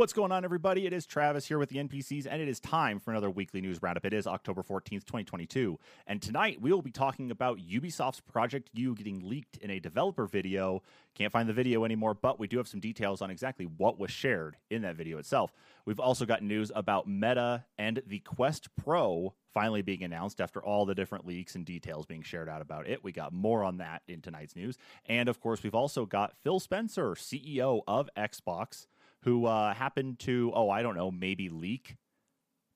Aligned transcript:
What's 0.00 0.14
going 0.14 0.32
on, 0.32 0.46
everybody? 0.46 0.86
It 0.86 0.94
is 0.94 1.04
Travis 1.04 1.44
here 1.44 1.58
with 1.58 1.68
the 1.68 1.76
NPCs, 1.76 2.26
and 2.26 2.40
it 2.40 2.48
is 2.48 2.58
time 2.58 2.98
for 2.98 3.10
another 3.10 3.28
weekly 3.28 3.60
news 3.60 3.82
roundup. 3.82 4.06
It 4.06 4.14
is 4.14 4.26
October 4.26 4.62
14th, 4.62 5.04
2022. 5.04 5.78
And 6.06 6.22
tonight 6.22 6.58
we 6.58 6.72
will 6.72 6.80
be 6.80 6.90
talking 6.90 7.30
about 7.30 7.58
Ubisoft's 7.58 8.22
Project 8.22 8.70
U 8.72 8.94
getting 8.94 9.28
leaked 9.28 9.58
in 9.58 9.68
a 9.68 9.78
developer 9.78 10.24
video. 10.24 10.82
Can't 11.14 11.30
find 11.30 11.46
the 11.46 11.52
video 11.52 11.84
anymore, 11.84 12.14
but 12.14 12.40
we 12.40 12.48
do 12.48 12.56
have 12.56 12.66
some 12.66 12.80
details 12.80 13.20
on 13.20 13.30
exactly 13.30 13.66
what 13.66 13.98
was 13.98 14.10
shared 14.10 14.56
in 14.70 14.80
that 14.80 14.96
video 14.96 15.18
itself. 15.18 15.52
We've 15.84 16.00
also 16.00 16.24
got 16.24 16.42
news 16.42 16.72
about 16.74 17.06
Meta 17.06 17.66
and 17.76 18.00
the 18.06 18.20
Quest 18.20 18.74
Pro 18.76 19.34
finally 19.52 19.82
being 19.82 20.02
announced 20.02 20.40
after 20.40 20.64
all 20.64 20.86
the 20.86 20.94
different 20.94 21.26
leaks 21.26 21.54
and 21.54 21.66
details 21.66 22.06
being 22.06 22.22
shared 22.22 22.48
out 22.48 22.62
about 22.62 22.88
it. 22.88 23.04
We 23.04 23.12
got 23.12 23.34
more 23.34 23.62
on 23.62 23.76
that 23.76 24.00
in 24.08 24.22
tonight's 24.22 24.56
news. 24.56 24.78
And 25.04 25.28
of 25.28 25.40
course, 25.40 25.62
we've 25.62 25.74
also 25.74 26.06
got 26.06 26.32
Phil 26.42 26.58
Spencer, 26.58 27.10
CEO 27.10 27.82
of 27.86 28.08
Xbox 28.16 28.86
who 29.22 29.46
uh, 29.46 29.74
happened 29.74 30.18
to, 30.20 30.52
oh, 30.54 30.70
I 30.70 30.82
don't 30.82 30.96
know, 30.96 31.10
maybe 31.10 31.48
leak 31.48 31.96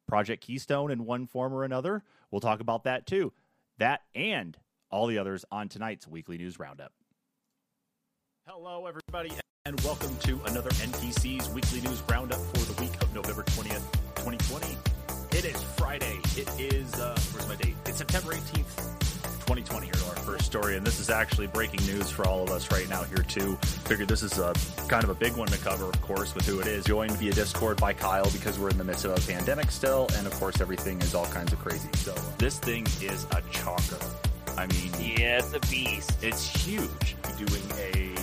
Project 0.07 0.43
Keystone 0.45 0.91
in 0.91 1.05
one 1.05 1.27
form 1.27 1.53
or 1.53 1.65
another. 1.65 2.03
We'll 2.30 2.41
talk 2.41 2.61
about 2.61 2.84
that 2.84 3.07
too. 3.07 3.33
That 3.79 4.03
and 4.15 4.57
all 4.91 5.07
the 5.07 5.19
others 5.19 5.45
on 5.51 5.69
tonight's 5.69 6.07
weekly 6.07 6.39
news 6.39 6.59
roundup. 6.59 6.93
Hello, 8.47 8.87
everybody, 8.87 9.33
and 9.65 9.80
welcome 9.80 10.15
to 10.19 10.41
another 10.45 10.70
NPC's 10.70 11.48
weekly 11.48 11.80
news 11.80 12.03
roundup 12.11 12.39
for 12.39 12.73
the 12.73 12.81
week 12.83 12.95
of 13.03 13.12
November 13.15 13.42
20th, 13.45 13.91
2020. 14.17 14.77
It 15.33 15.45
is 15.47 15.62
Friday. 15.77 16.20
It 16.37 16.48
is, 16.61 16.92
uh, 17.01 17.19
where's 17.33 17.48
my 17.48 17.56
date? 17.56 17.75
It's 17.87 17.98
September 17.98 18.34
18th, 18.34 19.03
2020 19.45 19.84
here 19.84 19.93
to 19.93 20.07
our 20.07 20.16
first 20.25 20.47
story, 20.47 20.75
and 20.75 20.87
this 20.87 20.98
is 20.98 21.11
actually 21.11 21.47
breaking 21.47 21.84
news 21.84 22.11
for 22.11 22.27
all 22.27 22.42
of 22.42 22.50
us 22.50 22.73
right 22.73 22.89
now 22.89 23.03
here 23.03 23.19
too. 23.19 23.56
Figured 23.84 24.09
this 24.09 24.23
is 24.23 24.39
a 24.39 24.55
kind 24.89 25.05
of 25.05 25.11
a 25.11 25.14
big 25.14 25.36
one 25.36 25.48
to 25.48 25.59
cover, 25.59 25.84
of 25.84 26.01
course, 26.01 26.34
with 26.34 26.47
who 26.47 26.61
it 26.61 26.67
is. 26.67 26.86
Joined 26.86 27.12
via 27.19 27.31
Discord 27.31 27.77
by 27.77 27.92
Kyle 27.92 28.31
because 28.31 28.59
we're 28.59 28.70
in 28.70 28.78
the 28.78 28.84
midst 28.84 29.05
of 29.05 29.11
a 29.11 29.20
pandemic 29.31 29.70
still, 29.70 30.09
and 30.14 30.27
of 30.27 30.33
course 30.34 30.62
everything 30.62 30.98
is 31.03 31.14
all 31.14 31.27
kinds 31.27 31.53
of 31.53 31.59
crazy. 31.59 31.91
So 31.97 32.14
this 32.39 32.59
thing 32.59 32.86
is 33.03 33.25
a 33.25 33.42
chalker. 33.53 34.03
I 34.56 34.67
mean, 34.67 34.91
yeah, 34.98 35.41
it's 35.41 35.53
a 35.53 35.61
beast. 35.61 36.17
It's 36.23 36.64
huge. 36.64 37.17
Doing 37.36 37.64
a 37.77 38.14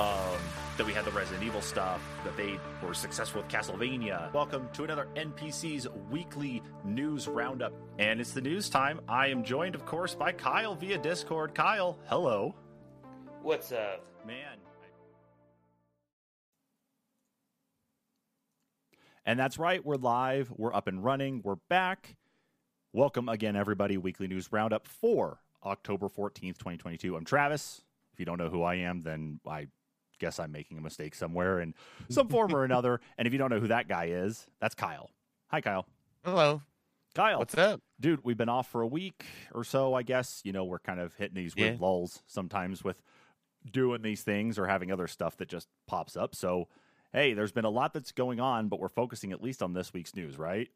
um, 0.00 0.38
that 0.76 0.86
we 0.86 0.92
had 0.92 1.04
the 1.04 1.10
Resident 1.10 1.42
Evil 1.42 1.62
stuff, 1.62 2.02
that 2.24 2.36
they 2.36 2.58
were 2.82 2.92
successful 2.92 3.42
with 3.42 3.50
Castlevania. 3.50 4.32
Welcome 4.32 4.68
to 4.74 4.84
another 4.84 5.08
NPC's 5.16 5.88
weekly 6.10 6.62
news 6.84 7.28
roundup. 7.28 7.72
And 7.98 8.20
it's 8.20 8.32
the 8.32 8.42
news 8.42 8.68
time. 8.68 9.00
I 9.08 9.28
am 9.28 9.42
joined, 9.42 9.74
of 9.74 9.86
course, 9.86 10.14
by 10.14 10.32
Kyle 10.32 10.74
via 10.74 10.98
Discord. 10.98 11.54
Kyle, 11.54 11.98
hello. 12.06 12.54
What's 13.42 13.72
up? 13.72 14.04
Man. 14.26 14.58
And 19.24 19.40
that's 19.40 19.58
right, 19.58 19.84
we're 19.84 19.96
live, 19.96 20.52
we're 20.54 20.72
up 20.72 20.86
and 20.86 21.02
running, 21.02 21.40
we're 21.42 21.56
back. 21.68 22.16
Welcome 22.92 23.28
again, 23.28 23.56
everybody. 23.56 23.98
Weekly 23.98 24.28
News 24.28 24.52
Roundup 24.52 24.86
for 24.86 25.40
October 25.64 26.08
14th, 26.08 26.58
2022. 26.58 27.16
I'm 27.16 27.24
Travis. 27.24 27.82
If 28.12 28.20
you 28.20 28.24
don't 28.24 28.38
know 28.38 28.48
who 28.48 28.62
I 28.62 28.76
am, 28.76 29.02
then 29.02 29.40
I 29.44 29.66
guess 30.18 30.38
I'm 30.40 30.52
making 30.52 30.78
a 30.78 30.80
mistake 30.80 31.14
somewhere 31.14 31.60
in 31.60 31.74
some 32.08 32.28
form 32.28 32.54
or 32.54 32.64
another. 32.64 33.00
And 33.18 33.26
if 33.26 33.32
you 33.32 33.38
don't 33.38 33.50
know 33.50 33.60
who 33.60 33.68
that 33.68 33.88
guy 33.88 34.06
is, 34.06 34.46
that's 34.60 34.74
Kyle. 34.74 35.10
Hi, 35.48 35.60
Kyle. 35.60 35.86
Hello. 36.24 36.62
Kyle. 37.14 37.38
What's 37.38 37.56
up? 37.56 37.80
Dude, 37.98 38.20
we've 38.24 38.36
been 38.36 38.48
off 38.48 38.70
for 38.70 38.82
a 38.82 38.86
week 38.86 39.24
or 39.54 39.64
so, 39.64 39.94
I 39.94 40.02
guess. 40.02 40.42
You 40.44 40.52
know, 40.52 40.64
we're 40.64 40.78
kind 40.80 41.00
of 41.00 41.14
hitting 41.14 41.34
these 41.34 41.56
weird 41.56 41.74
Yeah. 41.80 41.86
lulls 41.86 42.22
sometimes 42.26 42.84
with 42.84 43.00
doing 43.70 44.02
these 44.02 44.22
things 44.22 44.58
or 44.58 44.66
having 44.66 44.92
other 44.92 45.06
stuff 45.06 45.36
that 45.38 45.48
just 45.48 45.68
pops 45.86 46.16
up. 46.16 46.34
So, 46.34 46.68
hey, 47.12 47.32
there's 47.32 47.52
been 47.52 47.64
a 47.64 47.70
lot 47.70 47.94
that's 47.94 48.12
going 48.12 48.38
on, 48.38 48.68
but 48.68 48.80
we're 48.80 48.88
focusing 48.88 49.32
at 49.32 49.42
least 49.42 49.62
on 49.62 49.72
this 49.72 49.92
week's 49.92 50.14
news, 50.14 50.38
right? 50.38 50.68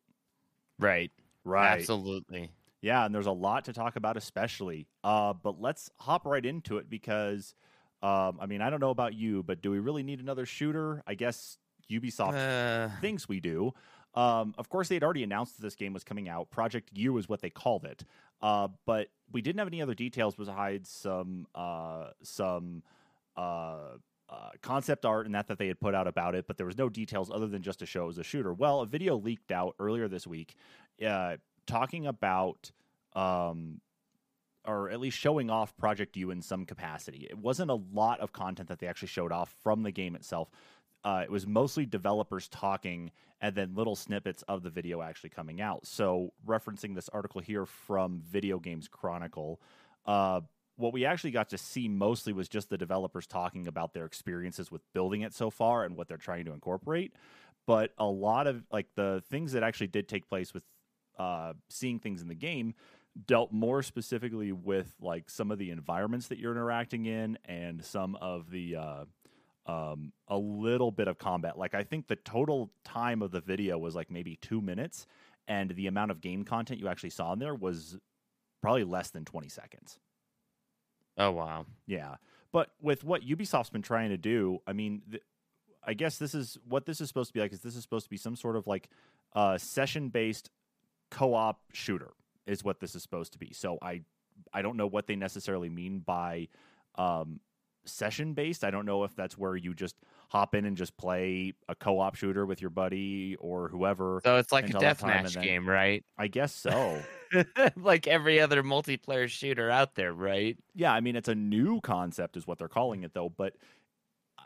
Right. 0.79 1.11
Right. 1.45 1.79
Absolutely. 1.81 2.51
Yeah, 2.83 3.05
and 3.05 3.15
there's 3.15 3.27
a 3.27 3.33
lot 3.33 3.67
to 3.67 3.75
talk 3.75 3.97
about, 3.97 4.17
especially. 4.17 4.87
Uh, 5.05 5.35
but 5.35 5.61
let's 5.61 5.91
hop 5.99 6.25
right 6.25 6.45
into 6.45 6.79
it 6.79 6.89
because, 6.89 7.55
um, 8.03 8.39
I 8.41 8.47
mean, 8.47 8.63
I 8.63 8.71
don't 8.71 8.81
know 8.81 8.91
about 8.91 9.15
you, 9.15 9.43
but 9.43 9.61
do 9.63 9.71
we 9.71 9.79
really 9.79 10.03
need 10.03 10.21
another 10.21 10.47
shooter? 10.47 11.03
I 11.07 11.15
guess 11.15 11.59
Ubisoft 11.91 12.35
Uh, 12.35 12.89
thinks 13.01 13.29
we 13.29 13.41
do. 13.41 13.73
Um, 14.15 14.55
of 14.59 14.69
course, 14.69 14.89
they 14.89 14.97
had 14.97 15.05
already 15.05 15.23
announced 15.23 15.57
that 15.57 15.63
this 15.63 15.77
game 15.77 15.93
was 15.93 16.03
coming 16.03 16.29
out. 16.29 16.51
Project 16.51 16.91
U 16.95 17.17
is 17.19 17.29
what 17.29 17.41
they 17.41 17.51
called 17.51 17.85
it, 17.85 18.05
uh, 18.43 18.69
but 18.85 19.09
we 19.31 19.41
didn't 19.41 19.59
have 19.59 19.69
any 19.69 19.81
other 19.81 19.95
details 19.95 20.35
besides 20.35 20.89
some 20.91 21.47
uh, 21.55 22.09
some 22.23 22.83
uh, 23.37 23.97
uh, 24.29 24.51
concept 24.63 25.05
art 25.05 25.27
and 25.27 25.35
that 25.35 25.47
that 25.47 25.59
they 25.59 25.69
had 25.69 25.79
put 25.79 25.95
out 25.95 26.09
about 26.09 26.35
it. 26.35 26.47
But 26.49 26.57
there 26.57 26.67
was 26.67 26.77
no 26.77 26.89
details 26.89 27.31
other 27.31 27.47
than 27.47 27.63
just 27.63 27.79
to 27.81 27.87
show 27.87 28.05
it 28.05 28.07
was 28.09 28.19
a 28.19 28.25
shooter. 28.25 28.53
Well, 28.53 28.81
a 28.81 28.87
video 28.87 29.17
leaked 29.17 29.53
out 29.53 29.77
earlier 29.79 30.09
this 30.09 30.27
week, 30.27 30.57
uh, 31.07 31.37
talking 31.67 32.07
about. 32.07 32.73
Um, 33.15 33.81
or 34.67 34.91
at 34.91 35.01
least 35.01 35.19
showing 35.19 35.51
off 35.51 35.77
Project 35.77 36.17
U 36.17 36.31
in 36.31 36.43
some 36.43 36.65
capacity. 36.65 37.27
It 37.31 37.39
wasn't 37.39 37.71
a 37.71 37.81
lot 37.93 38.21
of 38.21 38.33
content 38.33 38.69
that 38.69 38.79
they 38.79 38.87
actually 38.87 39.09
showed 39.09 39.33
off 39.33 39.55
from 39.63 39.83
the 39.83 39.91
game 39.91 40.15
itself. 40.15 40.51
Uh, 41.03 41.23
it 41.25 41.31
was 41.31 41.47
mostly 41.47 41.87
developers 41.87 42.47
talking 42.49 43.11
and 43.41 43.55
then 43.55 43.75
little 43.75 43.97
snippets 43.97 44.43
of 44.49 44.63
the 44.63 44.69
video 44.69 45.01
actually 45.01 45.31
coming 45.31 45.61
out. 45.61 45.87
So, 45.87 46.33
referencing 46.47 46.95
this 46.95 47.09
article 47.09 47.41
here 47.41 47.65
from 47.65 48.23
Video 48.31 48.59
Games 48.59 48.87
Chronicle, 48.87 49.61
uh, 50.05 50.43
what 50.77 50.93
we 50.93 51.07
actually 51.07 51.31
got 51.31 51.49
to 51.51 51.59
see 51.59 51.89
mostly 51.89 52.33
was 52.33 52.49
just 52.49 52.69
the 52.69 52.77
developers 52.77 53.27
talking 53.27 53.67
about 53.67 53.95
their 53.95 54.05
experiences 54.05 54.71
with 54.71 54.83
building 54.93 55.23
it 55.23 55.33
so 55.33 55.51
far 55.51 55.85
and 55.85 55.97
what 55.97 56.09
they're 56.09 56.17
trying 56.19 56.45
to 56.45 56.53
incorporate. 56.53 57.15
But 57.67 57.93
a 57.99 58.07
lot 58.07 58.47
of 58.47 58.65
like 58.71 58.89
the 58.95 59.23
things 59.31 59.53
that 59.53 59.63
actually 59.63 59.89
did 59.89 60.09
take 60.09 60.29
place 60.29 60.53
with 60.53 60.65
uh, 61.19 61.53
seeing 61.69 61.99
things 61.99 62.23
in 62.23 62.29
the 62.29 62.35
game 62.35 62.75
dealt 63.27 63.53
more 63.53 63.83
specifically 63.83 64.53
with 64.53 64.95
like 65.01 65.29
some 65.29 65.51
of 65.51 65.59
the 65.59 65.71
environments 65.71 66.29
that 66.29 66.39
you're 66.39 66.53
interacting 66.53 67.07
in 67.07 67.39
and 67.45 67.85
some 67.85 68.17
of 68.17 68.51
the 68.51 68.77
uh, 68.77 69.05
um, 69.67 70.13
a 70.29 70.37
little 70.37 70.91
bit 70.91 71.09
of 71.09 71.19
combat. 71.19 71.59
Like 71.59 71.75
I 71.75 71.83
think 71.85 72.07
the 72.07 72.17
total 72.17 72.71
time 72.85 73.23
of 73.23 73.31
the 73.31 73.41
video 73.41 73.79
was 73.79 73.95
like 73.95 74.11
maybe 74.11 74.37
two 74.37 74.61
minutes, 74.61 75.07
and 75.49 75.71
the 75.71 75.87
amount 75.87 76.11
of 76.11 76.21
game 76.21 76.45
content 76.45 76.81
you 76.81 76.89
actually 76.89 77.11
saw 77.11 77.33
in 77.33 77.39
there 77.39 77.55
was 77.55 77.99
probably 78.63 78.85
less 78.85 79.11
than 79.11 79.25
20 79.25 79.49
seconds. 79.49 79.99
oh 81.19 81.31
wow. 81.33 81.67
Yeah, 81.87 82.17
but 82.53 82.71
with 82.81 83.05
what 83.05 83.23
Ubisoft's 83.23 83.71
been 83.71 83.83
trying 83.83 84.11
to 84.11 84.17
do, 84.17 84.59
I 84.67 84.73
mean, 84.73 85.03
th- 85.11 85.23
I 85.85 85.95
guess 85.95 86.19
this 86.19 86.35
is 86.35 86.59
what 86.69 86.87
this 86.87 87.01
is 87.01 87.09
supposed 87.09 87.31
to 87.31 87.35
be 87.35 87.41
like. 87.41 87.53
Is 87.53 87.61
this 87.61 87.77
is 87.77 87.83
supposed 87.83 88.07
to 88.07 88.11
be 88.11 88.17
some 88.17 88.37
sort 88.37 88.57
of 88.57 88.67
like 88.67 88.89
uh, 89.35 89.57
session-based 89.59 90.51
co-op 91.11 91.61
shooter? 91.73 92.13
Is 92.51 92.65
what 92.65 92.81
this 92.81 92.95
is 92.95 93.03
supposed 93.03 93.33
to 93.33 93.39
be. 93.39 93.53
So 93.53 93.79
I, 93.81 94.03
I 94.53 94.63
don't 94.63 94.77
know 94.77 94.87
what 94.87 95.07
they 95.07 95.17
necessarily 95.17 95.69
mean 95.69 96.01
by 96.01 96.49
um, 96.97 97.41
session-based. 97.85 98.65
I 98.65 98.71
don't 98.71 98.87
know 98.87 99.05
if 99.05 99.15
that's 99.15 99.39
where 99.39 99.57
you 99.57 99.75
just 99.75 99.97
hop 100.29 100.55
in 100.55 100.65
and 100.65 100.77
just 100.77 100.97
play 100.97 101.55
a 101.69 101.75
co-op 101.75 102.15
shooter 102.15 102.47
with 102.47 102.61
your 102.61 102.71
buddy 102.71 103.37
or 103.41 103.69
whoever. 103.69 104.21
So 104.25 104.37
it's 104.37 104.53
like 104.53 104.65
a 104.65 104.67
until 104.67 104.81
that 104.81 104.99
time, 104.99 105.11
and 105.11 105.29
deathmatch 105.29 105.43
game, 105.43 105.69
right? 105.69 106.05
I 106.19 106.29
guess 106.29 106.55
so. 106.55 107.01
like 107.77 108.07
every 108.07 108.41
other 108.41 108.63
multiplayer 108.63 109.29
shooter 109.29 109.71
out 109.71 109.95
there, 109.95 110.13
right? 110.13 110.57
Yeah, 110.75 110.93
I 110.93 111.01
mean 111.01 111.17
it's 111.17 111.29
a 111.29 111.35
new 111.35 111.81
concept 111.81 112.37
is 112.37 112.47
what 112.47 112.59
they're 112.59 112.69
calling 112.69 113.03
it 113.03 113.15
though, 113.15 113.29
but 113.29 113.55
uh, 114.39 114.45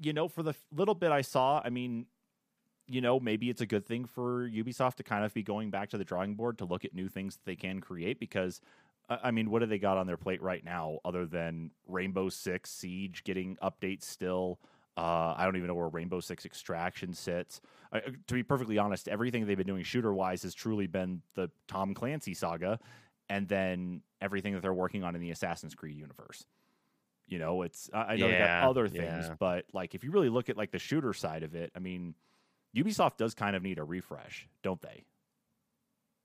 you 0.00 0.12
know 0.12 0.28
for 0.28 0.42
the 0.42 0.54
little 0.72 0.94
bit 0.94 1.10
I 1.10 1.22
saw, 1.22 1.60
I 1.64 1.70
mean 1.70 2.06
you 2.86 3.00
know, 3.00 3.18
maybe 3.18 3.50
it's 3.50 3.60
a 3.60 3.66
good 3.66 3.86
thing 3.86 4.04
for 4.04 4.48
Ubisoft 4.48 4.96
to 4.96 5.02
kind 5.02 5.24
of 5.24 5.32
be 5.32 5.42
going 5.42 5.70
back 5.70 5.90
to 5.90 5.98
the 5.98 6.04
drawing 6.04 6.34
board 6.34 6.58
to 6.58 6.64
look 6.64 6.84
at 6.84 6.94
new 6.94 7.08
things 7.08 7.36
that 7.36 7.44
they 7.44 7.56
can 7.56 7.80
create 7.80 8.20
because 8.20 8.60
uh, 9.08 9.18
I 9.22 9.30
mean, 9.30 9.50
what 9.50 9.60
do 9.60 9.66
they 9.66 9.78
got 9.78 9.98
on 9.98 10.06
their 10.06 10.16
plate 10.16 10.42
right 10.42 10.64
now 10.64 10.98
other 11.04 11.26
than 11.26 11.70
Rainbow 11.86 12.28
Six 12.28 12.70
Siege 12.70 13.24
getting 13.24 13.56
updates 13.62 14.04
still? 14.04 14.58
Uh, 14.96 15.34
I 15.36 15.44
don't 15.44 15.56
even 15.56 15.68
know 15.68 15.74
where 15.74 15.88
Rainbow 15.88 16.20
Six 16.20 16.44
Extraction 16.44 17.12
sits. 17.12 17.60
Uh, 17.92 18.00
to 18.26 18.34
be 18.34 18.42
perfectly 18.42 18.78
honest, 18.78 19.08
everything 19.08 19.46
they've 19.46 19.56
been 19.56 19.66
doing 19.66 19.82
shooter 19.82 20.12
wise 20.12 20.42
has 20.42 20.54
truly 20.54 20.86
been 20.86 21.20
the 21.34 21.50
Tom 21.68 21.94
Clancy 21.94 22.34
saga, 22.34 22.78
and 23.28 23.48
then 23.48 24.02
everything 24.20 24.54
that 24.54 24.62
they're 24.62 24.72
working 24.72 25.02
on 25.02 25.14
in 25.14 25.20
the 25.20 25.30
Assassin's 25.30 25.74
Creed 25.74 25.96
universe. 25.96 26.44
You 27.26 27.38
know, 27.38 27.62
it's 27.62 27.90
I 27.92 27.98
I 27.98 28.16
know 28.16 28.28
they 28.28 28.38
got 28.38 28.68
other 28.68 28.86
things, 28.86 29.26
yeah. 29.26 29.34
but 29.38 29.64
like 29.72 29.94
if 29.94 30.04
you 30.04 30.10
really 30.10 30.28
look 30.28 30.48
at 30.48 30.56
like 30.56 30.70
the 30.70 30.78
shooter 30.78 31.12
side 31.12 31.42
of 31.42 31.54
it, 31.54 31.72
I 31.74 31.78
mean, 31.78 32.14
Ubisoft 32.74 33.16
does 33.16 33.34
kind 33.34 33.54
of 33.56 33.62
need 33.62 33.78
a 33.78 33.84
refresh, 33.84 34.48
don't 34.62 34.80
they? 34.80 35.04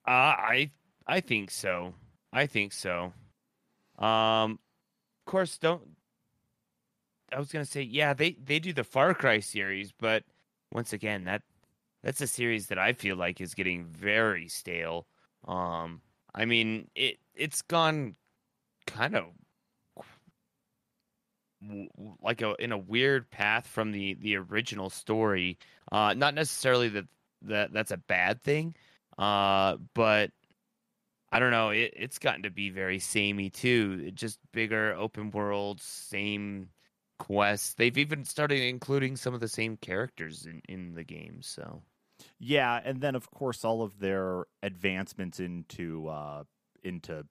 Uh, 0.07 0.11
I 0.37 0.71
I 1.05 1.19
think 1.19 1.51
so. 1.51 1.93
I 2.33 2.45
think 2.45 2.73
so. 2.73 3.13
Um, 3.97 4.59
of 5.21 5.25
course, 5.25 5.57
don't. 5.57 5.81
I 7.31 7.37
was 7.39 7.51
gonna 7.51 7.65
say, 7.65 7.81
yeah, 7.83 8.13
they 8.13 8.31
they 8.31 8.59
do 8.59 8.73
the 8.73 8.83
Far 8.83 9.13
Cry 9.13 9.39
series, 9.39 9.91
but 9.91 10.23
once 10.71 10.93
again, 10.93 11.25
that 11.25 11.43
that's 12.03 12.21
a 12.21 12.27
series 12.27 12.67
that 12.67 12.79
I 12.79 12.93
feel 12.93 13.15
like 13.15 13.41
is 13.41 13.53
getting 13.53 13.85
very 13.85 14.47
stale. 14.47 15.05
Um, 15.47 16.01
I 16.33 16.45
mean, 16.45 16.89
it 16.95 17.19
it's 17.35 17.61
gone 17.61 18.15
kind 18.87 19.15
of 19.15 19.25
like 22.21 22.41
a 22.41 22.55
in 22.59 22.71
a 22.71 22.77
weird 22.77 23.29
path 23.29 23.67
from 23.67 23.91
the 23.91 24.15
the 24.15 24.37
original 24.37 24.89
story. 24.89 25.57
Uh, 25.91 26.13
not 26.13 26.33
necessarily 26.33 26.89
that 26.89 27.05
that 27.43 27.73
that's 27.73 27.91
a 27.91 27.97
bad 27.97 28.41
thing, 28.41 28.75
uh, 29.17 29.77
but 29.93 30.31
I 31.31 31.39
don't 31.39 31.51
know. 31.51 31.69
It, 31.69 31.93
it's 31.95 32.19
gotten 32.19 32.43
to 32.43 32.49
be 32.49 32.69
very 32.69 32.99
samey 32.99 33.49
too. 33.49 34.03
It 34.07 34.15
just 34.15 34.39
bigger 34.51 34.93
open 34.93 35.31
world, 35.31 35.81
same 35.81 36.69
quests. 37.19 37.73
They've 37.75 37.97
even 37.97 38.25
started 38.25 38.61
including 38.61 39.15
some 39.15 39.33
of 39.33 39.39
the 39.39 39.47
same 39.47 39.77
characters 39.77 40.45
in 40.45 40.61
in 40.67 40.95
the 40.95 41.03
game. 41.03 41.41
So 41.41 41.83
Yeah, 42.39 42.79
and 42.83 43.01
then 43.01 43.15
of 43.15 43.29
course 43.31 43.63
all 43.63 43.83
of 43.83 43.99
their 43.99 44.45
advancements 44.63 45.39
into 45.39 46.07
uh 46.07 46.43
into 46.83 47.25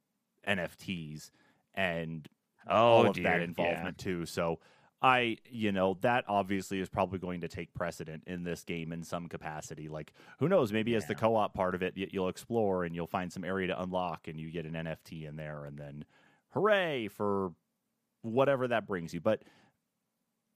NFTs 0.46 1.30
and 1.74 2.28
all 2.68 3.02
oh, 3.04 3.08
of 3.08 3.14
dear. 3.14 3.24
that 3.24 3.38
yeah. 3.38 3.44
involvement 3.44 3.98
too. 3.98 4.26
So 4.26 4.60
I, 5.00 5.36
you 5.48 5.70
know, 5.70 5.96
that 6.00 6.24
obviously 6.26 6.80
is 6.80 6.88
probably 6.88 7.20
going 7.20 7.42
to 7.42 7.48
take 7.48 7.72
precedent 7.72 8.24
in 8.26 8.42
this 8.42 8.64
game 8.64 8.92
in 8.92 9.04
some 9.04 9.28
capacity. 9.28 9.88
Like, 9.88 10.12
who 10.40 10.48
knows? 10.48 10.72
Maybe 10.72 10.94
as 10.96 11.06
the 11.06 11.14
co-op 11.14 11.54
part 11.54 11.74
of 11.74 11.82
it, 11.82 11.94
you'll 11.96 12.28
explore 12.28 12.84
and 12.84 12.94
you'll 12.94 13.06
find 13.06 13.32
some 13.32 13.44
area 13.44 13.68
to 13.68 13.80
unlock, 13.80 14.26
and 14.26 14.40
you 14.40 14.50
get 14.50 14.66
an 14.66 14.72
NFT 14.72 15.28
in 15.28 15.36
there, 15.36 15.64
and 15.64 15.78
then 15.78 16.04
hooray 16.50 17.08
for 17.08 17.52
whatever 18.22 18.66
that 18.68 18.86
brings 18.86 19.14
you. 19.14 19.20
But 19.20 19.42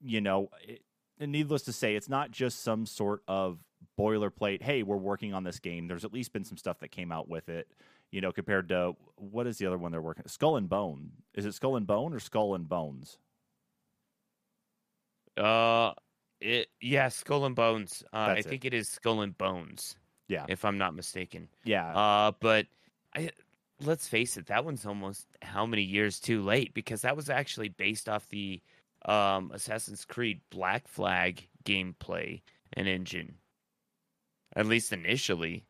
you 0.00 0.20
know, 0.20 0.48
it, 0.66 0.82
needless 1.20 1.62
to 1.62 1.72
say, 1.72 1.94
it's 1.94 2.08
not 2.08 2.32
just 2.32 2.62
some 2.62 2.84
sort 2.86 3.22
of 3.28 3.58
boilerplate. 3.98 4.62
Hey, 4.62 4.82
we're 4.82 4.96
working 4.96 5.34
on 5.34 5.44
this 5.44 5.60
game. 5.60 5.86
There's 5.86 6.04
at 6.04 6.12
least 6.12 6.32
been 6.32 6.44
some 6.44 6.56
stuff 6.56 6.80
that 6.80 6.90
came 6.90 7.12
out 7.12 7.28
with 7.28 7.48
it. 7.48 7.68
You 8.12 8.20
know, 8.20 8.30
compared 8.30 8.68
to 8.68 8.92
what 9.16 9.46
is 9.48 9.58
the 9.58 9.66
other 9.66 9.78
one 9.78 9.90
they're 9.90 10.00
working? 10.02 10.24
Skull 10.28 10.56
and 10.56 10.68
Bone. 10.68 11.10
Is 11.34 11.46
it 11.46 11.54
Skull 11.54 11.76
and 11.76 11.86
Bone 11.86 12.12
or 12.14 12.20
Skull 12.20 12.54
and 12.54 12.68
Bones? 12.68 13.18
Uh, 15.36 15.92
it 16.40 16.68
yeah, 16.80 17.08
Skull 17.08 17.44
and 17.46 17.56
Bones. 17.56 18.02
Uh, 18.12 18.16
I 18.16 18.34
it. 18.34 18.44
think 18.46 18.64
it 18.64 18.74
is 18.74 18.88
Skull 18.88 19.22
and 19.22 19.36
Bones. 19.36 19.96
Yeah. 20.28 20.46
if 20.48 20.64
I'm 20.64 20.78
not 20.78 20.94
mistaken. 20.94 21.48
Yeah, 21.64 21.94
Uh, 21.94 22.32
but 22.40 22.66
I 23.14 23.30
let's 23.80 24.08
face 24.08 24.36
it, 24.36 24.46
that 24.46 24.64
one's 24.64 24.86
almost 24.86 25.26
how 25.42 25.66
many 25.66 25.82
years 25.82 26.20
too 26.20 26.42
late 26.42 26.72
because 26.72 27.02
that 27.02 27.16
was 27.16 27.28
actually 27.28 27.68
based 27.70 28.08
off 28.08 28.28
the 28.28 28.62
um 29.06 29.50
Assassin's 29.52 30.04
Creed 30.04 30.40
Black 30.50 30.86
Flag 30.88 31.48
gameplay 31.64 32.42
and 32.74 32.86
engine. 32.88 33.36
At 34.54 34.66
least 34.66 34.92
initially, 34.92 35.64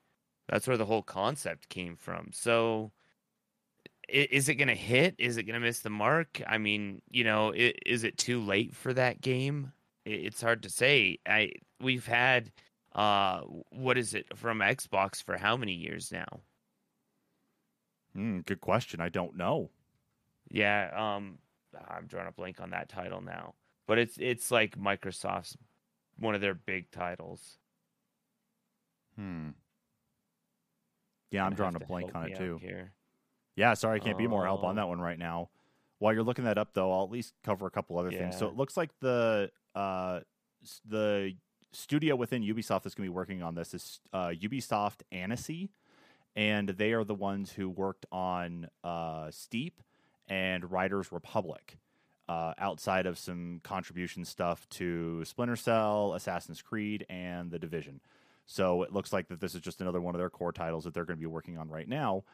that's 0.48 0.66
where 0.66 0.76
the 0.76 0.86
whole 0.86 1.02
concept 1.02 1.68
came 1.68 1.96
from. 1.96 2.30
So. 2.32 2.92
Is 4.08 4.50
it 4.50 4.56
going 4.56 4.68
to 4.68 4.74
hit? 4.74 5.14
Is 5.16 5.38
it 5.38 5.44
going 5.44 5.54
to 5.54 5.60
miss 5.60 5.78
the 5.78 5.88
mark? 5.88 6.42
I 6.46 6.58
mean, 6.58 7.00
you 7.10 7.24
know, 7.24 7.52
is 7.54 8.04
it 8.04 8.18
too 8.18 8.42
late 8.42 8.74
for 8.74 8.92
that 8.92 9.22
game? 9.22 9.72
It's 10.04 10.42
hard 10.42 10.64
to 10.64 10.68
say. 10.70 11.18
I 11.26 11.52
we've 11.80 12.06
had 12.06 12.50
uh 12.94 13.42
what 13.70 13.96
is 13.96 14.12
it 14.12 14.26
from 14.36 14.58
Xbox 14.58 15.22
for 15.22 15.38
how 15.38 15.56
many 15.56 15.72
years 15.72 16.12
now? 16.12 16.40
Mm, 18.16 18.44
good 18.44 18.60
question. 18.60 19.00
I 19.00 19.08
don't 19.08 19.36
know. 19.36 19.70
Yeah, 20.50 20.90
um 20.94 21.38
I'm 21.88 22.06
drawing 22.06 22.28
a 22.28 22.32
blank 22.32 22.60
on 22.60 22.70
that 22.70 22.88
title 22.88 23.20
now. 23.22 23.54
But 23.86 23.98
it's 23.98 24.18
it's 24.18 24.50
like 24.50 24.76
Microsoft's 24.76 25.56
one 26.18 26.34
of 26.34 26.40
their 26.40 26.54
big 26.54 26.90
titles. 26.90 27.58
Hmm. 29.16 29.50
Yeah, 31.32 31.44
I'm 31.44 31.54
drawing 31.54 31.74
a 31.74 31.80
blank 31.80 32.14
on 32.14 32.30
it 32.30 32.36
too. 32.36 32.58
Here. 32.60 32.92
Yeah, 33.56 33.74
sorry, 33.74 34.00
I 34.00 34.04
can't 34.04 34.18
be 34.18 34.26
more 34.26 34.44
help 34.44 34.64
on 34.64 34.76
that 34.76 34.88
one 34.88 35.00
right 35.00 35.18
now. 35.18 35.50
While 35.98 36.14
you're 36.14 36.22
looking 36.22 36.44
that 36.44 36.58
up, 36.58 36.74
though, 36.74 36.92
I'll 36.92 37.04
at 37.04 37.10
least 37.10 37.34
cover 37.44 37.66
a 37.66 37.70
couple 37.70 37.98
other 37.98 38.10
things. 38.10 38.36
So 38.38 38.48
it 38.48 38.56
looks 38.56 38.76
like 38.76 38.90
the 39.00 39.50
uh, 39.74 40.20
the 40.88 41.34
studio 41.72 42.16
within 42.16 42.42
Ubisoft 42.42 42.82
that's 42.82 42.94
going 42.94 43.06
to 43.06 43.10
be 43.12 43.16
working 43.16 43.42
on 43.42 43.54
this 43.54 43.72
is 43.74 44.00
uh, 44.12 44.28
Ubisoft 44.28 45.02
Annecy, 45.10 45.70
and 46.36 46.68
they 46.70 46.92
are 46.92 47.04
the 47.04 47.14
ones 47.14 47.52
who 47.52 47.68
worked 47.68 48.06
on 48.12 48.68
uh, 48.84 49.30
Steep 49.30 49.80
and 50.28 50.70
Riders 50.70 51.12
Republic. 51.12 51.78
Uh, 52.28 52.54
outside 52.56 53.04
of 53.04 53.18
some 53.18 53.60
contribution 53.62 54.24
stuff 54.24 54.66
to 54.70 55.24
Splinter 55.24 55.56
Cell, 55.56 56.14
Assassin's 56.14 56.62
Creed, 56.62 57.04
and 57.10 57.50
The 57.50 57.58
Division. 57.58 58.00
So 58.52 58.82
it 58.82 58.92
looks 58.92 59.14
like 59.14 59.28
that 59.28 59.40
this 59.40 59.54
is 59.54 59.62
just 59.62 59.80
another 59.80 60.00
one 60.00 60.14
of 60.14 60.18
their 60.18 60.28
core 60.28 60.52
titles 60.52 60.84
that 60.84 60.92
they're 60.92 61.06
going 61.06 61.16
to 61.16 61.20
be 61.20 61.26
working 61.26 61.56
on 61.56 61.70
right 61.70 61.88
now. 61.88 62.24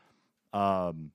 Um, 0.53 1.13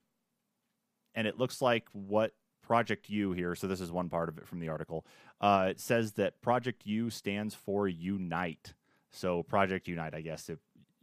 and 1.14 1.26
it 1.26 1.38
looks 1.38 1.60
like 1.60 1.84
what 1.92 2.32
Project 2.62 3.10
U 3.10 3.32
here, 3.32 3.54
so 3.54 3.66
this 3.66 3.82
is 3.82 3.92
one 3.92 4.08
part 4.08 4.30
of 4.30 4.38
it 4.38 4.48
from 4.48 4.60
the 4.60 4.70
article, 4.70 5.04
uh, 5.42 5.66
it 5.68 5.78
says 5.78 6.12
that 6.12 6.40
Project 6.40 6.86
U 6.86 7.10
stands 7.10 7.54
for 7.54 7.86
Unite. 7.86 8.72
So 9.10 9.42
Project 9.42 9.88
Unite, 9.88 10.14
I 10.14 10.22
guess, 10.22 10.48
if 10.48 10.58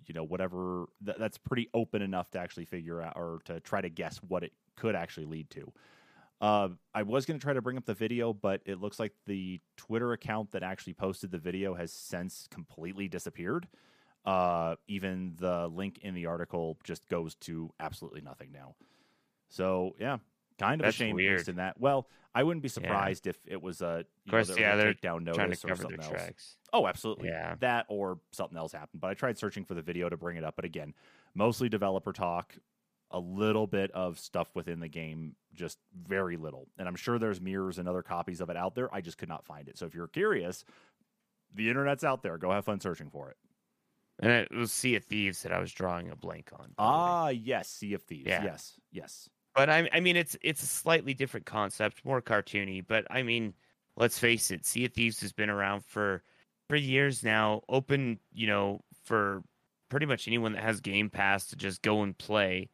you 0.08 0.16
know 0.16 0.24
whatever 0.24 0.88
th- 1.06 1.18
that's 1.20 1.38
pretty 1.38 1.70
open 1.76 2.02
enough 2.02 2.32
to 2.32 2.40
actually 2.40 2.66
figure 2.66 3.04
out 3.04 3.14
or 3.16 3.40
to 3.46 3.60
try 3.60 3.82
to 3.82 3.90
guess 3.90 4.18
what 4.28 4.44
it 4.44 4.52
could 4.76 4.96
actually 4.96 5.28
lead 5.28 5.52
to. 5.52 5.72
Uh, 6.42 6.70
I 6.96 7.04
was 7.04 7.28
going 7.28 7.40
to 7.40 7.44
try 7.44 7.54
to 7.54 7.62
bring 7.62 7.78
up 7.78 7.86
the 7.86 7.94
video, 7.94 8.34
but 8.34 8.62
it 8.66 8.82
looks 8.82 9.00
like 9.00 9.14
the 9.28 9.62
Twitter 9.78 10.12
account 10.12 10.52
that 10.54 10.64
actually 10.64 10.94
posted 10.94 11.30
the 11.30 11.38
video 11.38 11.76
has 11.76 11.94
since 11.94 12.48
completely 12.50 13.08
disappeared. 13.08 13.68
Uh, 14.26 14.76
even 14.88 15.34
the 15.40 15.68
link 15.68 16.00
in 16.04 16.14
the 16.14 16.28
article 16.28 16.78
just 16.84 17.08
goes 17.10 17.36
to 17.36 17.72
absolutely 17.80 18.22
nothing 18.22 18.52
now. 18.52 18.76
So 19.50 19.96
yeah, 20.00 20.18
kind 20.60 20.80
of 20.80 20.86
That's 20.86 20.96
a 20.96 21.00
shame 21.00 21.16
weird. 21.16 21.38
based 21.40 21.50
in 21.50 21.56
that. 21.58 21.80
Well, 21.80 22.08
I 22.34 22.44
wouldn't 22.44 22.62
be 22.62 22.68
Yeah. 22.68 22.74
surprised 22.74 23.28
if 23.28 23.38
it 23.48 23.62
was 23.62 23.82
a 23.82 24.06
you 24.26 24.32
course, 24.32 24.50
know, 24.50 24.56
yeah, 24.58 24.76
they're 24.76 24.94
takedown 24.94 25.24
notice 25.24 25.66
or 25.66 25.76
something 25.76 26.00
else. 26.00 26.10
tracks. 26.10 26.58
Oh, 26.72 26.88
absolutely. 26.88 27.30
Yeah. 27.30 27.56
That 27.60 27.86
or 27.90 28.20
something 28.32 28.58
else 28.58 28.72
happened. 28.72 29.02
But 29.02 29.10
I 29.10 29.14
tried 29.16 29.38
searching 29.38 29.66
for 29.66 29.74
the 29.74 29.82
video 29.82 30.08
to 30.08 30.16
bring 30.18 30.38
it 30.38 30.44
up. 30.44 30.56
But 30.56 30.66
again, 30.66 30.94
mostly 31.34 31.68
developer 31.68 32.14
talk, 32.14 32.56
a 33.10 33.20
little 33.20 33.68
bit 33.68 33.92
of 33.92 34.20
stuff 34.20 34.50
within 34.56 34.80
the 34.80 34.88
game, 34.88 35.36
just 35.54 35.80
very 36.08 36.38
little. 36.38 36.70
And 36.78 36.88
I'm 36.88 36.96
sure 36.96 37.20
there's 37.20 37.42
mirrors 37.42 37.78
and 37.80 37.90
other 37.90 38.04
copies 38.04 38.40
of 38.40 38.50
it 38.50 38.56
out 38.56 38.76
there. 38.76 38.94
I 38.94 39.02
just 39.02 39.18
could 39.18 39.28
not 39.28 39.46
find 39.46 39.68
it. 39.68 39.78
So 39.78 39.86
if 39.86 39.94
you're 39.94 40.08
curious, 40.08 40.64
the 41.54 41.68
internet's 41.70 42.06
out 42.06 42.24
there. 42.24 42.38
Go 42.38 42.52
have 42.52 42.64
fun 42.64 42.80
searching 42.80 43.10
for 43.10 43.30
it. 43.30 43.36
And 44.22 44.32
it 44.32 44.52
was 44.52 44.72
Sea 44.72 44.96
of 44.96 45.04
Thieves 45.06 45.42
that 45.44 45.52
I 45.52 45.60
was 45.60 45.72
drawing 45.72 46.10
a 46.10 46.16
blank 46.16 46.50
on. 46.54 46.60
by 46.60 46.84
the 46.84 46.90
way. 46.92 46.96
Ah, 46.98 47.28
yes, 47.30 47.70
Sea 47.70 47.94
of 47.96 48.04
Thieves. 48.04 48.28
Yeah. 48.28 48.44
Yes, 48.44 48.80
yes. 48.92 49.30
But 49.56 49.70
I, 49.70 49.90
I 49.92 50.00
mean, 50.00 50.16
it's 50.16 50.38
it's 50.42 50.64
a 50.64 50.68
slightly 50.68 51.14
different 51.14 51.46
concept, 51.46 52.06
more 52.06 52.22
cartoony. 52.22 52.86
But 52.88 53.06
I 53.10 53.24
mean, 53.24 53.54
let's 53.98 54.20
face 54.20 54.52
it, 54.52 54.66
Sea 54.66 54.86
of 54.86 54.94
Thieves 54.94 55.20
has 55.22 55.34
been 55.34 55.50
around 55.50 55.84
for 55.86 56.24
for 56.70 56.76
years 56.76 57.24
now. 57.24 57.62
Open, 57.68 58.20
you 58.32 58.48
know, 58.48 58.82
for 59.04 59.44
pretty 59.90 60.06
much 60.06 60.28
anyone 60.28 60.54
that 60.54 60.64
has 60.64 60.80
Game 60.80 61.10
Pass 61.10 61.48
to 61.48 61.56
just 61.56 61.82
go 61.82 62.04
and 62.04 62.18
play, 62.18 62.70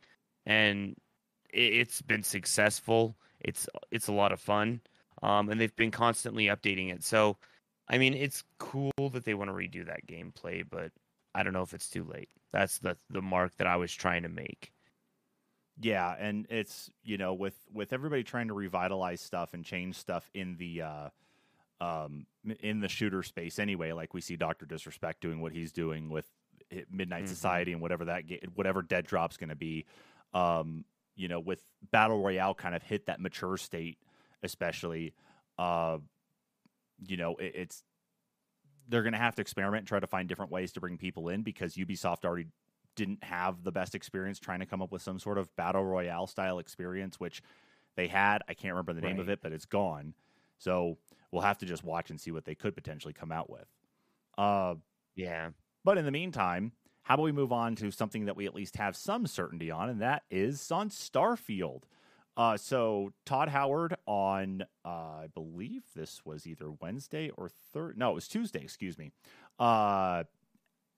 and 0.45 0.95
it, 1.51 1.73
it's 1.73 2.01
been 2.01 2.23
successful. 2.23 3.17
It's 3.39 3.67
it's 3.89 4.07
a 4.07 4.13
lot 4.13 4.31
of 4.31 4.39
fun, 4.39 4.81
um, 5.23 5.49
and 5.49 5.59
they've 5.59 5.75
been 5.75 5.91
constantly 5.91 6.45
updating 6.45 6.93
it. 6.93 7.03
So, 7.03 7.37
I 7.87 7.97
mean, 7.97 8.13
it's 8.13 8.43
cool 8.59 8.91
that 9.13 9.25
they 9.25 9.33
want 9.33 9.49
to 9.49 9.53
redo 9.55 9.85
that 9.87 10.05
gameplay, 10.05 10.63
but 10.69 10.91
I 11.37 11.43
don't 11.43 11.53
know 11.53 11.61
if 11.61 11.73
it's 11.73 11.89
too 11.89 12.03
late. 12.03 12.29
That's 12.51 12.79
the 12.79 12.97
the 13.09 13.21
mark 13.21 13.55
that 13.57 13.67
I 13.67 13.75
was 13.77 13.93
trying 13.93 14.23
to 14.23 14.29
make. 14.29 14.71
Yeah, 15.79 16.15
and 16.17 16.47
it's 16.49 16.89
you 17.03 17.17
know 17.17 17.35
with 17.35 17.55
with 17.71 17.93
everybody 17.93 18.23
trying 18.23 18.47
to 18.47 18.55
revitalize 18.55 19.21
stuff 19.21 19.53
and 19.53 19.63
change 19.63 19.95
stuff 19.95 20.29
in 20.33 20.57
the 20.57 20.81
uh 20.81 21.09
um 21.79 22.25
in 22.61 22.79
the 22.79 22.87
shooter 22.87 23.21
space 23.21 23.59
anyway 23.59 23.91
like 23.91 24.15
we 24.15 24.21
see 24.21 24.35
Dr. 24.35 24.65
Disrespect 24.65 25.21
doing 25.21 25.39
what 25.41 25.51
he's 25.51 25.71
doing 25.71 26.09
with 26.09 26.25
Hit- 26.71 26.91
Midnight 26.91 27.25
Mhm. 27.25 27.27
Society 27.27 27.71
and 27.71 27.79
whatever 27.81 28.05
that 28.05 28.23
whatever 28.55 28.81
Deadrop's 28.81 29.37
going 29.37 29.49
to 29.49 29.55
be 29.55 29.85
um 30.33 30.85
you 31.15 31.27
know 31.27 31.39
with 31.39 31.61
Battle 31.91 32.19
Royale 32.23 32.55
kind 32.55 32.73
of 32.73 32.81
hit 32.81 33.05
that 33.05 33.19
mature 33.19 33.57
state 33.57 33.99
especially 34.41 35.13
uh 35.59 35.99
you 37.07 37.17
know 37.17 37.35
it, 37.35 37.51
it's 37.53 37.83
they're 38.87 39.03
going 39.03 39.13
to 39.13 39.19
have 39.19 39.35
to 39.35 39.41
experiment 39.41 39.81
and 39.81 39.87
try 39.87 39.99
to 39.99 40.07
find 40.07 40.27
different 40.29 40.51
ways 40.51 40.71
to 40.73 40.79
bring 40.79 40.97
people 40.97 41.29
in 41.29 41.43
because 41.43 41.75
Ubisoft 41.75 42.25
already 42.25 42.47
didn't 42.95 43.23
have 43.23 43.63
the 43.63 43.71
best 43.71 43.93
experience 43.95 44.39
trying 44.39 44.59
to 44.59 44.65
come 44.65 44.81
up 44.81 44.91
with 44.91 45.01
some 45.01 45.19
sort 45.19 45.37
of 45.37 45.53
battle 45.55 45.83
royale 45.85 46.25
style 46.27 46.57
experience, 46.59 47.19
which 47.19 47.41
they 47.95 48.07
had. 48.07 48.41
I 48.47 48.53
can't 48.53 48.73
remember 48.73 48.93
the 48.93 49.01
name 49.01 49.19
of 49.19 49.29
it, 49.29 49.39
but 49.41 49.51
it's 49.51 49.65
gone. 49.65 50.13
So 50.57 50.97
we'll 51.31 51.43
have 51.43 51.57
to 51.59 51.65
just 51.65 51.83
watch 51.83 52.09
and 52.09 52.19
see 52.19 52.31
what 52.31 52.45
they 52.45 52.55
could 52.55 52.75
potentially 52.75 53.13
come 53.13 53.31
out 53.31 53.49
with. 53.49 53.67
Uh, 54.37 54.75
Yeah. 55.15 55.49
but 55.83 55.97
in 55.97 56.05
the 56.05 56.11
meantime, 56.11 56.71
how 57.03 57.13
about 57.15 57.23
we 57.23 57.31
move 57.31 57.51
on 57.51 57.75
to 57.77 57.91
something 57.91 58.25
that 58.25 58.35
we 58.35 58.45
at 58.45 58.55
least 58.55 58.75
have 58.77 58.95
some 58.95 59.27
certainty 59.27 59.71
on, 59.71 59.89
and 59.89 60.01
that 60.01 60.23
is 60.29 60.71
on 60.71 60.89
Starfield. 60.89 61.83
Uh, 62.37 62.55
so 62.55 63.11
Todd 63.25 63.49
Howard 63.49 63.95
on, 64.05 64.61
uh, 64.85 64.89
I 65.23 65.27
believe 65.33 65.81
this 65.95 66.21
was 66.23 66.45
either 66.45 66.71
Wednesday 66.71 67.31
or 67.35 67.49
third. 67.73 67.97
No, 67.97 68.11
it 68.11 68.15
was 68.15 68.27
Tuesday. 68.27 68.61
Excuse 68.61 68.97
me. 68.99 69.11
Uh, 69.57 70.23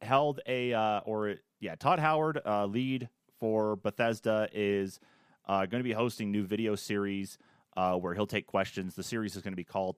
held 0.01 0.41
a 0.46 0.74
uh, 0.74 1.00
or 1.05 1.36
yeah, 1.62 1.75
Todd 1.75 2.00
Howard, 2.00 2.41
uh, 2.46 2.65
lead 2.65 3.08
for 3.39 3.77
Bethesda, 3.77 4.50
is 4.51 5.00
uh, 5.46 5.65
going 5.65 5.81
to 5.81 5.88
be 5.88 5.93
hosting 5.93 6.29
new 6.29 6.43
video 6.43 6.75
series 6.75 7.38
where 7.75 8.13
he'll 8.13 8.27
take 8.27 8.46
questions. 8.46 8.96
The 8.96 9.03
series 9.03 9.38
is 9.38 9.41
going 9.41 9.53
to 9.53 9.58
be 9.58 9.63
called 9.63 9.96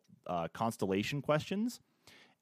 Constellation 0.53 1.23
Questions, 1.23 1.79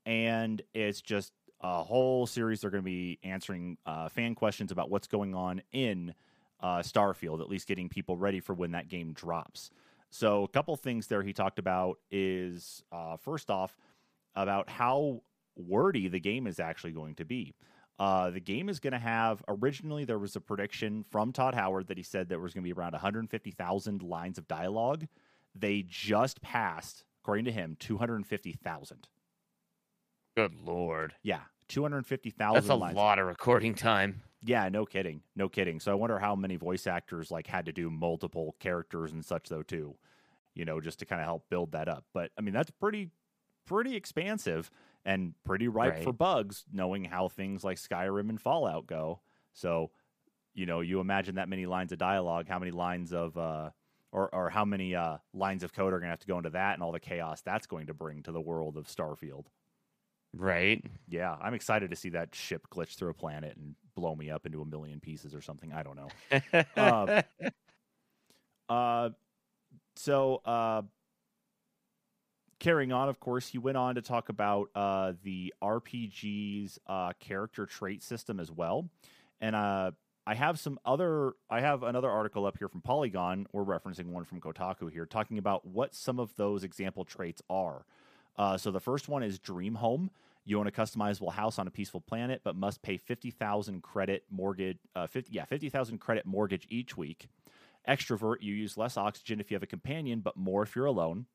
and 0.06 0.62
it's 0.74 1.02
just 1.02 1.32
a 1.62 1.82
whole 1.82 2.28
series. 2.28 2.60
They're 2.60 2.70
going 2.70 2.84
to 2.84 2.86
be 2.86 3.20
answering 3.24 3.78
fan 4.10 4.36
questions 4.36 4.74
about 4.74 4.90
what's 4.90 5.08
going 5.08 5.34
on 5.34 5.62
in 5.72 6.14
uh, 6.62 6.80
Starfield, 6.80 7.42
at 7.42 7.50
least 7.50 7.68
getting 7.68 7.90
people 7.90 8.18
ready 8.18 8.40
for 8.40 8.54
when 8.54 8.72
that 8.72 8.88
game 8.88 9.14
drops. 9.14 9.72
So, 10.12 10.44
a 10.44 10.48
couple 10.48 10.76
things 10.76 11.08
there 11.08 11.22
he 11.22 11.34
talked 11.34 11.60
about 11.60 12.00
is 12.10 12.84
uh, 12.92 13.18
first 13.18 13.50
off 13.50 13.78
about 14.36 14.70
how 14.70 15.22
wordy 15.56 16.08
the 16.08 16.20
game 16.20 16.48
is 16.48 16.60
actually 16.60 16.92
going 16.92 17.16
to 17.16 17.26
be. 17.26 17.54
Uh, 18.00 18.30
the 18.30 18.40
game 18.40 18.70
is 18.70 18.80
going 18.80 18.94
to 18.94 19.00
have 19.00 19.44
originally 19.50 20.06
there 20.06 20.18
was 20.18 20.36
a 20.36 20.42
prediction 20.42 21.04
from 21.04 21.34
Todd 21.34 21.54
Howard 21.54 21.88
that 21.88 21.98
he 21.98 22.04
said 22.04 22.30
there 22.30 22.40
was 22.40 22.54
going 22.54 22.64
to 22.64 22.68
be 22.68 22.72
around 22.80 22.94
150,000 22.94 24.02
lines 24.02 24.38
of 24.38 24.48
dialogue. 24.48 25.06
They 25.54 25.84
just 25.86 26.42
passed, 26.42 27.04
according 27.22 27.46
to 27.46 27.52
him, 27.52 27.76
250,000. 27.80 29.10
Good 30.38 30.56
lord. 30.66 31.14
Yeah, 31.24 31.42
250,000 31.68 32.54
That's 32.54 32.70
a 32.70 32.76
lines. 32.76 32.96
lot 32.96 33.20
of 33.20 33.28
recording 33.28 33.76
time. 33.76 34.22
Yeah, 34.42 34.70
no 34.70 34.86
kidding. 34.86 35.22
No 35.36 35.50
kidding. 35.50 35.80
So 35.80 35.92
I 35.92 35.96
wonder 35.96 36.18
how 36.20 36.36
many 36.36 36.56
voice 36.56 36.88
actors 36.88 37.30
like 37.32 37.48
had 37.48 37.66
to 37.66 37.72
do 37.74 37.90
multiple 37.90 38.56
characters 38.60 39.12
and 39.12 39.24
such 39.26 39.50
though 39.50 39.64
too. 39.64 39.96
You 40.56 40.66
know, 40.66 40.80
just 40.82 41.00
to 41.00 41.06
kind 41.06 41.22
of 41.22 41.26
help 41.26 41.50
build 41.50 41.72
that 41.74 41.88
up. 41.88 42.06
But 42.14 42.32
I 42.38 42.42
mean, 42.42 42.54
that's 42.54 42.72
pretty 42.72 43.10
pretty 43.66 43.96
expansive 43.96 44.72
and 45.06 45.34
pretty 45.44 45.68
ripe 45.68 45.94
Right. 45.94 46.04
for 46.04 46.14
bugs 46.14 46.66
knowing 46.72 47.06
how 47.06 47.28
things 47.28 47.64
like 47.64 47.78
Skyrim 47.78 48.30
and 48.30 48.42
Fallout 48.42 48.88
go. 48.88 49.22
So, 49.54 49.92
you 50.54 50.66
know, 50.66 50.80
you 50.82 51.00
imagine 51.00 51.36
that 51.36 51.50
many 51.50 51.66
lines 51.66 51.92
of 51.92 51.98
dialogue, 52.00 52.48
how 52.48 52.60
many 52.60 52.72
lines 52.72 53.14
of 53.14 53.38
uh 53.38 53.72
or 54.12 54.34
or 54.34 54.50
how 54.50 54.66
many 54.66 54.96
uh 54.96 55.18
lines 55.34 55.64
of 55.64 55.74
code 55.74 55.94
are 55.94 56.00
going 56.00 56.08
to 56.08 56.12
have 56.12 56.20
to 56.20 56.28
go 56.28 56.38
into 56.38 56.50
that 56.52 56.74
and 56.76 56.84
all 56.84 56.92
the 56.94 57.00
chaos 57.00 57.42
that's 57.42 57.68
going 57.68 57.88
to 57.88 57.94
bring 57.94 58.24
to 58.24 58.32
the 58.32 58.42
world 58.42 58.78
of 58.78 58.88
Starfield. 58.88 59.46
Right. 60.34 60.84
Yeah, 61.08 61.36
I'm 61.42 61.54
excited 61.56 61.90
to 61.90 61.96
see 61.96 62.10
that 62.10 62.36
ship 62.36 62.68
glitch 62.72 62.96
through 62.96 63.10
a 63.10 63.16
planet 63.16 63.58
and 63.58 63.76
blow 64.00 64.16
me 64.16 64.30
up 64.30 64.46
into 64.46 64.62
a 64.62 64.66
million 64.66 65.00
pieces 65.00 65.36
or 65.36 65.42
something. 65.42 65.74
I 65.74 65.84
don't 65.84 65.98
know. 65.98 66.64
Um, 66.76 67.24
Uh, 68.70 69.10
so 69.96 70.42
uh, 70.46 70.84
carrying 72.60 72.92
on, 72.92 73.10
of 73.10 73.20
course, 73.20 73.48
he 73.48 73.58
went 73.58 73.78
on 73.78 73.96
to 73.96 74.02
talk 74.02 74.30
about 74.30 74.70
uh, 74.76 75.14
the 75.24 75.54
RPG's 75.62 76.80
uh, 76.88 77.14
character 77.20 77.66
trait 77.66 78.04
system 78.04 78.40
as 78.40 78.52
well, 78.52 78.88
and 79.42 79.56
uh, 79.56 79.92
I 80.28 80.36
have 80.36 80.60
some 80.60 80.80
other. 80.86 81.34
I 81.50 81.62
have 81.62 81.84
another 81.84 82.10
article 82.10 82.46
up 82.46 82.58
here 82.60 82.68
from 82.70 82.82
Polygon. 82.82 83.48
We're 83.52 83.64
referencing 83.64 84.06
one 84.08 84.24
from 84.24 84.40
Kotaku 84.40 84.92
here, 84.92 85.06
talking 85.08 85.40
about 85.40 85.66
what 85.66 85.96
some 85.96 86.20
of 86.20 86.36
those 86.36 86.64
example 86.64 87.04
traits 87.04 87.42
are. 87.50 87.86
Uh, 88.38 88.58
so 88.58 88.72
the 88.72 88.80
first 88.80 89.10
one 89.10 89.24
is 89.24 89.40
Dream 89.40 89.76
Home. 89.76 90.12
You 90.50 90.60
own 90.60 90.66
a 90.66 90.72
customizable 90.72 91.32
house 91.32 91.60
on 91.60 91.68
a 91.68 91.70
peaceful 91.70 92.02
planet, 92.02 92.42
but 92.44 92.56
must 92.56 92.82
pay 92.82 92.98
fifty 92.98 93.30
thousand 93.30 93.84
credit 93.84 94.24
mortgage. 94.32 94.80
Uh, 94.96 95.06
50, 95.06 95.32
yeah, 95.32 95.46
fifty 95.46 95.70
thousand 95.70 96.00
credit 96.00 96.26
mortgage 96.26 96.66
each 96.72 96.98
week. 96.98 97.28
Extrovert, 97.88 98.38
you 98.42 98.56
use 98.56 98.76
less 98.76 98.98
oxygen 98.98 99.40
if 99.40 99.52
you 99.52 99.56
have 99.56 99.62
a 99.62 99.68
companion, 99.68 100.22
but 100.22 100.36
more 100.36 100.64
if 100.64 100.76
you're 100.76 100.88
alone. 100.88 101.28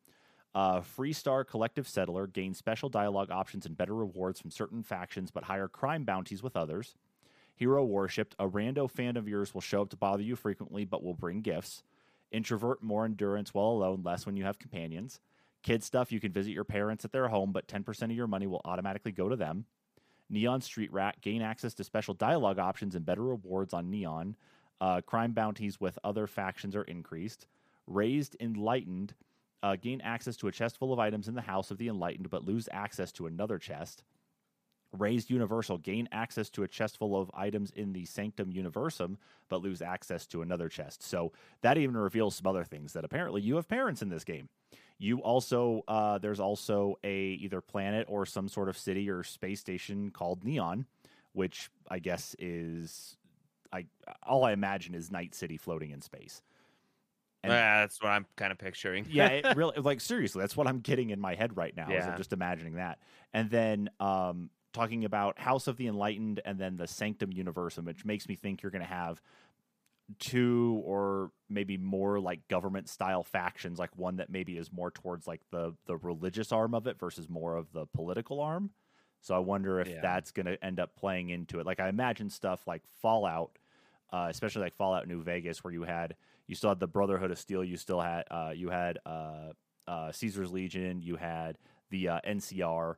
Uh, 0.52 0.80
Freestar 0.80 1.46
Collective 1.46 1.86
Settler 1.86 2.26
gains 2.26 2.58
special 2.58 2.88
dialogue 2.88 3.30
options 3.30 3.66
and 3.66 3.76
better 3.76 3.94
rewards 3.94 4.40
from 4.40 4.50
certain 4.50 4.82
factions, 4.82 5.30
but 5.30 5.44
higher 5.44 5.68
crime 5.68 6.02
bounties 6.02 6.42
with 6.42 6.56
others. 6.56 6.96
Hero 7.54 7.84
Worshipped, 7.84 8.34
a 8.40 8.48
rando 8.48 8.90
fan 8.90 9.16
of 9.16 9.28
yours 9.28 9.54
will 9.54 9.60
show 9.60 9.82
up 9.82 9.90
to 9.90 9.96
bother 9.96 10.24
you 10.24 10.34
frequently, 10.34 10.84
but 10.84 11.04
will 11.04 11.14
bring 11.14 11.40
gifts. 11.40 11.84
Introvert, 12.32 12.82
more 12.82 13.04
endurance 13.04 13.54
while 13.54 13.68
alone, 13.68 14.02
less 14.02 14.26
when 14.26 14.36
you 14.36 14.42
have 14.44 14.58
companions. 14.58 15.20
Kid 15.64 15.82
stuff, 15.82 16.12
you 16.12 16.20
can 16.20 16.30
visit 16.30 16.52
your 16.52 16.64
parents 16.64 17.06
at 17.06 17.12
their 17.12 17.26
home, 17.26 17.50
but 17.50 17.66
10% 17.66 18.02
of 18.02 18.10
your 18.12 18.26
money 18.26 18.46
will 18.46 18.60
automatically 18.66 19.12
go 19.12 19.30
to 19.30 19.34
them. 19.34 19.64
Neon 20.28 20.60
Street 20.60 20.92
Rat, 20.92 21.20
gain 21.22 21.40
access 21.40 21.72
to 21.74 21.84
special 21.84 22.12
dialogue 22.12 22.58
options 22.58 22.94
and 22.94 23.04
better 23.04 23.22
rewards 23.22 23.72
on 23.72 23.90
Neon. 23.90 24.36
Uh, 24.80 25.00
crime 25.00 25.32
bounties 25.32 25.80
with 25.80 25.98
other 26.04 26.26
factions 26.26 26.76
are 26.76 26.82
increased. 26.82 27.46
Raised 27.86 28.36
Enlightened, 28.40 29.14
uh, 29.62 29.76
gain 29.76 30.02
access 30.02 30.36
to 30.36 30.48
a 30.48 30.52
chest 30.52 30.76
full 30.76 30.92
of 30.92 30.98
items 30.98 31.28
in 31.28 31.34
the 31.34 31.40
House 31.40 31.70
of 31.70 31.78
the 31.78 31.88
Enlightened, 31.88 32.28
but 32.28 32.44
lose 32.44 32.68
access 32.70 33.10
to 33.12 33.26
another 33.26 33.58
chest. 33.58 34.04
Raised 34.92 35.30
Universal, 35.30 35.78
gain 35.78 36.08
access 36.12 36.50
to 36.50 36.62
a 36.62 36.68
chest 36.68 36.98
full 36.98 37.18
of 37.18 37.30
items 37.34 37.70
in 37.70 37.94
the 37.94 38.04
Sanctum 38.04 38.52
Universum, 38.52 39.16
but 39.48 39.62
lose 39.62 39.80
access 39.80 40.26
to 40.26 40.42
another 40.42 40.68
chest. 40.68 41.02
So 41.02 41.32
that 41.62 41.78
even 41.78 41.96
reveals 41.96 42.36
some 42.36 42.46
other 42.46 42.64
things 42.64 42.92
that 42.92 43.04
apparently 43.04 43.40
you 43.40 43.56
have 43.56 43.66
parents 43.66 44.02
in 44.02 44.10
this 44.10 44.24
game. 44.24 44.50
You 44.98 45.18
also 45.18 45.82
uh, 45.88 46.18
there's 46.18 46.40
also 46.40 46.98
a 47.04 47.14
either 47.14 47.60
planet 47.60 48.06
or 48.08 48.24
some 48.26 48.48
sort 48.48 48.68
of 48.68 48.78
city 48.78 49.10
or 49.10 49.22
space 49.22 49.60
station 49.60 50.10
called 50.10 50.44
Neon, 50.44 50.86
which 51.32 51.68
I 51.90 51.98
guess 51.98 52.34
is 52.38 53.16
I 53.72 53.86
all 54.22 54.44
I 54.44 54.52
imagine 54.52 54.94
is 54.94 55.10
Night 55.10 55.34
City 55.34 55.56
floating 55.56 55.90
in 55.90 56.00
space. 56.00 56.42
And- 57.42 57.52
Yeah, 57.52 57.80
that's 57.80 58.00
what 58.00 58.10
I'm 58.10 58.24
kind 58.36 58.52
of 58.52 58.58
picturing. 58.58 59.06
yeah, 59.10 59.26
it 59.28 59.44
really 59.56 59.78
like 59.80 60.00
seriously, 60.00 60.40
that's 60.40 60.56
what 60.56 60.66
I'm 60.66 60.78
getting 60.80 61.10
in 61.10 61.20
my 61.20 61.34
head 61.34 61.56
right 61.56 61.76
now. 61.76 61.90
Is 61.90 62.04
I'm 62.06 62.12
Yeah. 62.12 62.16
just 62.16 62.32
imagining 62.32 62.74
that, 62.74 62.98
and 63.34 63.50
then 63.50 63.90
um, 64.00 64.48
talking 64.72 65.04
about 65.04 65.38
House 65.38 65.66
of 65.66 65.76
the 65.76 65.88
Enlightened, 65.88 66.40
and 66.44 66.58
then 66.58 66.76
the 66.76 66.86
Sanctum 66.86 67.30
Universum, 67.32 67.84
which 67.84 68.04
makes 68.04 68.28
me 68.28 68.36
think 68.36 68.62
you're 68.62 68.70
going 68.72 68.80
to 68.82 68.88
have 68.88 69.20
two 70.18 70.82
or 70.84 71.30
maybe 71.48 71.76
more 71.76 72.20
like 72.20 72.46
government 72.48 72.88
style 72.88 73.22
factions, 73.22 73.78
like 73.78 73.96
one 73.96 74.16
that 74.16 74.30
maybe 74.30 74.56
is 74.56 74.72
more 74.72 74.90
towards 74.90 75.26
like 75.26 75.40
the 75.50 75.74
the 75.86 75.96
religious 75.96 76.52
arm 76.52 76.74
of 76.74 76.86
it 76.86 76.98
versus 76.98 77.28
more 77.28 77.56
of 77.56 77.72
the 77.72 77.86
political 77.86 78.40
arm. 78.40 78.70
So 79.20 79.34
I 79.34 79.38
wonder 79.38 79.80
if 79.80 79.88
Yeah. 79.88 80.02
that's 80.02 80.30
going 80.32 80.46
to 80.46 80.62
end 80.62 80.78
up 80.78 80.94
playing 80.96 81.30
into 81.30 81.58
it. 81.58 81.66
Like 81.66 81.80
I 81.80 81.88
imagine 81.88 82.28
stuff 82.28 82.66
like 82.66 82.82
Fallout, 83.00 83.58
uh, 84.12 84.26
especially 84.28 84.62
like 84.62 84.74
Fallout 84.74 85.08
New 85.08 85.22
Vegas, 85.22 85.64
where 85.64 85.72
you 85.72 85.84
had 85.84 86.16
you 86.46 86.54
still 86.54 86.70
had 86.70 86.80
the 86.80 86.86
Brotherhood 86.86 87.30
of 87.30 87.38
Steel, 87.38 87.64
you 87.64 87.76
still 87.78 88.00
had 88.00 88.24
uh, 88.30 88.52
you 88.54 88.68
had 88.68 88.98
uh, 89.06 89.52
uh, 89.88 90.12
Caesar's 90.12 90.52
Legion, 90.52 91.00
you 91.00 91.16
had 91.16 91.56
the 91.90 92.08
uh, 92.08 92.20
NCR, 92.26 92.96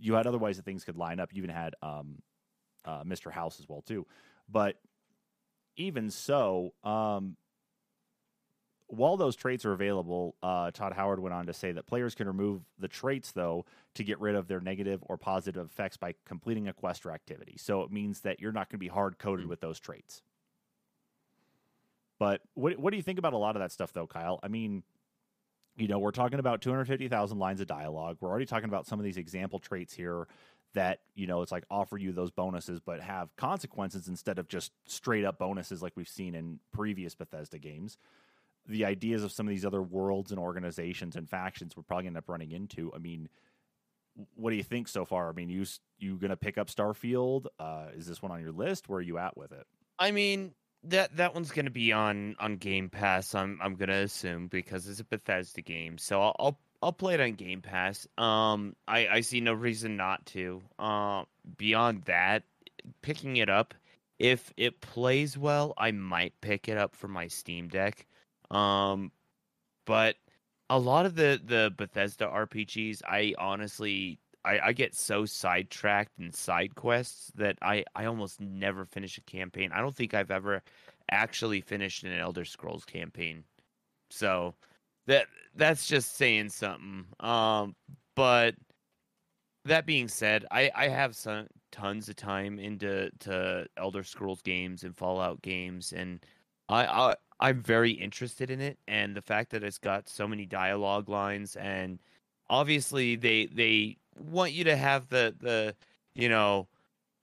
you 0.00 0.14
had 0.14 0.26
other 0.26 0.38
ways 0.38 0.56
that 0.56 0.64
things 0.64 0.84
could 0.84 0.96
line 0.96 1.20
up. 1.20 1.32
You 1.32 1.38
even 1.38 1.54
had 1.54 1.74
um, 1.82 2.20
uh, 2.84 3.04
Mr. 3.04 3.30
House 3.30 3.60
as 3.60 3.68
well 3.68 3.82
too. 3.82 4.06
But 4.48 4.76
even 5.76 6.10
so, 6.10 6.72
um, 6.82 7.36
while 8.86 9.16
those 9.16 9.36
traits 9.36 9.64
are 9.64 9.72
available, 9.72 10.36
uh, 10.42 10.70
Todd 10.70 10.92
Howard 10.92 11.18
went 11.18 11.34
on 11.34 11.46
to 11.46 11.52
say 11.52 11.72
that 11.72 11.86
players 11.86 12.14
can 12.14 12.26
remove 12.26 12.62
the 12.78 12.88
traits 12.88 13.32
though 13.32 13.64
to 13.94 14.04
get 14.04 14.20
rid 14.20 14.34
of 14.34 14.46
their 14.46 14.60
negative 14.60 15.02
or 15.06 15.16
positive 15.16 15.66
effects 15.66 15.96
by 15.96 16.14
completing 16.26 16.68
a 16.68 16.72
quest 16.72 17.04
or 17.06 17.10
activity. 17.10 17.56
So 17.58 17.82
it 17.82 17.90
means 17.90 18.20
that 18.20 18.40
you're 18.40 18.52
not 18.52 18.68
going 18.68 18.78
to 18.78 18.84
be 18.84 18.88
hard 18.88 19.18
coded 19.18 19.46
with 19.46 19.60
those 19.60 19.80
traits. 19.80 20.22
But 22.18 22.42
what 22.54 22.78
what 22.78 22.90
do 22.90 22.96
you 22.96 23.02
think 23.02 23.18
about 23.18 23.32
a 23.32 23.38
lot 23.38 23.56
of 23.56 23.60
that 23.60 23.72
stuff 23.72 23.92
though, 23.92 24.06
Kyle? 24.06 24.38
I 24.42 24.48
mean, 24.48 24.84
you 25.76 25.88
know, 25.88 25.98
we're 25.98 26.12
talking 26.12 26.38
about 26.38 26.60
250,000 26.60 27.38
lines 27.38 27.60
of 27.60 27.66
dialogue. 27.66 28.18
We're 28.20 28.30
already 28.30 28.46
talking 28.46 28.68
about 28.68 28.86
some 28.86 29.00
of 29.00 29.04
these 29.04 29.16
example 29.16 29.58
traits 29.58 29.92
here 29.92 30.28
that, 30.74 31.00
you 31.14 31.26
know, 31.26 31.42
it's 31.42 31.52
like 31.52 31.64
offer 31.70 31.96
you 31.96 32.12
those 32.12 32.30
bonuses 32.30 32.80
but 32.80 33.00
have 33.00 33.34
consequences 33.36 34.08
instead 34.08 34.38
of 34.38 34.48
just 34.48 34.72
straight 34.86 35.24
up 35.24 35.38
bonuses 35.38 35.82
like 35.82 35.92
we've 35.96 36.08
seen 36.08 36.34
in 36.34 36.58
previous 36.72 37.14
Bethesda 37.14 37.58
games. 37.58 37.96
The 38.66 38.84
ideas 38.84 39.22
of 39.24 39.32
some 39.32 39.46
of 39.46 39.50
these 39.50 39.64
other 39.64 39.82
worlds 39.82 40.30
and 40.30 40.40
organizations 40.40 41.16
and 41.16 41.28
factions 41.28 41.76
we're 41.76 41.82
probably 41.82 42.06
end 42.06 42.16
up 42.16 42.28
running 42.28 42.52
into. 42.52 42.92
I 42.94 42.98
mean, 42.98 43.28
what 44.34 44.50
do 44.50 44.56
you 44.56 44.62
think 44.62 44.88
so 44.88 45.04
far? 45.04 45.28
I 45.28 45.32
mean, 45.32 45.48
you 45.48 45.64
you 45.98 46.18
to 46.18 46.36
pick 46.36 46.58
up 46.58 46.68
Starfield? 46.68 47.46
Uh, 47.58 47.86
is 47.96 48.06
this 48.06 48.22
one 48.22 48.32
on 48.32 48.40
your 48.40 48.52
list? 48.52 48.88
Where 48.88 48.98
are 48.98 49.02
you 49.02 49.18
at 49.18 49.36
with 49.36 49.52
it? 49.52 49.66
I 49.98 50.10
mean 50.10 50.54
that 50.84 51.16
that 51.16 51.34
one's 51.34 51.50
gonna 51.50 51.70
be 51.70 51.92
on 51.92 52.36
on 52.38 52.56
Game 52.56 52.88
Pass. 52.88 53.34
I'm 53.34 53.58
I'm 53.62 53.74
gonna 53.74 54.00
assume 54.00 54.48
because 54.48 54.88
it's 54.88 55.00
a 55.00 55.04
Bethesda 55.04 55.62
game, 55.62 55.98
so 55.98 56.20
I'll 56.20 56.36
I'll, 56.38 56.58
I'll 56.84 56.92
play 56.92 57.14
it 57.14 57.20
on 57.20 57.32
Game 57.32 57.62
Pass. 57.62 58.06
Um, 58.18 58.76
I 58.86 59.08
I 59.08 59.20
see 59.22 59.40
no 59.40 59.54
reason 59.54 59.96
not 59.96 60.26
to. 60.26 60.60
Uh, 60.78 61.24
beyond 61.56 62.02
that, 62.02 62.42
picking 63.00 63.38
it 63.38 63.48
up, 63.48 63.72
if 64.18 64.52
it 64.58 64.82
plays 64.82 65.38
well, 65.38 65.72
I 65.78 65.92
might 65.92 66.38
pick 66.42 66.68
it 66.68 66.76
up 66.76 66.94
for 66.94 67.08
my 67.08 67.28
Steam 67.28 67.68
Deck. 67.68 68.06
Um, 68.50 69.12
but 69.86 70.16
a 70.68 70.78
lot 70.78 71.06
of 71.06 71.14
the 71.14 71.40
the 71.42 71.72
Bethesda 71.74 72.26
RPGs, 72.26 73.00
I 73.08 73.32
honestly 73.38 74.18
I, 74.44 74.58
I 74.58 74.72
get 74.74 74.94
so 74.94 75.24
sidetracked 75.24 76.18
in 76.18 76.32
side 76.32 76.74
quests 76.74 77.32
that 77.36 77.56
I, 77.62 77.84
I 77.94 78.04
almost 78.04 78.42
never 78.42 78.84
finish 78.84 79.16
a 79.16 79.22
campaign. 79.22 79.72
I 79.72 79.80
don't 79.80 79.96
think 79.96 80.12
I've 80.12 80.30
ever 80.30 80.62
actually 81.10 81.62
finished 81.62 82.04
an 82.04 82.12
Elder 82.12 82.44
Scrolls 82.44 82.84
campaign. 82.84 83.44
So 84.10 84.54
that 85.06 85.28
that's 85.54 85.86
just 85.86 86.14
saying 86.16 86.50
something. 86.50 87.06
Um, 87.20 87.76
but 88.16 88.56
that 89.64 89.86
being 89.86 90.08
said, 90.08 90.44
I, 90.50 90.70
I 90.74 90.88
have 90.88 91.16
some 91.16 91.48
tons 91.72 92.08
of 92.08 92.16
time 92.16 92.58
into 92.58 93.10
to 93.20 93.66
Elder 93.76 94.04
Scrolls 94.04 94.42
games 94.42 94.84
and 94.84 94.96
Fallout 94.96 95.42
games 95.42 95.92
and 95.92 96.24
I, 96.68 96.86
I 96.86 97.16
I'm 97.40 97.62
very 97.62 97.90
interested 97.92 98.48
in 98.50 98.60
it, 98.60 98.78
and 98.86 99.14
the 99.16 99.20
fact 99.22 99.50
that 99.50 99.62
it's 99.64 99.76
got 99.78 100.08
so 100.08 100.26
many 100.28 100.46
dialogue 100.46 101.08
lines, 101.10 101.56
and 101.56 102.00
obviously 102.48 103.16
they 103.16 103.46
they 103.46 103.98
want 104.16 104.52
you 104.52 104.64
to 104.64 104.76
have 104.76 105.08
the 105.08 105.36
the 105.38 105.76
you 106.14 106.28
know 106.28 106.68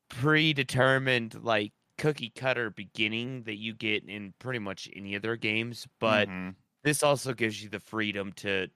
predetermined 0.09 1.43
like 1.43 1.73
cookie 1.97 2.31
cutter 2.31 2.69
beginning 2.71 3.43
that 3.43 3.57
you 3.57 3.73
get 3.75 4.05
in 4.05 4.33
pretty 4.39 4.59
much 4.59 4.89
any 4.95 5.15
of 5.15 5.21
their 5.23 5.37
games, 5.37 5.87
but 5.99 6.29
Mhm. 6.29 6.55
This 6.83 7.03
also 7.03 7.33
gives 7.33 7.61
you 7.63 7.69
the 7.69 7.79
freedom 7.79 8.33
to 8.33 8.67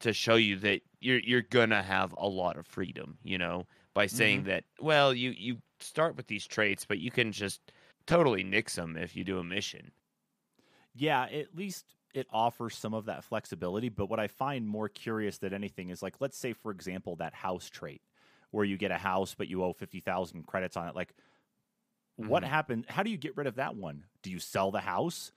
to 0.00 0.12
show 0.12 0.36
you 0.36 0.56
that 0.58 0.82
you're 1.00 1.20
you're 1.20 1.42
gonna 1.42 1.82
have 1.82 2.12
a 2.18 2.26
lot 2.28 2.56
of 2.56 2.66
freedom, 2.66 3.18
you 3.22 3.38
know, 3.38 3.66
by 3.94 4.06
saying 4.06 4.44
that 4.44 4.64
well, 4.80 5.14
you 5.14 5.30
you 5.30 5.58
start 5.80 6.16
with 6.16 6.26
these 6.28 6.46
traits, 6.46 6.84
but 6.86 6.98
you 7.00 7.10
can 7.10 7.32
just 7.32 7.72
totally 8.06 8.42
nix 8.44 8.74
them 8.76 8.96
if 8.96 9.16
you 9.16 9.24
do 9.24 9.38
a 9.38 9.44
mission. 9.44 9.92
Yeah, 10.94 11.22
at 11.24 11.54
least 11.54 11.96
it 12.14 12.26
offers 12.30 12.76
some 12.76 12.94
of 12.94 13.06
that 13.06 13.24
flexibility. 13.24 13.88
But 13.88 14.06
what 14.06 14.20
I 14.20 14.26
find 14.28 14.66
more 14.66 14.88
curious 14.88 15.38
than 15.38 15.54
anything 15.54 15.90
is 15.90 16.02
like, 16.02 16.20
let's 16.20 16.36
say, 16.36 16.52
for 16.52 16.72
example, 16.72 17.16
that 17.16 17.34
house 17.34 17.68
trait 17.70 18.02
where 18.50 18.64
you 18.64 18.76
get 18.76 18.90
a 18.90 18.98
house, 18.98 19.34
but 19.34 19.46
you 19.48 19.62
owe 19.62 19.72
50,000 19.72 20.44
credits 20.46 20.76
on 20.76 20.88
it. 20.88 20.94
Like, 20.96 21.14
what 22.16 22.44
Mhm. 22.44 22.44
happened? 22.44 22.86
How 22.88 23.02
do 23.02 23.10
you 23.10 23.16
get 23.16 23.36
rid 23.36 23.46
of 23.46 23.56
that 23.56 23.76
one? 23.76 24.06
Do 24.22 24.30
you 24.30 24.38
sell 24.38 24.70
the 24.70 24.80
house? 24.80 25.32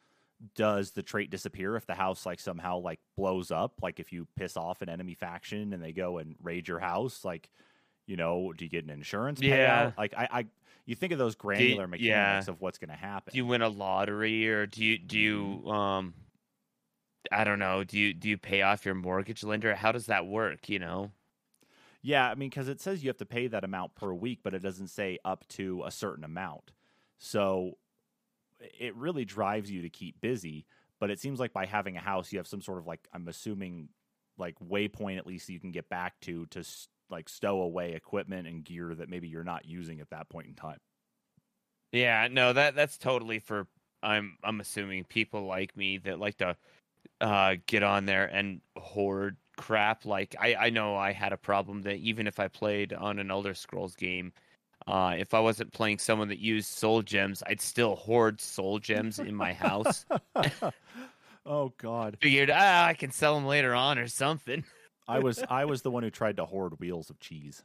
Does 0.56 0.92
the 0.92 1.04
trait 1.04 1.30
disappear 1.30 1.76
if 1.76 1.86
the 1.86 1.94
house 1.94 2.26
like 2.26 2.40
somehow 2.40 2.80
like 2.80 3.00
blows 3.16 3.52
up? 3.52 3.76
Like 3.82 4.00
if 4.00 4.12
you 4.12 4.28
piss 4.36 4.58
off 4.58 4.82
an 4.82 4.90
enemy 4.90 5.14
faction 5.14 5.74
and 5.74 5.82
they 5.82 5.94
go 5.94 6.18
and 6.18 6.36
raid 6.42 6.68
your 6.68 6.80
house, 6.80 7.24
like 7.24 7.50
you 8.06 8.18
know, 8.18 8.52
do 8.52 8.66
you 8.66 8.70
get 8.70 8.84
an 8.84 8.90
insurance 8.90 9.42
Yeah. 9.42 9.86
payout? 9.86 9.98
Like 9.98 10.14
I, 10.18 10.28
I 10.32 10.46
you 10.86 10.96
think 10.96 11.14
of 11.14 11.20
those 11.20 11.36
granular 11.36 11.88
mechanics 11.88 12.48
yeah. 12.48 12.52
of 12.52 12.60
what's 12.60 12.78
going 12.78 12.90
to 12.90 12.96
happen. 12.96 13.32
Do 13.32 13.38
you 13.38 13.46
win 13.46 13.62
a 13.62 13.70
lottery 13.70 14.50
or 14.50 14.66
do 14.66 14.84
you 14.84 14.98
do 14.98 15.18
you 15.18 15.70
um 15.72 16.14
I 17.32 17.46
don't 17.46 17.60
know, 17.60 17.84
do 17.84 17.98
you 17.98 18.14
do 18.14 18.28
you 18.28 18.38
pay 18.38 18.62
off 18.64 18.86
your 18.86 18.96
mortgage 18.96 19.44
lender? 19.44 19.74
How 19.76 19.92
does 19.94 20.08
that 20.08 20.26
work, 20.26 20.68
you 20.68 20.80
know? 20.80 21.12
Yeah, 22.02 22.30
I 22.30 22.36
mean, 22.36 22.50
because 22.50 22.68
it 22.68 22.82
says 22.82 23.02
you 23.02 23.10
have 23.10 23.18
to 23.18 23.26
pay 23.26 23.48
that 23.48 23.64
amount 23.64 23.96
per 23.96 24.12
week, 24.14 24.40
but 24.44 24.54
it 24.54 24.62
doesn't 24.62 24.90
say 24.90 25.20
up 25.24 25.48
to 25.50 25.84
a 25.86 25.92
certain 25.92 26.26
amount. 26.26 26.74
So 27.18 27.78
it 28.80 28.96
really 28.96 29.26
drives 29.26 29.70
you 29.70 29.82
to 29.84 29.90
keep 29.90 30.20
busy. 30.22 30.66
But 31.00 31.10
it 31.10 31.20
seems 31.20 31.40
like 31.40 31.54
by 31.54 31.66
having 31.66 31.98
a 31.98 32.02
house, 32.02 32.32
you 32.32 32.40
have 32.40 32.48
some 32.48 32.62
sort 32.62 32.80
of 32.80 32.88
like, 32.88 33.08
I'm 33.14 33.28
assuming, 33.28 33.90
like 34.38 34.56
waypoint 34.60 35.18
at 35.18 35.28
least 35.28 35.50
you 35.50 35.60
can 35.60 35.72
get 35.72 35.90
back 35.90 36.20
to 36.22 36.48
to 36.48 36.64
like 37.10 37.30
stow 37.30 37.62
away 37.62 37.94
equipment 37.94 38.48
and 38.48 38.64
gear 38.64 38.96
that 38.96 39.10
maybe 39.10 39.28
you're 39.28 39.44
not 39.44 39.66
using 39.66 40.00
at 40.00 40.10
that 40.10 40.30
point 40.30 40.48
in 40.48 40.56
time. 40.56 40.80
Yeah, 41.92 42.28
no, 42.32 42.54
that 42.54 42.76
that's 42.76 42.98
totally 42.98 43.40
for 43.40 43.68
I'm 44.02 44.38
I'm 44.44 44.60
assuming 44.60 45.04
people 45.06 45.46
like 45.46 45.78
me 45.78 46.00
that 46.00 46.20
like 46.20 46.38
to 46.38 46.58
uh 47.22 47.56
get 47.68 47.84
on 47.84 48.06
there 48.06 48.26
and 48.26 48.62
hoard 48.78 49.38
crap. 49.58 50.06
Like 50.06 50.36
I 50.40 50.56
I 50.56 50.70
know 50.72 50.96
I 50.96 51.12
had 51.12 51.34
a 51.34 51.38
problem 51.38 51.84
that 51.84 51.98
even 51.98 52.26
if 52.26 52.40
I 52.40 52.48
played 52.48 52.94
on 52.94 53.20
an 53.20 53.30
Elder 53.30 53.54
Scrolls 53.54 53.96
game, 53.96 54.34
uh 54.88 55.16
if 55.18 55.34
I 55.34 55.40
wasn't 55.40 55.74
playing 55.74 56.00
someone 56.00 56.28
that 56.30 56.40
used 56.40 56.70
soul 56.70 57.02
gems, 57.02 57.44
I'd 57.48 57.62
still 57.62 57.96
hoard 57.96 58.42
soul 58.42 58.80
gems 58.80 59.20
in 59.20 59.36
my 59.36 59.54
house. 59.54 60.06
oh 61.46 61.74
God, 61.78 62.18
Figured 62.22 62.52
ah 62.52 62.86
I 62.86 62.94
can 62.94 63.12
sell 63.12 63.36
them 63.36 63.46
later 63.46 63.74
on 63.74 63.98
or 63.98 64.08
something. 64.08 64.64
I 65.08 65.20
was 65.20 65.44
I 65.50 65.66
was 65.66 65.82
the 65.82 65.92
one 65.92 66.04
who 66.04 66.10
tried 66.10 66.38
to 66.38 66.46
hoard 66.46 66.80
wheels 66.80 67.10
of 67.10 67.20
cheese 67.20 67.64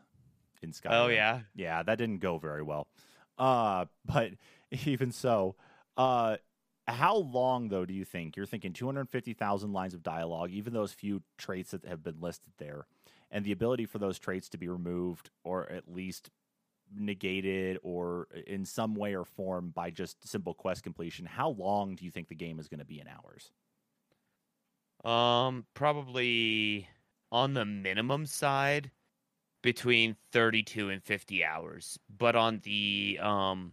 in 0.62 0.70
Skyrim. 0.70 0.92
Oh 0.92 1.08
yeah. 1.08 1.40
yeah, 1.54 1.82
that 1.82 1.98
didn't 1.98 2.18
go 2.18 2.38
very 2.38 2.62
well. 2.62 2.86
Uh, 3.38 3.86
but 4.04 4.32
even 4.84 5.12
so, 5.12 5.56
uh, 5.96 6.36
how 6.86 7.16
long 7.16 7.68
though 7.68 7.84
do 7.84 7.94
you 7.94 8.04
think 8.04 8.36
you're 8.36 8.46
thinking 8.46 8.72
250,000 8.72 9.72
lines 9.72 9.94
of 9.94 10.02
dialogue, 10.02 10.50
even 10.50 10.72
those 10.72 10.92
few 10.92 11.22
traits 11.36 11.70
that 11.72 11.84
have 11.84 12.02
been 12.02 12.20
listed 12.20 12.52
there, 12.58 12.86
and 13.30 13.44
the 13.44 13.52
ability 13.52 13.86
for 13.86 13.98
those 13.98 14.18
traits 14.18 14.48
to 14.48 14.58
be 14.58 14.68
removed 14.68 15.30
or 15.44 15.70
at 15.70 15.92
least 15.92 16.30
negated 16.96 17.78
or 17.82 18.28
in 18.46 18.64
some 18.64 18.94
way 18.94 19.14
or 19.14 19.24
form 19.24 19.70
by 19.70 19.90
just 19.90 20.26
simple 20.26 20.54
quest 20.54 20.82
completion? 20.82 21.26
How 21.26 21.50
long 21.50 21.94
do 21.94 22.04
you 22.04 22.10
think 22.10 22.28
the 22.28 22.34
game 22.34 22.58
is 22.58 22.68
going 22.68 22.80
to 22.80 22.84
be 22.86 23.00
in 23.00 23.06
hours? 23.08 23.50
Um, 25.04 25.66
probably 25.74 26.88
on 27.30 27.54
the 27.54 27.64
minimum 27.64 28.26
side 28.26 28.90
between 29.62 30.16
32 30.32 30.90
and 30.90 31.02
50 31.02 31.44
hours. 31.44 31.98
But 32.16 32.36
on 32.36 32.60
the 32.64 33.18
um 33.22 33.72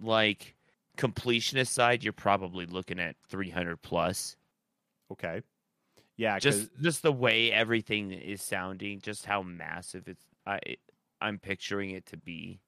like 0.00 0.56
completionist 0.96 1.68
side, 1.68 2.02
you're 2.02 2.12
probably 2.12 2.66
looking 2.66 2.98
at 2.98 3.16
300 3.28 3.80
plus. 3.82 4.36
Okay, 5.12 5.42
yeah, 6.16 6.38
Just 6.38 6.70
just 6.80 7.02
the 7.02 7.12
way 7.12 7.52
everything 7.52 8.10
is 8.10 8.40
sounding, 8.40 9.00
just 9.00 9.26
how 9.26 9.42
massive 9.42 10.08
it's 10.08 10.24
I 10.46 10.58
I'm 11.20 11.38
picturing 11.38 11.90
it 11.90 12.06
to 12.06 12.16
be. 12.16 12.60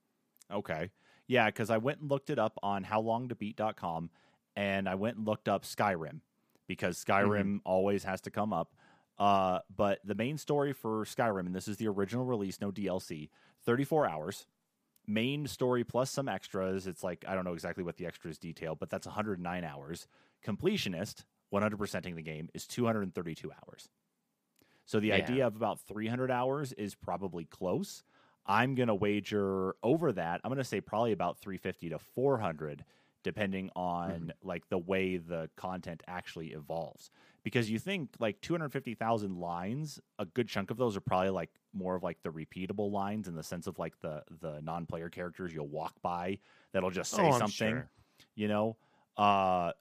Okay. 0.51 0.91
Yeah, 1.27 1.47
because 1.47 1.71
I 1.71 1.77
went 1.79 2.01
and 2.01 2.11
looked 2.11 2.31
it 2.31 2.39
up 2.39 2.59
on 2.63 2.85
howlongtobeat.com 2.85 4.11
and 4.57 4.89
I 4.89 4.95
went 4.95 5.19
and 5.19 5.27
looked 5.27 5.49
up 5.49 5.65
Skyrim 5.65 6.21
because 6.67 7.03
Skyrim 7.03 7.61
always 7.65 8.05
has 8.05 8.21
to 8.23 8.31
come 8.31 8.53
up. 8.53 8.75
Uh, 9.19 9.59
but 9.75 9.99
the 10.05 10.15
main 10.15 10.39
story 10.39 10.73
for 10.73 11.05
Skyrim, 11.05 11.47
and 11.47 11.55
this 11.55 11.69
is 11.69 11.77
the 11.77 11.89
original 11.89 12.25
release, 12.25 12.61
no 12.61 12.71
DLC, 12.71 13.29
34 13.65 14.07
hours. 14.09 14.47
Main 15.07 15.47
story 15.47 15.85
plus 15.85 16.11
some 16.11 16.29
extras. 16.29 16.87
It's 16.87 17.03
like, 17.03 17.25
I 17.27 17.35
don't 17.35 17.45
know 17.45 17.55
exactly 17.55 17.83
what 17.83 17.97
the 17.97 18.07
extras 18.07 18.39
detail, 18.39 18.75
but 18.75 18.91
that's 18.91 19.07
109 19.07 19.65
hours. 19.65 20.07
Completionist, 20.45 21.25
100%ing 21.53 22.15
the 22.15 22.23
game, 22.23 22.49
is 22.55 22.67
232 22.67 23.51
hours. 23.53 23.89
So 24.85 25.01
the 25.01 25.09
Yeah. 25.09 25.17
idea 25.17 25.47
of 25.47 25.57
about 25.57 25.81
300 25.81 26.31
hours 26.31 26.73
is 26.75 26.95
probably 26.95 27.45
close. 27.45 28.05
I'm 28.49 28.75
going 28.75 28.89
to 28.89 28.95
wager 28.95 29.77
over 29.83 30.11
that. 30.13 30.41
I'm 30.43 30.49
going 30.49 30.59
to 30.59 30.65
say 30.65 30.81
probably 30.81 31.13
about 31.13 31.39
350 31.39 31.91
to 31.91 31.99
400 31.99 32.85
depending 33.25 33.69
on 33.75 34.33
like 34.43 34.67
the 34.69 34.79
way 34.79 35.17
the 35.19 35.51
content 35.57 36.03
actually 36.07 36.53
evolves. 36.53 37.11
Because 37.43 37.69
you 37.69 37.79
think 37.79 38.11
like 38.21 38.41
250,000 38.41 39.37
lines, 39.39 40.01
a 40.19 40.25
good 40.25 40.49
chunk 40.49 40.71
of 40.71 40.77
those 40.77 40.97
are 40.97 41.01
probably 41.01 41.31
like 41.31 41.51
more 41.75 41.95
of 41.97 42.03
like 42.03 42.23
the 42.23 42.31
repeatable 42.31 42.91
lines 42.93 43.27
in 43.29 43.35
the 43.35 43.43
sense 43.43 43.67
of 43.67 43.79
like 43.79 43.99
the 44.01 44.23
the 44.41 44.61
non-player 44.63 45.11
characters 45.11 45.53
you'll 45.53 45.67
walk 45.69 45.95
by 46.01 46.39
that'll 46.73 46.91
just 46.91 47.11
say 47.11 47.23
Oh, 47.27 47.33
something, 47.39 47.51
sure. 47.51 47.91
you 48.35 48.49
know. 48.49 48.77
Uh 49.17 49.73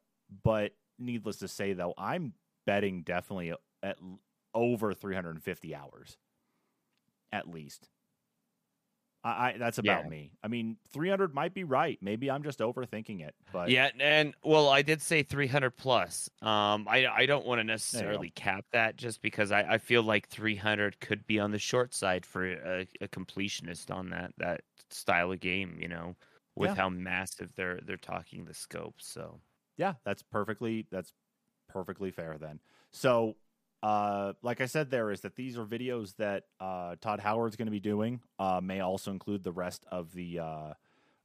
but 0.43 0.73
needless 0.97 1.37
to 1.37 1.47
say 1.47 1.73
though, 1.73 1.93
I'm 1.97 2.33
betting 2.65 3.03
definitely 3.03 3.53
at 3.83 3.97
over 4.53 4.93
350 4.93 5.75
hours 5.75 6.17
at 7.31 7.47
least. 7.47 7.87
I, 9.27 9.53
I 9.55 9.57
that's 9.57 9.77
about 9.77 10.05
Yeah. 10.05 10.07
me. 10.07 10.31
I 10.43 10.47
mean, 10.47 10.77
300 10.91 11.33
might 11.33 11.53
be 11.53 11.63
right. 11.63 11.97
Maybe 12.01 12.29
I'm 12.31 12.43
just 12.43 12.59
overthinking 12.59 13.21
it, 13.21 13.35
but 13.51 13.73
Yeah, 13.73 13.89
and 13.99 14.33
well, 14.43 14.69
I 14.69 14.81
did 14.81 15.01
say 15.01 15.23
300 15.23 15.71
plus. 15.75 16.29
Um, 16.41 16.87
I 16.89 17.05
I 17.07 17.25
don't 17.25 17.45
want 17.45 17.59
to 17.59 17.63
necessarily 17.63 18.29
cap 18.29 18.65
that 18.71 18.95
just 18.95 19.21
because 19.21 19.51
I, 19.51 19.61
I 19.73 19.77
feel 19.77 20.03
like 20.03 20.29
300 20.29 20.99
could 21.01 21.25
be 21.27 21.39
on 21.39 21.51
the 21.51 21.59
short 21.59 21.93
side 21.93 22.25
for 22.25 22.45
a, 22.45 22.87
a 23.01 23.07
completionist 23.09 23.91
on 23.93 24.09
that 24.11 24.31
that 24.37 24.61
style 24.89 25.31
of 25.33 25.39
game. 25.41 25.77
You 25.79 25.89
know, 25.89 26.15
with 26.55 26.71
Yeah. 26.71 26.75
how 26.75 26.89
massive 26.89 27.53
they're 27.55 27.79
they're 27.85 27.97
talking 27.97 28.45
the 28.45 28.53
scope. 28.53 28.95
So 29.01 29.41
yeah, 29.77 29.93
that's 30.05 30.23
perfectly 30.23 30.87
that's 30.91 31.13
perfectly 31.69 32.11
fair 32.11 32.37
then. 32.39 32.59
So, 32.91 33.37
uh, 33.83 34.33
like 34.41 34.61
I 34.61 34.65
said, 34.65 34.89
there 34.89 35.11
is 35.11 35.21
that 35.21 35.35
these 35.35 35.57
are 35.57 35.65
videos 35.65 36.15
that 36.17 36.45
uh, 36.59 36.95
Todd 36.99 37.19
Howard's 37.19 37.55
going 37.55 37.67
to 37.67 37.71
be 37.71 37.79
doing. 37.79 38.21
Uh, 38.39 38.59
may 38.61 38.79
also 38.79 39.11
include 39.11 39.43
the 39.43 39.51
rest 39.51 39.85
of 39.91 40.13
the 40.13 40.39
uh, 40.39 40.73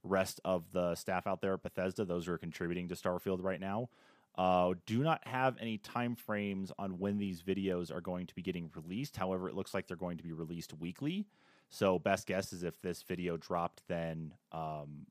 rest 0.03 0.39
of 0.45 0.71
the 0.71 0.95
staff 0.95 1.25
out 1.25 1.41
there 1.41 1.53
at 1.53 1.63
Bethesda. 1.63 2.05
Those 2.05 2.27
who 2.27 2.33
are 2.33 2.37
contributing 2.37 2.87
to 2.89 2.95
Starfield 2.95 3.43
right 3.43 3.59
now. 3.59 3.89
Uh, 4.35 4.73
do 4.87 5.03
not 5.03 5.25
have 5.27 5.55
any 5.59 5.77
time 5.77 6.15
frames 6.15 6.71
on 6.79 6.97
when 6.97 7.19
these 7.19 7.43
videos 7.43 7.91
are 7.91 8.01
going 8.01 8.25
to 8.25 8.33
be 8.33 8.41
getting 8.41 8.69
released. 8.75 9.15
However, 9.15 9.47
it 9.47 9.55
looks 9.55 9.73
like 9.73 9.87
they're 9.87 9.95
going 9.95 10.17
to 10.17 10.23
be 10.23 10.33
released 10.33 10.73
weekly. 10.79 11.27
So, 11.69 11.99
best 11.99 12.27
guess 12.27 12.53
is 12.53 12.63
if 12.63 12.79
this 12.81 13.03
video 13.03 13.37
dropped 13.37 13.83
then 13.87 14.33
um, 14.51 15.07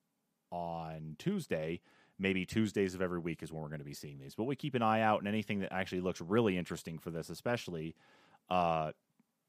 on 0.50 1.16
Tuesday, 1.18 1.80
maybe 2.22 2.46
Tuesdays 2.46 2.94
of 2.94 3.02
every 3.02 3.18
week 3.18 3.42
is 3.42 3.52
when 3.52 3.60
we're 3.60 3.68
going 3.68 3.80
to 3.80 3.84
be 3.84 3.92
seeing 3.92 4.18
these. 4.18 4.34
But 4.34 4.44
we 4.44 4.56
keep 4.56 4.74
an 4.74 4.82
eye 4.82 5.02
out, 5.02 5.18
and 5.18 5.28
anything 5.28 5.60
that 5.60 5.72
actually 5.72 6.00
looks 6.00 6.20
really 6.20 6.56
interesting 6.56 6.98
for 6.98 7.10
this, 7.10 7.28
especially, 7.28 7.94
uh, 8.48 8.92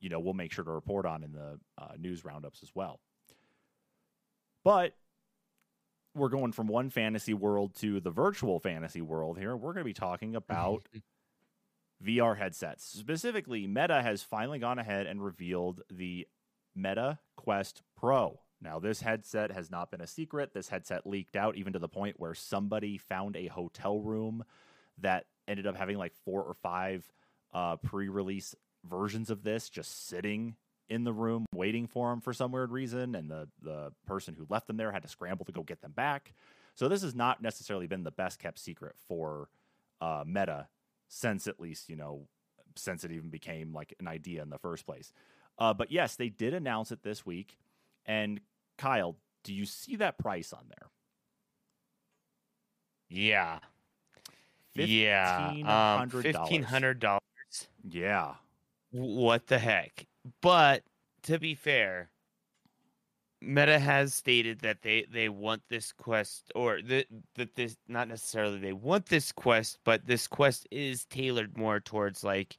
you 0.01 0.09
know, 0.09 0.19
we'll 0.19 0.33
make 0.33 0.51
sure 0.51 0.65
to 0.65 0.71
report 0.71 1.05
on 1.05 1.23
in 1.23 1.31
the 1.31 1.59
uh, 1.77 1.93
news 1.97 2.25
roundups 2.25 2.63
as 2.63 2.71
well. 2.73 2.99
But 4.63 4.93
we're 6.15 6.29
going 6.29 6.51
from 6.51 6.67
one 6.67 6.89
fantasy 6.89 7.33
world 7.33 7.75
to 7.75 7.99
the 7.99 8.11
virtual 8.11 8.59
fantasy 8.59 9.01
world 9.01 9.37
here. 9.37 9.55
We're 9.55 9.73
going 9.73 9.83
to 9.83 9.89
be 9.89 9.93
talking 9.93 10.35
about 10.35 10.87
VR 12.03 12.37
headsets. 12.37 12.85
Specifically, 12.85 13.67
Meta 13.67 14.01
has 14.01 14.23
finally 14.23 14.59
gone 14.59 14.79
ahead 14.79 15.05
and 15.05 15.23
revealed 15.23 15.81
the 15.91 16.27
Meta 16.75 17.19
Quest 17.35 17.83
Pro. 17.95 18.39
Now, 18.63 18.79
this 18.79 19.01
headset 19.01 19.51
has 19.51 19.69
not 19.69 19.91
been 19.91 20.01
a 20.01 20.07
secret. 20.07 20.53
This 20.53 20.69
headset 20.69 21.05
leaked 21.05 21.35
out 21.35 21.57
even 21.57 21.73
to 21.73 21.79
the 21.79 21.89
point 21.89 22.19
where 22.19 22.33
somebody 22.33 22.97
found 22.97 23.35
a 23.35 23.47
hotel 23.47 23.99
room 23.99 24.45
that 24.99 25.25
ended 25.47 25.67
up 25.67 25.75
having 25.75 25.97
like 25.97 26.13
four 26.23 26.41
or 26.41 26.53
five 26.53 27.05
uh, 27.53 27.75
pre 27.77 28.07
release 28.07 28.55
versions 28.85 29.29
of 29.29 29.43
this 29.43 29.69
just 29.69 30.07
sitting 30.07 30.55
in 30.89 31.03
the 31.03 31.13
room 31.13 31.45
waiting 31.53 31.87
for 31.87 32.09
them 32.09 32.21
for 32.21 32.33
some 32.33 32.51
weird 32.51 32.71
reason. 32.71 33.15
And 33.15 33.29
the, 33.29 33.49
the 33.61 33.91
person 34.05 34.35
who 34.35 34.45
left 34.49 34.67
them 34.67 34.77
there 34.77 34.91
had 34.91 35.03
to 35.03 35.09
scramble 35.09 35.45
to 35.45 35.51
go 35.51 35.63
get 35.63 35.81
them 35.81 35.91
back. 35.91 36.33
So, 36.73 36.87
this 36.87 37.01
has 37.01 37.13
not 37.13 37.41
necessarily 37.41 37.87
been 37.87 38.03
the 38.03 38.11
best 38.11 38.39
kept 38.39 38.59
secret 38.59 38.95
for 39.07 39.49
uh, 39.99 40.23
Meta 40.25 40.67
since 41.09 41.47
at 41.47 41.59
least, 41.59 41.89
you 41.89 41.95
know, 41.95 42.27
since 42.75 43.03
it 43.03 43.11
even 43.11 43.29
became 43.29 43.73
like 43.73 43.93
an 43.99 44.07
idea 44.07 44.41
in 44.41 44.49
the 44.49 44.57
first 44.57 44.85
place. 44.85 45.11
Uh, 45.59 45.73
but 45.73 45.91
yes, 45.91 46.15
they 46.15 46.29
did 46.29 46.53
announce 46.53 46.91
it 46.91 47.03
this 47.03 47.25
week. 47.25 47.57
And 48.05 48.41
Kyle, 48.77 49.17
do 49.43 49.53
you 49.53 49.65
see 49.65 49.95
that 49.97 50.17
price 50.17 50.53
on 50.53 50.65
there? 50.67 50.89
Yeah. 53.09 53.59
Yeah. 54.75 55.49
Um, 55.49 56.09
$1,500. 56.09 56.21
Fifteen 56.21 56.63
hundred 56.63 56.99
dollars. 56.99 57.21
Yeah. 57.87 58.35
What 58.91 59.47
the 59.47 59.59
heck? 59.59 60.07
But 60.41 60.83
to 61.23 61.39
be 61.39 61.55
fair, 61.55 62.09
Meta 63.41 63.77
has 63.77 64.13
stated 64.13 64.59
that 64.61 64.81
they 64.81 65.05
they 65.11 65.29
want 65.29 65.61
this 65.69 65.91
quest 65.91 66.51
or 66.55 66.81
that 66.81 67.07
that 67.35 67.55
this 67.55 67.77
not 67.87 68.07
necessarily 68.07 68.57
they 68.57 68.73
want 68.73 69.07
this 69.07 69.31
quest, 69.31 69.79
but 69.83 70.05
this 70.07 70.27
quest 70.27 70.67
is 70.71 71.05
tailored 71.05 71.57
more 71.57 71.79
towards 71.79 72.23
like 72.23 72.57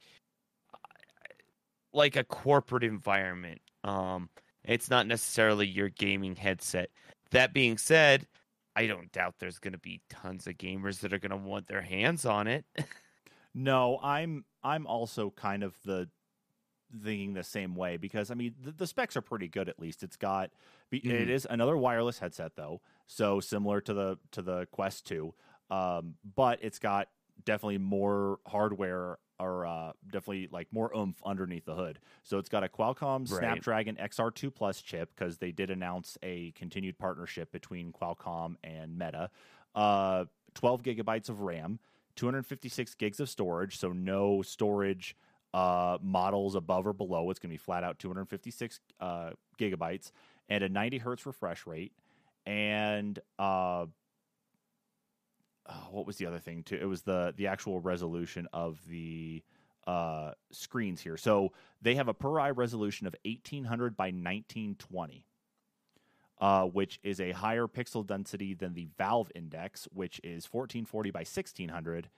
like 1.91 2.15
a 2.15 2.23
corporate 2.23 2.83
environment. 2.83 3.61
Um 3.83 4.29
it's 4.67 4.89
not 4.89 5.07
necessarily 5.07 5.67
your 5.67 5.89
gaming 5.89 6.35
headset. 6.35 6.89
That 7.31 7.53
being 7.53 7.77
said, 7.77 8.27
I 8.75 8.87
don't 8.87 9.11
doubt 9.11 9.35
there's 9.39 9.59
going 9.59 9.73
to 9.73 9.79
be 9.79 10.01
tons 10.09 10.47
of 10.47 10.57
gamers 10.57 10.99
that 10.99 11.13
are 11.13 11.19
going 11.19 11.31
to 11.31 11.37
want 11.37 11.67
their 11.67 11.81
hands 11.81 12.25
on 12.25 12.47
it. 12.47 12.65
No, 13.57 13.99
I'm 14.03 14.43
I'm 14.61 14.85
also 14.85 15.29
kind 15.29 15.63
of 15.63 15.73
the 15.85 16.09
thinking 17.03 17.33
the 17.33 17.43
same 17.43 17.73
way 17.73 17.95
because 17.95 18.29
I 18.29 18.33
mean 18.33 18.53
the, 18.61 18.71
the 18.71 18.85
specs 18.85 19.15
are 19.15 19.21
pretty 19.21 19.47
good 19.47 19.69
at 19.69 19.79
least. 19.79 20.03
It's 20.03 20.17
got 20.17 20.51
be- 20.89 20.97
it 20.97 21.29
is 21.29 21.47
another 21.49 21.77
wireless 21.77 22.19
headset 22.19 22.57
though, 22.57 22.81
so 23.07 23.39
similar 23.39 23.79
to 23.79 23.93
the 23.93 24.19
to 24.33 24.41
the 24.41 24.67
Quest 24.71 25.07
2. 25.07 25.33
Um, 25.71 26.15
but 26.35 26.59
it's 26.61 26.79
got 26.79 27.07
definitely 27.45 27.77
more 27.77 28.39
hardware 28.45 29.19
or 29.39 29.65
uh, 29.65 29.91
definitely 30.05 30.49
like 30.51 30.67
more 30.71 30.95
oomph 30.95 31.17
underneath 31.25 31.65
the 31.65 31.75
hood. 31.75 31.99
So 32.23 32.37
it's 32.37 32.49
got 32.49 32.63
a 32.63 32.67
Qualcomm 32.67 33.29
Right. 33.29 33.39
Snapdragon 33.39 33.95
XR2 33.95 34.53
Plus 34.53 34.81
chip 34.81 35.11
because 35.15 35.37
they 35.37 35.51
did 35.51 35.69
announce 35.69 36.17
a 36.23 36.51
continued 36.51 36.97
partnership 36.97 37.51
between 37.51 37.91
Qualcomm 37.91 38.55
and 38.63 38.97
Meta. 38.97 39.29
Uh, 39.73 40.25
12 40.53 40.83
gigabytes 40.83 41.29
of 41.29 41.41
RAM, 41.41 41.79
256 42.15 42.95
gigs 42.95 43.19
of 43.19 43.29
storage, 43.29 43.77
so 43.77 43.91
no 43.91 44.41
storage 44.41 45.15
uh, 45.53 45.97
models 46.01 46.55
above 46.55 46.87
or 46.87 46.93
below. 46.93 47.29
It's 47.29 47.39
going 47.39 47.49
to 47.49 47.53
be 47.53 47.57
flat 47.57 47.83
out 47.83 47.99
256 47.99 48.79
uh, 48.99 49.31
gigabytes 49.59 50.11
and 50.49 50.63
a 50.63 50.69
90 50.69 50.97
hertz 50.99 51.25
refresh 51.25 51.65
rate. 51.65 51.91
And 52.45 53.19
uh, 53.39 53.87
oh, 55.67 55.87
what 55.91 56.05
was 56.05 56.17
the 56.17 56.25
other 56.25 56.39
thing 56.39 56.63
too? 56.63 56.77
It 56.79 56.85
was 56.85 57.01
the 57.01 57.33
the 57.35 57.47
actual 57.47 57.79
resolution 57.79 58.47
of 58.53 58.79
the 58.87 59.43
uh, 59.87 60.31
screens 60.51 61.01
here. 61.01 61.17
So 61.17 61.51
they 61.81 61.95
have 61.95 62.07
a 62.07 62.13
per 62.13 62.39
eye 62.39 62.51
resolution 62.51 63.07
of 63.07 63.15
1800 63.25 63.95
by 63.95 64.05
1920. 64.05 65.25
Uh, 66.37 66.65
which 66.65 66.99
is 67.01 67.21
a 67.21 67.31
higher 67.31 67.65
pixel 67.65 68.05
density 68.05 68.53
than 68.53 68.73
the 68.73 68.89
Valve 68.97 69.31
Index, 69.33 69.87
which 69.93 70.19
is 70.21 70.43
1440 70.51 71.09
by 71.09 71.19
1600. 71.19 72.09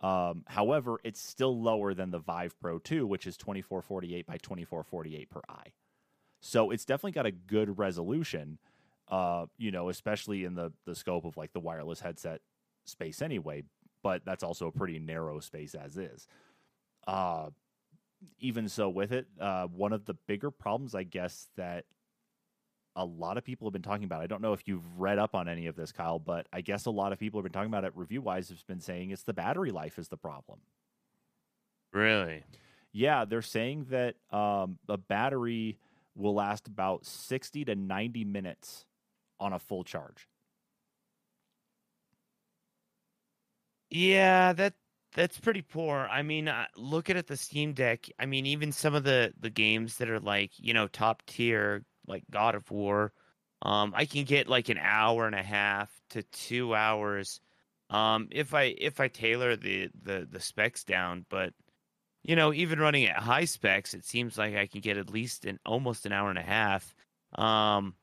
Um, 0.00 0.44
however, 0.46 0.98
it's 1.04 1.20
still 1.20 1.60
lower 1.60 1.92
than 1.92 2.10
the 2.10 2.18
Vive 2.18 2.58
Pro 2.58 2.78
2, 2.78 3.06
which 3.06 3.26
is 3.26 3.36
2448 3.36 4.26
by 4.26 4.38
2448 4.38 5.28
per 5.28 5.40
eye. 5.46 5.72
So 6.40 6.70
it's 6.70 6.86
definitely 6.86 7.12
got 7.12 7.26
a 7.26 7.30
good 7.32 7.78
resolution, 7.78 8.58
uh, 9.08 9.44
you 9.58 9.70
know, 9.70 9.90
especially 9.90 10.44
in 10.44 10.54
the 10.54 10.72
the 10.86 10.94
scope 10.94 11.26
of 11.26 11.36
like 11.36 11.52
the 11.52 11.60
wireless 11.60 12.00
headset 12.00 12.40
space 12.88 13.22
anyway. 13.22 13.64
But 14.02 14.24
that's 14.24 14.44
also 14.44 14.68
a 14.68 14.72
pretty 14.72 14.98
narrow 14.98 15.40
space 15.40 15.74
as 15.74 15.96
is. 15.96 16.26
Uh, 17.06 17.50
even 18.40 18.68
so, 18.68 18.88
with 18.88 19.12
it, 19.12 19.26
uh, 19.40 19.66
one 19.66 19.92
of 19.92 20.04
the 20.04 20.14
bigger 20.26 20.50
problems, 20.50 20.94
I 20.94 21.02
guess, 21.02 21.48
that 21.56 21.84
a 22.94 23.04
lot 23.04 23.36
of 23.36 23.44
people 23.44 23.68
have 23.68 23.72
been 23.72 23.82
talking 23.82 24.04
about. 24.04 24.22
I 24.22 24.26
don't 24.26 24.40
know 24.40 24.54
if 24.54 24.66
you've 24.66 24.98
read 24.98 25.18
up 25.18 25.34
on 25.34 25.48
any 25.48 25.66
of 25.66 25.76
this, 25.76 25.92
Kyle, 25.92 26.18
but 26.18 26.46
I 26.52 26.62
guess 26.62 26.86
a 26.86 26.90
lot 26.90 27.12
of 27.12 27.18
people 27.18 27.38
have 27.38 27.44
been 27.44 27.52
talking 27.52 27.68
about 27.68 27.84
it 27.84 27.92
review 27.94 28.22
wise, 28.22 28.48
have 28.48 28.66
been 28.66 28.80
saying 28.80 29.10
it's 29.10 29.22
the 29.22 29.34
battery 29.34 29.70
life 29.70 29.98
is 29.98 30.08
the 30.08 30.16
problem. 30.16 30.60
really? 31.92 32.44
Yeah, 32.92 33.26
they're 33.26 33.42
saying 33.42 33.88
that 33.90 34.14
um, 34.30 34.78
the 34.86 34.96
battery 34.96 35.78
will 36.14 36.34
last 36.34 36.66
about 36.66 37.04
60 37.04 37.66
to 37.66 37.74
90 37.74 38.24
minutes 38.24 38.86
on 39.38 39.52
a 39.52 39.58
full 39.58 39.84
charge. 39.84 40.26
Yeah, 43.90 44.52
that 44.54 44.74
that's 45.14 45.38
pretty 45.38 45.62
poor. 45.62 46.08
I 46.10 46.22
mean, 46.22 46.48
uh, 46.48 46.66
looking 46.76 47.16
at 47.16 47.26
the 47.26 47.36
Steam 47.36 47.72
Deck, 47.72 48.06
I 48.18 48.26
mean, 48.26 48.46
even 48.46 48.72
some 48.72 48.94
of 48.94 49.04
the 49.04 49.32
the 49.40 49.50
games 49.50 49.98
that 49.98 50.08
are 50.10 50.20
like 50.20 50.52
you 50.58 50.74
know 50.74 50.88
top 50.88 51.22
tier, 51.26 51.84
like 52.06 52.24
God 52.30 52.54
of 52.54 52.70
War, 52.70 53.12
um, 53.62 53.92
I 53.96 54.04
can 54.06 54.24
get 54.24 54.48
like 54.48 54.68
an 54.68 54.78
hour 54.78 55.26
and 55.26 55.34
a 55.34 55.42
half 55.42 55.90
to 56.10 56.22
two 56.24 56.74
hours, 56.74 57.40
um, 57.90 58.28
if 58.32 58.54
I 58.54 58.74
if 58.78 59.00
I 59.00 59.08
tailor 59.08 59.56
the 59.56 59.88
the 60.02 60.26
the 60.30 60.40
specs 60.40 60.84
down. 60.84 61.24
But 61.30 61.54
you 62.24 62.36
know, 62.36 62.52
even 62.54 62.80
running 62.80 63.06
at 63.06 63.18
high 63.18 63.46
specs, 63.46 63.94
it 63.94 64.04
seems 64.06 64.38
like 64.38 64.56
I 64.56 64.66
can 64.66 64.80
get 64.82 64.98
at 64.98 65.10
least 65.10 65.44
an 65.46 65.58
almost 65.66 66.06
an 66.06 66.12
hour 66.12 66.30
and 66.30 66.38
a 66.38 66.42
half. 66.42 66.94
Um, 67.36 67.94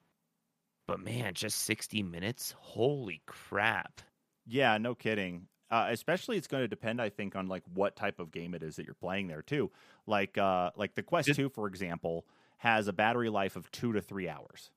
but 0.88 1.00
man, 1.02 1.34
just 1.36 1.60
sixty 1.63 2.04
minutes. 2.04 2.54
Holy 2.60 3.22
crap! 3.28 4.02
Yeah, 4.48 4.78
no 4.80 4.96
kidding. 4.96 5.48
Uh, 5.73 5.88
especially, 5.89 6.38
it's 6.38 6.45
going 6.47 6.62
to 6.63 6.67
depend, 6.67 7.01
I 7.01 7.09
think, 7.09 7.36
on 7.36 7.47
like 7.47 7.63
what 7.73 7.95
type 7.95 8.19
of 8.19 8.31
game 8.31 8.53
it 8.53 8.62
is 8.62 8.75
that 8.75 8.86
you're 8.86 8.93
playing 8.93 9.27
there 9.27 9.41
too. 9.41 9.71
Like, 10.05 10.38
uh, 10.38 10.69
like 10.75 10.93
the 10.93 11.01
Quest 11.01 11.27
Did- 11.27 11.36
Two, 11.36 11.49
for 11.49 11.65
example, 11.67 12.25
has 12.57 12.88
a 12.88 12.93
battery 12.93 13.29
life 13.29 13.55
of 13.55 13.71
two 13.71 13.91
to 13.93 14.01
three 14.01 14.29
hours. 14.29 14.69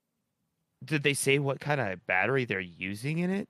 Did 0.82 1.02
they 1.02 1.12
say 1.12 1.38
what 1.38 1.61
kind 1.61 1.80
of 1.82 2.06
battery 2.06 2.46
they're 2.46 2.61
using 2.61 3.18
in 3.18 3.30
it? 3.30 3.48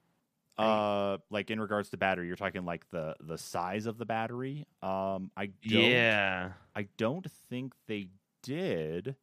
Uh, 0.58 1.18
like 1.30 1.50
in 1.50 1.60
regards 1.60 1.90
to 1.90 1.96
battery, 1.96 2.26
you're 2.26 2.34
talking 2.34 2.64
like 2.64 2.88
the 2.90 3.14
the 3.20 3.38
size 3.38 3.86
of 3.86 3.98
the 3.98 4.06
battery. 4.06 4.66
Um, 4.82 5.30
I 5.36 5.46
don't, 5.46 5.82
Yeah. 5.84 6.52
I 6.74 6.88
don't 6.96 7.30
think 7.48 7.74
they 7.86 8.08
did. 8.42 9.14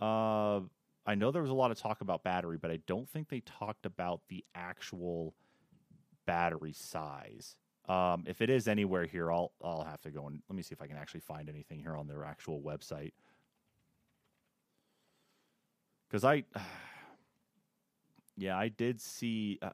Uh, 0.00 0.60
I 1.04 1.14
know 1.16 1.32
there 1.32 1.42
was 1.42 1.50
a 1.50 1.54
lot 1.54 1.70
of 1.70 1.78
talk 1.78 2.00
about 2.00 2.22
battery, 2.22 2.56
but 2.56 2.70
I 2.70 2.78
don't 2.86 3.08
think 3.08 3.28
they 3.28 3.40
talked 3.40 3.86
about 3.86 4.20
the 4.28 4.44
actual 4.54 5.34
battery 6.28 6.74
size. 6.74 7.56
Um, 7.88 8.24
if 8.26 8.42
it 8.42 8.50
is 8.50 8.68
anywhere 8.68 9.06
here, 9.06 9.32
I'll 9.32 9.50
I'll 9.64 9.82
have 9.82 10.02
to 10.02 10.10
go 10.10 10.26
and 10.26 10.42
let 10.48 10.54
me 10.56 10.62
see 10.62 10.74
if 10.74 10.82
I 10.82 10.86
can 10.86 10.98
actually 10.98 11.20
find 11.20 11.48
anything 11.48 11.80
here 11.80 11.96
on 11.96 12.06
their 12.06 12.22
actual 12.22 12.60
website. 12.60 13.12
Because 16.06 16.22
I, 16.24 16.44
yeah, 18.36 18.58
I 18.58 18.68
did 18.68 19.00
see, 19.00 19.58
uh, 19.62 19.70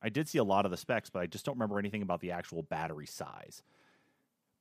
I 0.00 0.08
did 0.08 0.28
see 0.28 0.38
a 0.38 0.44
lot 0.44 0.64
of 0.64 0.70
the 0.70 0.76
specs, 0.76 1.10
but 1.10 1.20
I 1.20 1.26
just 1.26 1.44
don't 1.44 1.56
remember 1.56 1.80
anything 1.80 2.02
about 2.02 2.20
the 2.20 2.30
actual 2.30 2.62
battery 2.62 3.06
size. 3.06 3.62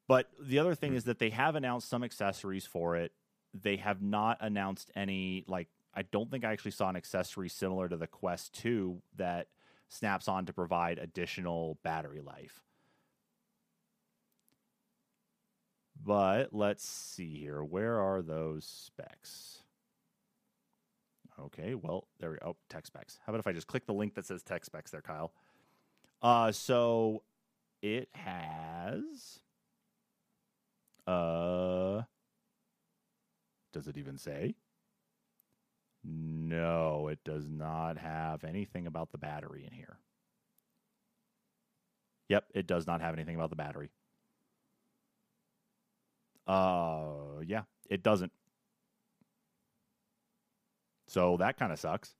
But 0.07 0.27
the 0.41 0.57
other 0.57 0.73
thing 0.73 0.95
is 0.95 1.03
that 1.03 1.19
they 1.19 1.29
have 1.29 1.55
announced 1.55 1.87
some 1.87 2.03
accessories 2.03 2.65
for 2.65 2.95
it. 2.95 3.11
They 3.53 3.77
have 3.77 4.01
not 4.01 4.39
announced 4.41 4.89
any 4.95 5.43
like 5.47 5.67
I 5.93 6.01
don't 6.01 6.31
think 6.31 6.43
I 6.45 6.51
actually 6.51 6.71
saw 6.71 6.89
an 6.89 6.95
accessory 6.95 7.49
similar 7.49 7.89
to 7.89 7.97
the 7.97 8.07
Quest 8.07 8.53
2 8.53 9.01
that 9.17 9.47
snaps 9.91 10.27
on 10.27 10.45
to 10.45 10.53
provide 10.53 10.97
additional 10.97 11.77
battery 11.83 12.21
life. 12.21 12.61
But 16.03 16.53
let's 16.53 16.87
see 16.87 17.37
here. 17.37 17.61
Where 17.63 17.99
are 17.99 18.21
those 18.21 18.65
specs? 18.65 19.59
Okay, 21.39 21.75
well, 21.75 22.07
there 22.19 22.31
we 22.31 22.37
go. 22.37 22.51
Oh, 22.51 22.55
tech 22.69 22.87
specs. 22.87 23.19
How 23.25 23.31
about 23.31 23.39
if 23.39 23.47
I 23.47 23.51
just 23.51 23.67
click 23.67 23.85
the 23.85 23.93
link 23.93 24.15
that 24.15 24.25
says 24.25 24.41
tech 24.41 24.65
specs 24.65 24.91
there, 24.91 25.01
Kyle? 25.01 25.31
Uh, 26.21 26.51
so 26.51 27.23
it 27.81 28.09
has. 28.13 29.41
Uh, 31.05 32.03
does 33.73 33.87
it 33.87 33.97
even 33.97 34.17
say? 34.17 34.55
No, 36.51 37.07
it 37.07 37.23
does 37.23 37.47
not 37.47 37.97
have 37.97 38.43
anything 38.43 38.85
about 38.85 39.13
the 39.13 39.17
battery 39.17 39.63
in 39.65 39.71
here. 39.71 39.97
Yep, 42.27 42.45
it 42.53 42.67
does 42.67 42.85
not 42.85 42.99
have 42.99 43.13
anything 43.13 43.35
about 43.35 43.51
the 43.51 43.55
battery. 43.55 43.89
Uh, 46.45 47.39
yeah, 47.45 47.63
it 47.89 48.03
doesn't. 48.03 48.33
So 51.07 51.37
that 51.37 51.57
kind 51.57 51.71
of 51.71 51.79
sucks. 51.79 52.15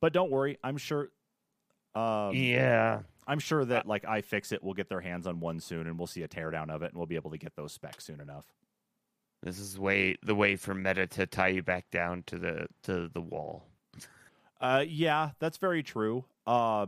But 0.00 0.12
don't 0.12 0.30
worry, 0.30 0.58
I'm 0.62 0.76
sure. 0.76 1.08
Um, 1.94 2.34
yeah. 2.34 3.00
I'm 3.26 3.38
sure 3.38 3.64
that 3.64 3.86
like 3.86 4.02
iFixit 4.02 4.62
will 4.62 4.74
get 4.74 4.90
their 4.90 5.00
hands 5.00 5.26
on 5.26 5.40
one 5.40 5.58
soon, 5.60 5.86
and 5.86 5.98
we'll 5.98 6.06
see 6.06 6.22
a 6.22 6.28
teardown 6.28 6.68
of 6.68 6.82
it, 6.82 6.90
and 6.90 6.96
we'll 6.96 7.06
be 7.06 7.16
able 7.16 7.30
to 7.30 7.38
get 7.38 7.56
those 7.56 7.72
specs 7.72 8.04
soon 8.04 8.20
enough. 8.20 8.44
This 9.46 9.60
is 9.60 9.78
way 9.78 10.16
the 10.24 10.34
way 10.34 10.56
for 10.56 10.74
Meta 10.74 11.06
to 11.06 11.24
tie 11.24 11.48
you 11.48 11.62
back 11.62 11.88
down 11.92 12.24
to 12.26 12.36
the 12.36 12.66
to 12.82 13.08
the 13.08 13.20
wall. 13.20 13.68
Uh, 14.60 14.84
yeah, 14.84 15.30
that's 15.38 15.58
very 15.58 15.84
true. 15.84 16.24
Uh, 16.48 16.86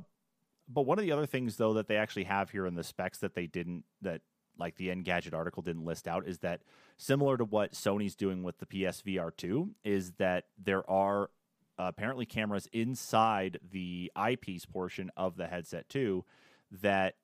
but 0.69 0.83
one 0.83 0.99
of 0.99 1.05
the 1.05 1.13
other 1.13 1.25
things 1.25 1.57
though 1.57 1.75
that 1.75 1.87
they 1.87 1.97
actually 1.97 2.25
have 2.25 2.51
here 2.51 2.67
in 2.67 2.75
the 2.75 2.83
specs 2.83 3.19
that 3.19 3.37
they 3.37 3.47
didn't 3.47 3.85
that 4.03 4.23
like 4.59 4.75
the 4.75 4.89
Engadget 4.89 5.35
article 5.35 5.63
didn't 5.63 5.85
list 5.85 6.09
out 6.09 6.27
is 6.27 6.41
that 6.41 6.63
similar 6.97 7.37
to 7.37 7.45
what 7.45 7.75
Sony's 7.75 8.17
doing 8.17 8.43
with 8.43 8.59
the 8.59 8.67
PSVR 8.67 9.31
2 9.37 9.71
is 9.85 10.15
that 10.19 10.47
there 10.61 10.89
are 10.91 11.31
apparently 11.79 12.27
cameras 12.27 12.69
inside 12.73 13.61
the 13.71 14.11
eyepiece 14.17 14.67
portion 14.67 15.13
of 15.17 15.37
the 15.37 15.47
headset 15.47 15.89
too 15.89 16.25
that 16.73 17.15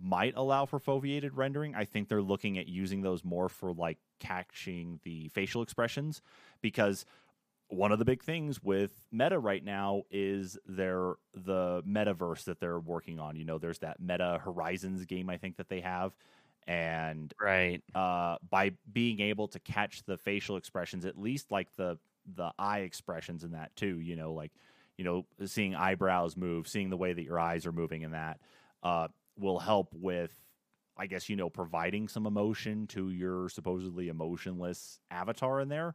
might 0.00 0.34
allow 0.36 0.66
for 0.66 0.78
foveated 0.78 1.30
rendering. 1.34 1.74
I 1.74 1.84
think 1.84 2.08
they're 2.08 2.22
looking 2.22 2.58
at 2.58 2.68
using 2.68 3.02
those 3.02 3.24
more 3.24 3.48
for 3.48 3.72
like 3.72 3.98
catching 4.20 5.00
the 5.04 5.28
facial 5.28 5.62
expressions 5.62 6.20
because 6.60 7.04
one 7.68 7.92
of 7.92 7.98
the 7.98 8.04
big 8.04 8.22
things 8.22 8.62
with 8.62 9.06
Meta 9.10 9.38
right 9.38 9.64
now 9.64 10.02
is 10.10 10.58
their 10.66 11.14
the 11.34 11.82
metaverse 11.86 12.44
that 12.44 12.60
they're 12.60 12.78
working 12.78 13.18
on. 13.18 13.36
You 13.36 13.44
know, 13.44 13.58
there's 13.58 13.78
that 13.80 14.00
Meta 14.00 14.40
Horizons 14.44 15.04
game 15.06 15.30
I 15.30 15.38
think 15.38 15.56
that 15.56 15.68
they 15.68 15.80
have 15.80 16.14
and 16.66 17.32
Right. 17.40 17.82
uh, 17.94 18.36
by 18.48 18.72
being 18.90 19.20
able 19.20 19.48
to 19.48 19.58
catch 19.60 20.02
the 20.04 20.16
facial 20.16 20.56
expressions, 20.56 21.04
at 21.04 21.18
least 21.18 21.50
like 21.50 21.74
the 21.76 21.98
the 22.34 22.52
eye 22.58 22.80
expressions 22.80 23.44
in 23.44 23.52
that 23.52 23.74
too. 23.76 24.00
You 24.00 24.16
know, 24.16 24.32
like 24.32 24.52
you 24.96 25.04
know, 25.04 25.26
seeing 25.46 25.74
eyebrows 25.74 26.36
move, 26.36 26.68
seeing 26.68 26.90
the 26.90 26.96
way 26.96 27.12
that 27.12 27.22
your 27.24 27.38
eyes 27.38 27.66
are 27.66 27.72
moving 27.72 28.02
in 28.02 28.12
that 28.12 28.40
uh, 28.82 29.08
will 29.38 29.58
help 29.58 29.94
with, 29.94 30.32
I 30.96 31.06
guess 31.06 31.28
you 31.28 31.36
know, 31.36 31.48
providing 31.48 32.08
some 32.08 32.26
emotion 32.26 32.86
to 32.88 33.10
your 33.10 33.48
supposedly 33.48 34.08
emotionless 34.08 35.00
avatar 35.10 35.60
in 35.60 35.68
there. 35.68 35.94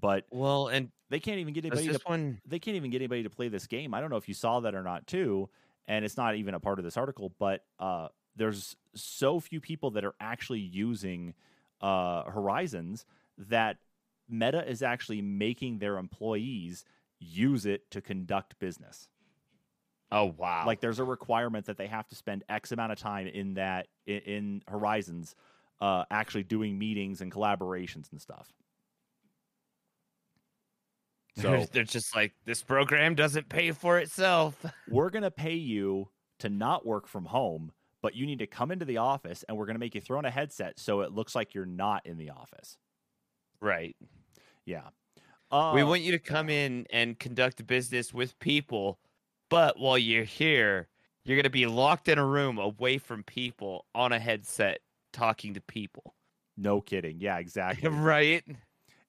But 0.00 0.26
Well, 0.30 0.68
and 0.68 0.90
they 1.08 1.20
can't 1.20 1.38
even 1.38 1.54
get 1.54 1.64
anybody 1.64 1.86
to 1.86 1.92
this 1.94 2.04
one 2.04 2.40
they 2.46 2.58
can't 2.58 2.76
even 2.76 2.90
get 2.90 2.98
anybody 2.98 3.22
to 3.22 3.30
play 3.30 3.48
this 3.48 3.66
game. 3.66 3.94
I 3.94 4.00
don't 4.00 4.10
know 4.10 4.16
if 4.16 4.28
you 4.28 4.34
saw 4.34 4.60
that 4.60 4.74
or 4.74 4.82
not 4.82 5.06
too, 5.06 5.48
and 5.86 6.04
it's 6.04 6.16
not 6.16 6.36
even 6.36 6.54
a 6.54 6.60
part 6.60 6.78
of 6.78 6.84
this 6.84 6.96
article, 6.96 7.32
but 7.38 7.64
uh, 7.78 8.08
there's 8.36 8.76
so 8.94 9.40
few 9.40 9.60
people 9.60 9.92
that 9.92 10.04
are 10.04 10.14
actually 10.20 10.60
using 10.60 11.34
uh, 11.80 12.24
Horizons 12.24 13.06
that 13.38 13.78
Meta 14.28 14.68
is 14.68 14.82
actually 14.82 15.22
making 15.22 15.78
their 15.78 15.96
employees 15.96 16.84
use 17.18 17.66
it 17.66 17.90
to 17.90 18.00
conduct 18.00 18.58
business. 18.58 19.08
Oh 20.10 20.34
wow. 20.36 20.64
Like 20.66 20.80
there's 20.80 20.98
a 20.98 21.04
requirement 21.04 21.66
that 21.66 21.76
they 21.76 21.86
have 21.86 22.08
to 22.08 22.14
spend 22.16 22.44
X 22.48 22.72
amount 22.72 22.92
of 22.92 22.98
time 22.98 23.26
in 23.26 23.54
that 23.54 23.88
in, 24.06 24.18
in 24.20 24.62
Horizons, 24.66 25.34
uh, 25.80 26.04
actually 26.10 26.44
doing 26.44 26.78
meetings 26.78 27.20
and 27.20 27.30
collaborations 27.30 28.10
and 28.12 28.20
stuff. 28.20 28.52
So 31.40 31.64
they're, 31.70 31.84
just 31.84 32.16
like 32.16 32.32
this 32.46 32.64
program 32.64 33.14
doesn't 33.14 33.48
pay 33.48 33.70
for 33.70 34.00
itself. 34.00 34.56
we're 34.88 35.08
going 35.08 35.22
to 35.22 35.30
pay 35.30 35.54
you 35.54 36.08
to 36.40 36.48
not 36.48 36.84
work 36.84 37.06
from 37.06 37.26
home, 37.26 37.70
but 38.02 38.16
you 38.16 38.26
need 38.26 38.40
to 38.40 38.48
come 38.48 38.72
into 38.72 38.84
the 38.84 38.96
office 38.96 39.44
and 39.48 39.56
we're 39.56 39.66
going 39.66 39.76
to 39.76 39.80
make 39.80 39.94
you 39.94 40.00
throw 40.00 40.18
on 40.18 40.24
a 40.24 40.32
headset 40.32 40.80
so 40.80 41.02
it 41.02 41.12
looks 41.12 41.36
like 41.36 41.54
you're 41.54 41.64
not 41.64 42.04
in 42.04 42.18
the 42.18 42.30
office. 42.30 42.76
right. 43.60 43.94
Yeah. 44.64 44.88
Uh, 45.50 45.72
we 45.74 45.82
want 45.84 46.02
you 46.02 46.12
to 46.12 46.18
come 46.18 46.50
in 46.50 46.86
and 46.90 47.18
conduct 47.18 47.66
business 47.66 48.12
with 48.12 48.38
people, 48.38 48.98
but 49.50 49.78
while 49.78 49.98
you're 49.98 50.24
here, 50.24 50.88
you're 51.24 51.36
going 51.36 51.44
to 51.44 51.50
be 51.50 51.66
locked 51.66 52.08
in 52.08 52.18
a 52.18 52.24
room 52.26 52.58
away 52.58 52.98
from 52.98 53.22
people 53.22 53.84
on 53.94 54.12
a 54.12 54.18
headset 54.18 54.80
talking 55.12 55.54
to 55.54 55.60
people. 55.60 56.14
no 56.56 56.80
kidding. 56.80 57.20
Yeah, 57.20 57.38
exactly. 57.38 57.88
right? 57.88 58.44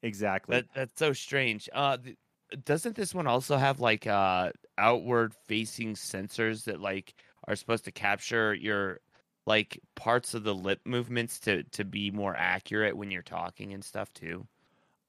exactly. 0.01 0.55
That 0.55 0.65
that's 0.73 0.97
so 0.99 1.13
strange. 1.13 1.69
Uh 1.73 1.97
th- 1.97 2.17
doesn't 2.65 2.95
this 2.95 3.13
one 3.13 3.27
also 3.27 3.57
have 3.57 3.79
like 3.79 4.07
uh 4.07 4.51
outward 4.77 5.33
facing 5.47 5.93
sensors 5.93 6.63
that 6.65 6.79
like 6.81 7.13
are 7.47 7.55
supposed 7.55 7.85
to 7.85 7.91
capture 7.91 8.53
your 8.53 8.99
like 9.45 9.79
parts 9.95 10.33
of 10.33 10.43
the 10.43 10.55
lip 10.55 10.79
movements 10.85 11.39
to 11.41 11.63
to 11.63 11.83
be 11.85 12.11
more 12.11 12.35
accurate 12.35 12.95
when 12.97 13.11
you're 13.11 13.21
talking 13.21 13.73
and 13.73 13.83
stuff 13.83 14.13
too? 14.13 14.47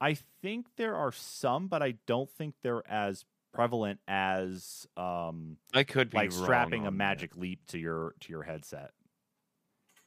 I 0.00 0.16
think 0.40 0.66
there 0.76 0.96
are 0.96 1.12
some, 1.12 1.68
but 1.68 1.82
I 1.82 1.94
don't 2.06 2.30
think 2.30 2.54
they're 2.62 2.86
as 2.90 3.24
prevalent 3.52 4.00
as 4.08 4.86
um 4.96 5.56
I 5.74 5.84
could 5.84 6.10
be 6.10 6.16
like 6.16 6.32
strapping 6.32 6.84
a 6.84 6.86
on 6.86 6.92
that. 6.94 6.98
magic 6.98 7.36
leap 7.36 7.66
to 7.68 7.78
your 7.78 8.14
to 8.20 8.30
your 8.30 8.42
headset. 8.42 8.92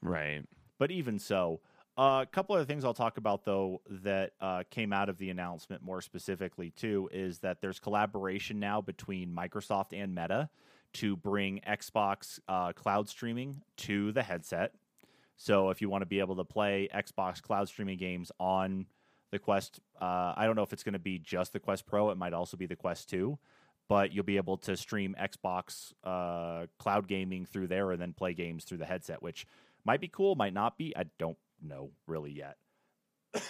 Right. 0.02 0.44
But 0.80 0.92
even 0.92 1.20
so, 1.20 1.62
a 1.98 2.28
couple 2.32 2.56
other 2.56 2.66
things 2.66 2.84
I'll 2.84 2.94
talk 2.94 3.18
about 3.18 3.46
though 3.46 3.82
that 3.90 4.32
uh, 4.42 4.64
came 4.70 4.92
out 4.92 5.10
of 5.10 5.18
the 5.18 5.30
announcement 5.30 5.82
more 5.84 6.02
specifically 6.02 6.72
too 6.72 7.10
is 7.14 7.40
that 7.40 7.62
there's 7.62 7.80
collaboration 7.80 8.60
now 8.60 8.82
between 8.82 9.34
Microsoft 9.34 9.94
and 9.94 10.14
Meta 10.14 10.50
to 10.94 11.16
bring 11.16 11.60
Xbox 11.68 12.40
uh, 12.48 12.72
cloud 12.74 13.08
streaming 13.10 13.62
to 13.78 14.12
the 14.12 14.24
headset. 14.24 14.74
So 15.36 15.70
if 15.72 15.82
you 15.82 15.90
want 15.90 16.04
to 16.04 16.06
be 16.06 16.20
able 16.20 16.36
to 16.36 16.44
play 16.44 16.88
Xbox 16.94 17.42
cloud 17.42 17.68
streaming 17.68 17.98
games 17.98 18.32
on 18.40 18.86
the 19.34 19.40
Quest. 19.40 19.80
Uh, 20.00 20.34
I 20.38 20.46
don't 20.46 20.56
know 20.56 20.62
if 20.62 20.72
it's 20.72 20.84
going 20.84 20.94
to 20.94 21.00
be 21.00 21.18
just 21.18 21.52
the 21.54 21.60
Quest 21.60 21.86
Pro. 21.88 22.12
It 22.12 22.18
might 22.18 22.34
also 22.34 22.56
be 22.56 22.68
the 22.68 22.76
Quest 22.76 23.10
Two, 23.10 23.40
but 23.90 24.14
you'll 24.14 24.24
be 24.24 24.38
able 24.38 24.58
to 24.60 24.78
stream 24.78 25.16
Xbox 25.20 25.92
uh, 26.04 26.68
cloud 26.78 27.08
gaming 27.08 27.46
through 27.46 27.68
there 27.68 27.92
and 27.92 28.02
then 28.02 28.14
play 28.14 28.34
games 28.34 28.64
through 28.64 28.78
the 28.78 28.86
headset, 28.86 29.22
which 29.22 29.46
might 29.84 30.00
be 30.00 30.08
cool, 30.08 30.36
might 30.36 30.54
not 30.54 30.78
be. 30.78 30.96
I 30.96 31.06
don't 31.18 31.38
know 31.62 31.90
really 32.08 32.32
yet. 32.32 32.58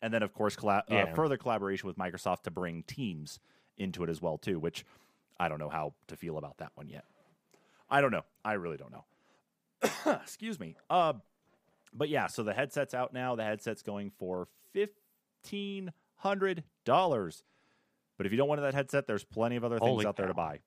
and 0.00 0.14
then, 0.14 0.22
of 0.22 0.32
course, 0.32 0.56
uh, 0.64 0.82
yeah. 0.88 1.02
uh, 1.02 1.14
further 1.14 1.36
collaboration 1.36 1.88
with 1.88 1.98
Microsoft 1.98 2.44
to 2.44 2.52
bring 2.52 2.84
Teams 2.84 3.40
into 3.76 4.04
it 4.04 4.08
as 4.08 4.22
well 4.22 4.38
too, 4.38 4.60
which 4.60 4.86
I 5.38 5.48
don't 5.48 5.58
know 5.58 5.68
how 5.68 5.94
to 6.06 6.16
feel 6.16 6.38
about 6.38 6.58
that 6.58 6.70
one 6.76 6.88
yet. 6.88 7.04
I 7.90 8.00
don't 8.00 8.12
know. 8.12 8.24
I 8.44 8.52
really 8.52 8.76
don't 8.76 8.92
know. 8.92 10.14
Excuse 10.22 10.60
me. 10.60 10.76
Uh, 10.88 11.14
but 11.92 12.08
yeah, 12.08 12.28
so 12.28 12.44
the 12.44 12.54
headset's 12.54 12.94
out 12.94 13.12
now. 13.12 13.34
The 13.34 13.42
headset's 13.42 13.82
going 13.82 14.12
for 14.16 14.46
fifty 14.72 15.03
$1,500. 15.44 17.42
But 18.16 18.26
if 18.26 18.32
you 18.32 18.38
don't 18.38 18.48
want 18.48 18.60
that 18.60 18.74
headset, 18.74 19.06
there's 19.06 19.24
plenty 19.24 19.56
of 19.56 19.64
other 19.64 19.78
things 19.78 19.88
Holy 19.88 20.06
out 20.06 20.16
there 20.16 20.28
to 20.28 20.34
buy, 20.34 20.60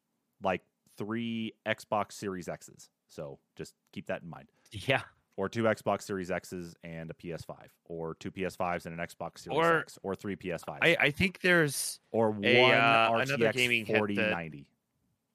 like 0.43 0.61
three 0.97 1.53
Xbox 1.65 2.13
Series 2.13 2.49
X's. 2.49 2.89
So 3.07 3.39
just 3.55 3.73
keep 3.93 4.07
that 4.07 4.21
in 4.21 4.29
mind. 4.29 4.49
Yeah. 4.71 5.01
Or 5.37 5.47
two 5.47 5.63
Xbox 5.63 6.01
Series 6.01 6.31
X's 6.31 6.75
and 6.83 7.11
a 7.11 7.13
PS5, 7.13 7.53
or 7.85 8.15
two 8.15 8.31
PS5s 8.31 8.85
and 8.87 8.99
an 8.99 9.05
Xbox 9.05 9.39
Series 9.39 9.57
or, 9.57 9.79
X, 9.79 9.99
or 10.01 10.15
three 10.15 10.35
PS5s. 10.35 10.79
I, 10.81 10.97
I 10.99 11.11
think 11.11 11.41
there's 11.41 11.99
or 12.11 12.31
one 12.31 12.43
a, 12.43 12.71
uh, 12.71 13.11
RTX 13.11 13.23
another 13.23 13.53
gaming 13.53 13.85
4090 13.85 14.57
that 14.57 14.65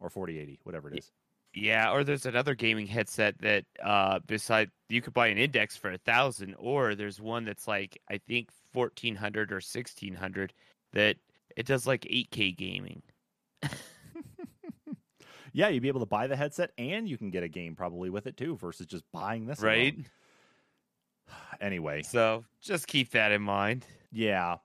or 0.04 0.10
4080, 0.10 0.58
whatever 0.64 0.90
it 0.90 0.98
is. 0.98 1.12
Yeah, 1.54 1.90
or 1.92 2.02
there's 2.04 2.24
another 2.26 2.54
gaming 2.54 2.86
headset 2.86 3.36
that 3.40 3.64
uh 3.82 4.20
beside 4.26 4.70
you 4.88 5.02
could 5.02 5.12
buy 5.14 5.26
an 5.28 5.38
index 5.38 5.76
for 5.76 5.90
a 5.92 5.98
thousand, 5.98 6.54
or 6.58 6.94
there's 6.94 7.20
one 7.20 7.44
that's 7.44 7.68
like 7.68 7.98
I 8.10 8.18
think 8.18 8.48
fourteen 8.72 9.14
hundred 9.16 9.52
or 9.52 9.60
sixteen 9.60 10.14
hundred 10.14 10.52
that 10.92 11.16
it 11.56 11.66
does 11.66 11.86
like 11.86 12.06
eight 12.08 12.30
K 12.30 12.52
gaming. 12.52 13.02
Yeah, 15.54 15.68
you'd 15.68 15.82
be 15.82 15.88
able 15.88 16.00
to 16.00 16.06
buy 16.06 16.28
the 16.28 16.36
headset 16.36 16.70
and 16.78 17.06
you 17.06 17.18
can 17.18 17.28
get 17.30 17.42
a 17.42 17.48
game 17.48 17.76
probably 17.76 18.08
with 18.08 18.26
it 18.26 18.38
too, 18.38 18.56
versus 18.56 18.86
just 18.86 19.04
buying 19.12 19.44
this. 19.44 19.58
alone. 19.60 19.68
Right? 19.70 19.96
Anyway, 21.60 22.02
So 22.02 22.44
just 22.60 22.86
keep 22.86 23.10
that 23.10 23.32
in 23.32 23.42
mind. 23.42 23.84
yeah. 24.10 24.56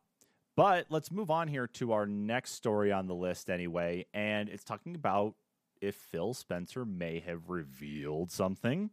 But 0.55 0.85
let's 0.89 1.11
move 1.11 1.29
on 1.29 1.47
here 1.49 1.67
to 1.73 1.91
our 1.91 2.05
next 2.07 2.53
story 2.53 2.91
on 2.91 3.05
the 3.05 3.13
list 3.13 3.49
anyway. 3.49 4.05
And 4.13 4.49
it's 4.49 4.63
talking 4.63 4.95
about 4.95 5.35
if 5.81 5.95
Phil 5.95 6.33
Spencer 6.33 6.85
may 6.85 7.19
have 7.19 7.49
revealed 7.49 8.31
something. 8.31 8.89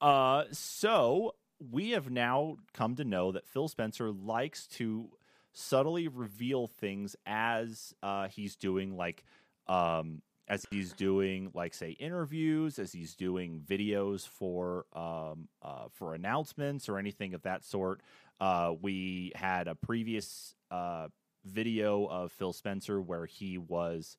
Uh, 0.00 0.44
so 0.52 1.34
we 1.58 1.90
have 1.90 2.10
now 2.10 2.56
come 2.74 2.96
to 2.96 3.04
know 3.04 3.32
that 3.32 3.46
Phil 3.46 3.68
Spencer 3.68 4.10
likes 4.10 4.66
to 4.66 5.10
subtly 5.52 6.06
reveal 6.06 6.66
things 6.66 7.16
as 7.24 7.94
uh, 8.02 8.28
he's 8.28 8.56
doing 8.56 8.96
like 8.96 9.24
um, 9.68 10.20
as 10.48 10.66
he's 10.70 10.92
doing 10.92 11.50
like 11.54 11.74
say 11.74 11.90
interviews 11.92 12.78
as 12.78 12.92
he's 12.92 13.14
doing 13.14 13.62
videos 13.66 14.28
for 14.28 14.84
um, 14.92 15.48
uh, 15.62 15.86
for 15.92 16.14
announcements 16.14 16.88
or 16.88 16.98
anything 16.98 17.34
of 17.34 17.42
that 17.42 17.64
sort 17.64 18.00
uh, 18.38 18.72
we 18.80 19.32
had 19.34 19.66
a 19.66 19.74
previous 19.74 20.54
uh, 20.70 21.08
video 21.44 22.04
of 22.06 22.32
phil 22.32 22.52
spencer 22.52 23.00
where 23.00 23.26
he 23.26 23.56
was 23.56 24.16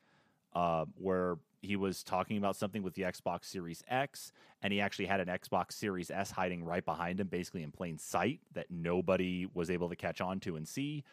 uh, 0.58 0.86
where 0.96 1.38
he 1.62 1.76
was 1.76 2.04
talking 2.04 2.38
about 2.38 2.56
something 2.56 2.82
with 2.82 2.96
the 2.96 3.04
xbox 3.04 3.46
series 3.46 3.84
x 3.88 4.32
and 4.63 4.74
he 4.74 4.82
actually 4.82 5.06
had 5.06 5.20
an 5.20 5.28
xbox 5.28 5.74
series 5.74 6.10
s 6.10 6.32
hiding 6.32 6.63
right 6.63 6.84
behind 6.84 7.20
him 7.20 7.28
basically 7.28 7.62
in 7.62 7.72
plain 7.72 7.98
sight 7.98 8.39
that 8.54 8.65
nobody 8.72 9.48
was 9.54 9.70
able 9.70 9.88
to 9.88 9.96
catch 9.96 10.20
on 10.20 10.39
to 10.39 10.56
and 10.56 10.67
see. 10.67 11.04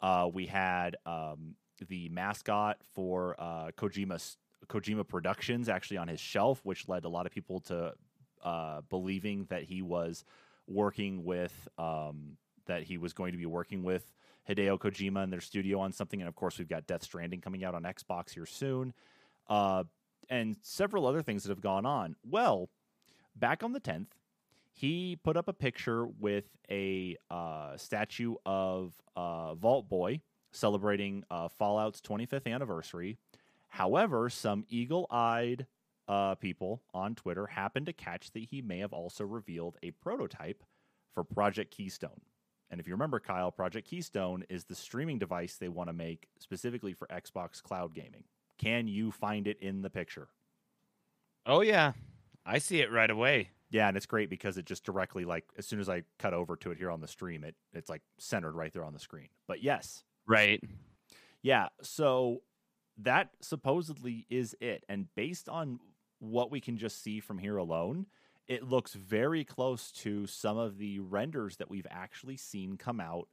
Uh, 0.00 0.28
we 0.32 0.46
had 0.46 0.96
um, 1.04 1.56
the 1.88 2.08
mascot 2.10 2.78
for 2.94 3.34
uh, 3.40 3.70
Kojima 3.76 4.36
Kojima 4.68 5.06
Productions 5.06 5.68
actually 5.68 5.96
on 5.96 6.06
his 6.06 6.20
shelf, 6.20 6.60
which 6.64 6.88
led 6.88 7.04
a 7.04 7.08
lot 7.08 7.26
of 7.26 7.32
people 7.32 7.58
to 7.60 7.92
uh, 8.44 8.80
believing 8.88 9.46
that 9.48 9.64
he 9.64 9.82
was 9.82 10.24
working 10.68 11.24
with 11.24 11.68
um, 11.76 12.36
that 12.66 12.84
he 12.84 12.98
was 12.98 13.12
going 13.12 13.32
to 13.32 13.38
be 13.38 13.46
working 13.46 13.82
with 13.82 14.12
Hideo 14.48 14.78
Kojima 14.78 15.22
and 15.22 15.32
their 15.32 15.40
studio 15.40 15.80
on 15.80 15.92
something. 15.92 16.20
And 16.20 16.28
of 16.28 16.34
course, 16.34 16.58
we've 16.58 16.68
got 16.68 16.86
Death 16.86 17.02
Stranding 17.02 17.40
coming 17.40 17.64
out 17.64 17.74
on 17.74 17.82
Xbox 17.82 18.30
here 18.30 18.46
soon, 18.46 18.92
uh, 19.48 19.84
and 20.28 20.56
several 20.62 21.06
other 21.06 21.22
things 21.22 21.44
that 21.44 21.50
have 21.50 21.60
gone 21.60 21.86
on. 21.86 22.16
Well, 22.24 22.70
back 23.36 23.62
on 23.62 23.72
the 23.72 23.80
tenth, 23.80 24.14
he 24.72 25.18
put 25.22 25.36
up 25.36 25.48
a 25.48 25.52
picture 25.52 26.06
with 26.06 26.44
a 26.70 27.16
uh, 27.30 27.76
statue 27.76 28.34
of 28.46 28.94
uh, 29.16 29.54
Vault 29.54 29.88
Boy 29.88 30.20
celebrating 30.50 31.24
uh, 31.30 31.48
Fallout's 31.48 32.00
25th 32.00 32.52
anniversary. 32.52 33.18
However, 33.68 34.28
some 34.28 34.64
eagle 34.68 35.06
eyed 35.10 35.66
uh, 36.08 36.34
people 36.34 36.82
on 36.92 37.14
Twitter 37.14 37.46
happened 37.46 37.86
to 37.86 37.92
catch 37.92 38.30
that 38.32 38.44
he 38.44 38.60
may 38.60 38.78
have 38.78 38.92
also 38.92 39.24
revealed 39.24 39.76
a 39.82 39.92
prototype 39.92 40.62
for 41.14 41.24
Project 41.24 41.70
Keystone. 41.74 42.20
And 42.72 42.80
if 42.80 42.88
you 42.88 42.94
remember, 42.94 43.20
Kyle, 43.20 43.52
Project 43.52 43.86
Keystone 43.86 44.44
is 44.48 44.64
the 44.64 44.74
streaming 44.74 45.18
device 45.18 45.56
they 45.56 45.68
want 45.68 45.90
to 45.90 45.92
make 45.92 46.28
specifically 46.38 46.94
for 46.94 47.06
Xbox 47.08 47.62
cloud 47.62 47.94
gaming. 47.94 48.24
Can 48.58 48.88
you 48.88 49.12
find 49.12 49.46
it 49.46 49.58
in 49.60 49.82
the 49.82 49.90
picture? 49.90 50.28
Oh 51.44 51.60
yeah, 51.60 51.92
I 52.46 52.58
see 52.58 52.80
it 52.80 52.90
right 52.90 53.10
away. 53.10 53.50
Yeah, 53.70 53.88
and 53.88 53.96
it's 53.96 54.06
great 54.06 54.30
because 54.30 54.56
it 54.56 54.64
just 54.64 54.84
directly 54.84 55.24
like 55.26 55.44
as 55.58 55.66
soon 55.66 55.80
as 55.80 55.88
I 55.90 56.02
cut 56.18 56.32
over 56.32 56.56
to 56.56 56.70
it 56.70 56.78
here 56.78 56.90
on 56.90 57.00
the 57.02 57.08
stream, 57.08 57.44
it 57.44 57.54
it's 57.74 57.90
like 57.90 58.02
centered 58.18 58.54
right 58.54 58.72
there 58.72 58.84
on 58.84 58.94
the 58.94 58.98
screen. 58.98 59.28
But 59.46 59.62
yes, 59.62 60.02
Right. 60.26 60.62
yeah. 61.42 61.68
So 61.82 62.42
that 62.98 63.30
supposedly 63.40 64.26
is 64.30 64.56
it, 64.60 64.84
and 64.88 65.14
based 65.14 65.48
on 65.48 65.78
what 66.20 66.50
we 66.50 66.60
can 66.60 66.78
just 66.78 67.02
see 67.02 67.20
from 67.20 67.36
here 67.38 67.56
alone, 67.58 68.06
it 68.52 68.68
looks 68.68 68.92
very 68.92 69.44
close 69.44 69.90
to 69.90 70.26
some 70.26 70.58
of 70.58 70.76
the 70.76 71.00
renders 71.00 71.56
that 71.56 71.70
we've 71.70 71.86
actually 71.90 72.36
seen 72.36 72.76
come 72.76 73.00
out 73.00 73.28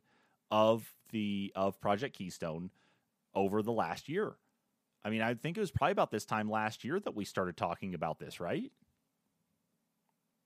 of 0.49 0.93
the 1.11 1.51
of 1.55 1.79
Project 1.81 2.17
Keystone 2.17 2.69
over 3.35 3.61
the 3.61 3.73
last 3.73 4.07
year. 4.07 4.37
I 5.03 5.09
mean, 5.09 5.21
I 5.21 5.33
think 5.33 5.57
it 5.57 5.59
was 5.59 5.71
probably 5.71 5.91
about 5.91 6.09
this 6.09 6.25
time 6.25 6.49
last 6.49 6.85
year 6.85 7.01
that 7.01 7.15
we 7.15 7.25
started 7.25 7.57
talking 7.57 7.93
about 7.93 8.17
this, 8.17 8.39
right? 8.39 8.71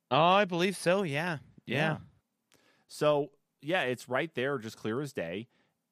Oh, 0.10 0.18
I 0.18 0.46
believe 0.46 0.76
so. 0.76 1.04
Yeah. 1.04 1.38
Yeah. 1.66 1.98
So, 2.88 3.30
yeah, 3.62 3.84
it's 3.84 4.10
right 4.10 4.34
there, 4.34 4.58
just 4.58 4.78
clear 4.78 5.02
as 5.02 5.14
day. 5.14 5.48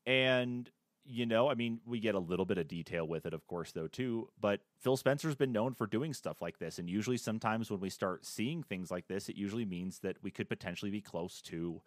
And, 0.05 0.69
you 1.11 1.25
know, 1.25 1.49
I 1.49 1.55
mean, 1.55 1.81
we 1.85 1.99
get 1.99 2.15
a 2.15 2.19
little 2.19 2.45
bit 2.45 2.57
of 2.57 2.67
detail 2.67 3.05
with 3.05 3.25
it, 3.25 3.33
of 3.33 3.45
course, 3.45 3.73
though, 3.73 3.87
too. 3.87 4.29
But 4.39 4.61
Phil 4.79 4.95
Spencer's 4.95 5.35
been 5.35 5.51
known 5.51 5.73
for 5.73 5.85
doing 5.85 6.13
stuff 6.13 6.41
like 6.41 6.57
this. 6.57 6.79
And 6.79 6.89
usually, 6.89 7.17
sometimes 7.17 7.69
when 7.69 7.81
we 7.81 7.89
start 7.89 8.25
seeing 8.25 8.63
things 8.63 8.89
like 8.89 9.07
this, 9.07 9.27
it 9.27 9.35
usually 9.35 9.65
means 9.65 9.99
that 9.99 10.17
we 10.23 10.31
could 10.31 10.47
potentially 10.47 10.89
be 10.89 11.01
close 11.01 11.41
to 11.43 11.81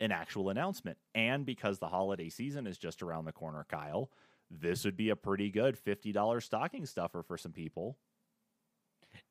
an 0.00 0.12
actual 0.12 0.48
announcement. 0.48 0.96
And 1.14 1.44
because 1.44 1.78
the 1.78 1.88
holiday 1.88 2.28
season 2.28 2.66
is 2.66 2.78
just 2.78 3.02
around 3.02 3.24
the 3.24 3.32
corner, 3.32 3.66
Kyle, 3.68 4.10
this 4.50 4.84
would 4.84 4.96
be 4.96 5.10
a 5.10 5.16
pretty 5.16 5.50
good 5.50 5.76
$50 5.76 6.42
stocking 6.42 6.86
stuffer 6.86 7.22
for 7.22 7.36
some 7.36 7.52
people. 7.52 7.98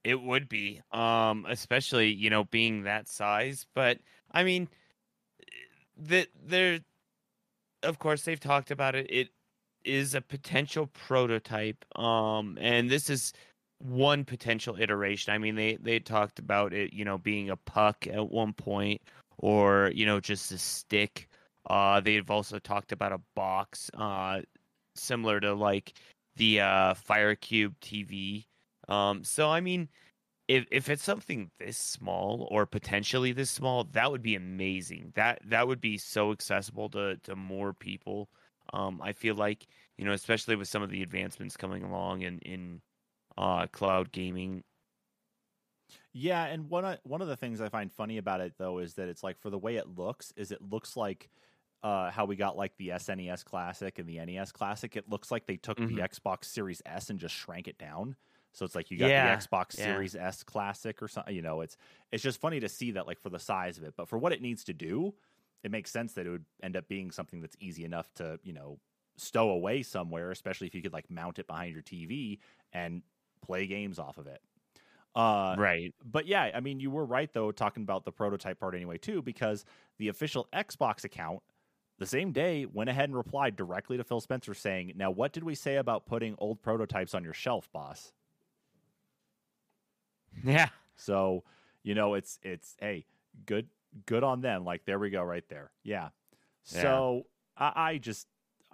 It 0.04 0.22
would 0.22 0.50
be, 0.50 0.82
um, 0.92 1.46
especially 1.48 2.14
you 2.14 2.30
know 2.30 2.44
being 2.44 2.84
that 2.84 3.08
size. 3.08 3.66
But 3.74 4.00
I 4.32 4.44
mean, 4.44 4.68
that 5.98 6.28
they're, 6.46 6.82
of 7.84 8.00
course, 8.00 8.24
they've 8.24 8.40
talked 8.40 8.72
about 8.72 8.96
it. 8.96 9.08
It 9.10 9.30
is 9.88 10.16
a 10.16 10.22
potential 10.22 10.88
prototype, 10.88 11.86
um, 11.98 12.58
and 12.60 12.90
this 12.90 13.10
is 13.10 13.34
one 13.80 14.26
potential 14.26 14.78
iteration. 14.80 15.34
I 15.34 15.38
mean, 15.38 15.56
they 15.56 15.78
they 15.82 16.00
talked 16.00 16.40
about 16.40 16.74
it, 16.74 16.94
you 16.94 17.06
know, 17.06 17.18
being 17.18 17.50
a 17.50 17.56
puck 17.58 18.08
at 18.08 18.30
one 18.30 18.54
point, 18.54 19.02
or 19.38 19.92
you 19.94 20.06
know, 20.06 20.20
just 20.20 20.52
a 20.52 20.58
stick. 20.58 21.28
Uh, 21.70 22.00
they've 22.00 22.30
also 22.30 22.60
talked 22.60 22.92
about 22.92 23.12
a 23.12 23.22
box, 23.36 23.92
uh, 23.96 24.42
similar 24.96 25.40
to 25.42 25.54
like 25.54 25.94
the 26.38 26.62
uh, 26.62 26.94
FireCube 26.94 27.76
TV. 27.82 28.46
Um, 28.88 29.24
so 29.24 29.50
I 29.50 29.62
mean, 29.62 29.90
if 30.48 30.66
if 30.72 30.90
it's 30.90 31.04
something 31.04 31.52
this 31.60 31.78
small 31.78 32.48
or 32.52 32.66
potentially 32.66 33.32
this 33.34 33.52
small, 33.52 33.84
that 33.86 34.12
would 34.12 34.22
be 34.22 34.36
amazing. 34.36 35.12
That 35.16 35.40
that 35.46 35.68
would 35.68 35.82
be 35.82 35.98
so 35.98 36.32
accessible 36.32 36.90
to 36.92 37.18
to 37.24 37.36
more 37.36 37.74
people. 37.74 38.30
Um, 38.74 39.02
I 39.02 39.14
feel 39.14 39.36
like 39.36 39.68
you 39.98 40.06
know, 40.06 40.14
especially 40.14 40.56
with 40.56 40.68
some 40.68 40.84
of 40.84 40.90
the 40.90 41.02
advancements 41.04 41.58
coming 41.58 41.84
along 41.84 42.22
in 42.22 42.40
in 42.40 42.82
uh, 43.38 43.68
cloud 43.68 44.12
gaming. 44.12 44.64
Yeah, 46.14 46.46
and 46.46 46.70
one 46.70 46.86
of, 46.86 47.00
one 47.04 47.22
of 47.22 47.28
the 47.28 47.38
things 47.38 47.62
I 47.62 47.70
find 47.70 47.92
funny 47.92 48.18
about 48.18 48.42
it 48.42 48.58
though 48.58 48.80
is 48.80 48.96
that 48.96 49.08
it's 49.10 49.24
like 49.24 49.40
for 49.40 49.50
the 49.50 49.58
way 49.58 49.76
it 49.78 49.88
looks, 49.88 50.32
is 50.36 50.52
it 50.52 50.62
looks 50.62 50.98
like 50.98 51.30
uh, 51.84 52.12
how 52.12 52.26
we 52.26 52.36
got 52.36 52.58
like 52.58 52.76
the 52.78 52.90
SNES 52.92 53.44
Classic 53.44 53.98
and 54.00 54.08
the 54.10 54.20
NES 54.20 54.52
Classic. 54.52 54.96
It 54.96 55.10
looks 55.10 55.32
like 55.32 55.46
they 55.46 55.58
took 55.58 55.78
Mhm. 55.78 55.88
the 55.88 56.00
Xbox 56.00 56.46
Series 56.46 56.82
S 56.86 57.10
and 57.10 57.20
just 57.20 57.36
shrank 57.36 57.68
it 57.68 57.78
down. 57.78 58.16
So 58.54 58.66
it's 58.66 58.76
like 58.76 58.90
you 58.90 58.98
got 58.98 59.16
Yeah, 59.16 59.16
the 59.16 59.28
Xbox 59.28 59.74
yeah. 59.74 60.08
Series 60.14 60.16
S 60.16 60.44
Classic 60.44 61.02
or 61.02 61.08
something. 61.08 61.36
You 61.36 61.42
know, 61.44 61.62
it's 61.62 61.78
it's 62.12 62.24
just 62.24 62.42
funny 62.42 62.60
to 62.60 62.70
see 62.70 62.92
that 62.92 63.08
like 63.08 63.20
for 63.20 63.30
the 63.30 63.40
size 63.40 63.78
of 63.78 63.84
it, 63.84 63.94
but 63.96 64.10
for 64.10 64.18
what 64.18 64.34
it 64.34 64.42
needs 64.42 64.64
to 64.66 64.74
do, 64.74 65.14
it 65.64 65.72
makes 65.72 65.92
sense 65.92 66.14
that 66.14 66.26
it 66.26 66.30
would 66.30 66.46
end 66.64 66.76
up 66.76 66.88
being 66.88 67.12
something 67.12 67.42
that's 67.42 67.56
easy 67.60 67.84
enough 67.84 68.14
to 68.16 68.40
you 68.44 68.54
know 68.54 68.80
stow 69.18 69.50
away 69.50 69.84
somewhere, 69.84 70.32
especially 70.32 70.68
if 70.68 70.76
you 70.76 70.82
could 70.82 70.94
like 70.94 71.10
mount 71.10 71.40
it 71.40 71.48
behind 71.48 71.74
your 71.74 71.84
TV 71.84 72.40
and 72.74 73.02
play 73.42 73.68
games 73.68 74.00
off 74.00 74.18
of 74.18 74.28
it. 74.28 74.42
Uh, 75.16 75.56
right. 75.58 75.96
but 76.06 76.28
yeah, 76.28 76.52
I 76.54 76.60
mean, 76.60 76.80
you 76.80 76.92
were 76.92 77.06
right 77.06 77.32
though, 77.34 77.52
talking 77.52 77.82
about 77.82 78.06
the 78.06 78.12
prototype 78.12 78.60
part 78.60 78.76
anyway 78.76 79.00
too, 79.00 79.24
because 79.24 79.66
the 79.98 80.10
official 80.10 80.48
Xbox 80.54 81.04
account 81.04 81.42
the 81.98 82.06
same 82.06 82.32
day 82.32 82.68
went 82.68 82.90
ahead 82.90 83.06
and 83.06 83.18
replied 83.18 83.56
directly 83.56 83.98
to 83.98 84.04
Phil 84.04 84.22
Spencer 84.22 84.54
saying, 84.54 84.94
"Now, 84.96 85.10
what 85.10 85.34
did 85.34 85.44
we 85.44 85.56
say 85.56 85.78
about 85.78 86.06
putting 86.06 86.36
old 86.38 86.62
prototypes 86.62 87.16
on 87.16 87.24
your 87.24 87.34
shelf, 87.34 87.72
boss?" 87.72 88.14
Yeah. 90.44 90.70
So, 90.96 91.44
you 91.82 91.96
know, 91.96 92.14
it's 92.14 92.38
it's 92.44 92.76
hey, 92.80 93.08
good 93.48 93.68
good 94.06 94.24
on 94.24 94.42
them. 94.42 94.64
Like 94.66 94.86
there 94.86 95.00
we 95.00 95.10
go, 95.10 95.24
right 95.24 95.48
there. 95.50 95.72
Yeah. 95.84 96.10
Yeah. 96.72 96.82
So 96.82 97.24
I, 97.58 97.72
I 97.76 97.98
just 97.98 98.28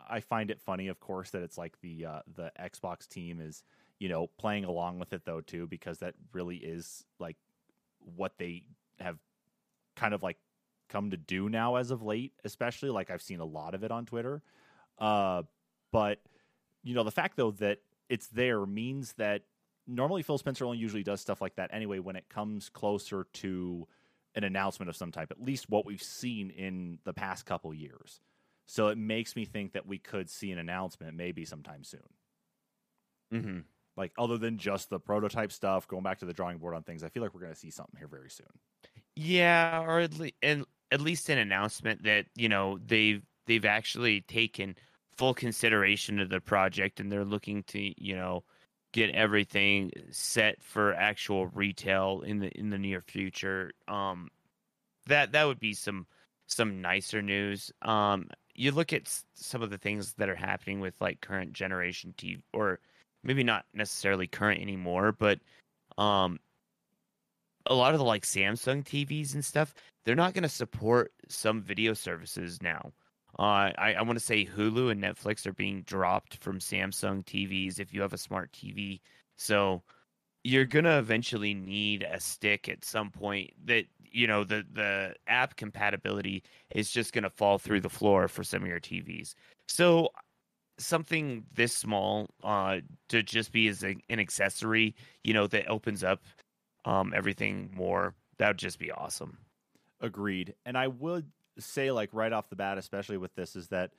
I 0.09 0.19
find 0.19 0.51
it 0.51 0.61
funny, 0.61 0.87
of 0.87 0.99
course, 0.99 1.31
that 1.31 1.43
it's 1.43 1.57
like 1.57 1.79
the 1.81 2.05
uh, 2.05 2.19
the 2.35 2.51
Xbox 2.59 3.07
team 3.07 3.39
is 3.39 3.63
you 3.99 4.09
know 4.09 4.27
playing 4.37 4.65
along 4.65 4.99
with 4.99 5.13
it 5.13 5.23
though 5.25 5.41
too, 5.41 5.67
because 5.67 5.99
that 5.99 6.15
really 6.33 6.57
is 6.57 7.05
like 7.19 7.37
what 7.99 8.33
they 8.37 8.63
have 8.99 9.17
kind 9.95 10.13
of 10.13 10.23
like 10.23 10.37
come 10.89 11.11
to 11.11 11.17
do 11.17 11.49
now 11.49 11.75
as 11.75 11.91
of 11.91 12.03
late, 12.03 12.33
especially 12.43 12.89
like 12.89 13.09
I've 13.09 13.21
seen 13.21 13.39
a 13.39 13.45
lot 13.45 13.73
of 13.75 13.83
it 13.83 13.91
on 13.91 14.05
Twitter. 14.05 14.41
Uh, 14.99 15.43
but 15.91 16.19
you 16.83 16.93
know, 16.93 17.03
the 17.03 17.11
fact 17.11 17.37
though 17.37 17.51
that 17.51 17.79
it's 18.09 18.27
there 18.27 18.65
means 18.65 19.13
that 19.13 19.43
normally 19.87 20.23
Phil 20.23 20.37
Spencer 20.37 20.65
only 20.65 20.77
usually 20.77 21.03
does 21.03 21.21
stuff 21.21 21.41
like 21.41 21.55
that 21.55 21.69
anyway 21.73 21.99
when 21.99 22.15
it 22.15 22.29
comes 22.29 22.69
closer 22.69 23.27
to 23.33 23.87
an 24.35 24.43
announcement 24.43 24.89
of 24.89 24.95
some 24.95 25.11
type, 25.11 25.31
at 25.31 25.41
least 25.41 25.69
what 25.69 25.85
we've 25.85 26.01
seen 26.03 26.49
in 26.49 26.99
the 27.03 27.13
past 27.13 27.45
couple 27.45 27.73
years. 27.73 28.21
So 28.65 28.87
it 28.87 28.97
makes 28.97 29.35
me 29.35 29.45
think 29.45 29.73
that 29.73 29.85
we 29.87 29.99
could 29.99 30.29
see 30.29 30.51
an 30.51 30.57
announcement 30.57 31.15
maybe 31.15 31.45
sometime 31.45 31.83
soon. 31.83 32.01
hmm 33.31 33.59
Like 33.95 34.11
other 34.17 34.37
than 34.37 34.57
just 34.57 34.89
the 34.89 34.99
prototype 34.99 35.51
stuff, 35.51 35.87
going 35.87 36.03
back 36.03 36.19
to 36.19 36.25
the 36.25 36.33
drawing 36.33 36.57
board 36.57 36.75
on 36.75 36.83
things, 36.83 37.03
I 37.03 37.09
feel 37.09 37.23
like 37.23 37.33
we're 37.33 37.41
going 37.41 37.53
to 37.53 37.59
see 37.59 37.71
something 37.71 37.97
here 37.97 38.07
very 38.07 38.29
soon. 38.29 38.47
Yeah, 39.15 39.81
or 39.81 39.99
at 39.99 40.17
least 40.17 40.35
and 40.41 40.65
at 40.91 41.01
least 41.01 41.29
an 41.29 41.37
announcement 41.37 42.03
that 42.03 42.25
you 42.35 42.49
know 42.49 42.79
they've 42.85 43.23
they've 43.45 43.65
actually 43.65 44.21
taken 44.21 44.75
full 45.17 45.33
consideration 45.33 46.19
of 46.19 46.29
the 46.29 46.41
project 46.41 46.99
and 46.99 47.11
they're 47.11 47.25
looking 47.25 47.63
to 47.63 48.03
you 48.03 48.15
know 48.15 48.43
get 48.93 49.09
everything 49.09 49.91
set 50.11 50.63
for 50.63 50.93
actual 50.93 51.47
retail 51.47 52.23
in 52.25 52.39
the 52.39 52.47
in 52.57 52.69
the 52.69 52.77
near 52.77 53.01
future. 53.01 53.71
Um, 53.87 54.29
that 55.07 55.33
that 55.33 55.45
would 55.45 55.59
be 55.59 55.73
some 55.73 56.07
some 56.47 56.81
nicer 56.81 57.21
news. 57.21 57.71
Um, 57.81 58.29
you 58.55 58.71
look 58.71 58.93
at 58.93 59.11
some 59.33 59.61
of 59.61 59.69
the 59.69 59.77
things 59.77 60.13
that 60.13 60.29
are 60.29 60.35
happening 60.35 60.79
with 60.79 60.93
like 61.01 61.21
current 61.21 61.53
generation 61.53 62.13
TV, 62.17 62.41
or 62.53 62.79
maybe 63.23 63.43
not 63.43 63.65
necessarily 63.73 64.27
current 64.27 64.61
anymore, 64.61 65.11
but 65.11 65.39
um, 65.97 66.39
a 67.65 67.73
lot 67.73 67.93
of 67.93 67.99
the 67.99 68.05
like 68.05 68.23
Samsung 68.23 68.83
TVs 68.83 69.33
and 69.33 69.43
stuff, 69.43 69.73
they're 70.05 70.15
not 70.15 70.33
going 70.33 70.43
to 70.43 70.49
support 70.49 71.11
some 71.27 71.61
video 71.61 71.93
services 71.93 72.61
now. 72.61 72.91
Uh, 73.39 73.71
I, 73.77 73.95
I 73.97 74.01
want 74.03 74.19
to 74.19 74.23
say 74.23 74.45
Hulu 74.45 74.91
and 74.91 75.03
Netflix 75.03 75.45
are 75.47 75.53
being 75.53 75.81
dropped 75.83 76.37
from 76.37 76.59
Samsung 76.59 77.25
TVs 77.25 77.79
if 77.79 77.93
you 77.93 78.01
have 78.01 78.13
a 78.13 78.17
smart 78.17 78.51
TV. 78.51 78.99
So 79.37 79.81
you're 80.43 80.65
to 80.85 80.99
eventually 80.99 81.53
need 81.53 82.03
a 82.03 82.19
stick 82.19 82.69
at 82.69 82.85
some 82.85 83.09
point 83.09 83.51
that, 83.65 83.85
you 84.11 84.27
know, 84.27 84.43
the, 84.43 84.65
the 84.73 85.15
app 85.27 85.55
compatibility 85.55 86.43
is 86.75 86.91
just 86.91 87.13
to 87.23 87.29
fall 87.29 87.57
through 87.57 87.81
the 87.81 87.89
floor 87.89 88.27
for 88.27 88.43
some 88.43 88.61
of 88.61 88.67
your 88.67 88.79
TVs. 88.79 89.33
So 89.67 90.09
something 90.79 91.45
this 91.53 91.71
small 91.71 92.27
uh 92.43 92.79
to 93.07 93.21
just 93.21 93.51
be 93.51 93.67
as 93.67 93.83
a, 93.83 93.95
an 94.09 94.19
accessory, 94.19 94.95
you 95.23 95.33
know, 95.33 95.47
that 95.47 95.67
opens 95.67 96.03
up 96.03 96.23
um 96.85 97.13
everything 97.15 97.71
more. 97.73 98.13
That 98.37 98.49
would 98.49 98.57
just 98.57 98.79
be 98.79 98.91
awesome. 98.91 99.37
Agreed. 100.01 100.53
And 100.65 100.77
I 100.77 100.87
would 100.87 101.25
say, 101.59 101.91
like 101.91 102.09
right 102.13 102.33
off 102.33 102.49
the 102.49 102.55
bat, 102.55 102.77
especially 102.77 103.17
with 103.17 103.35
this, 103.35 103.55
is 103.55 103.67
that 103.69 103.91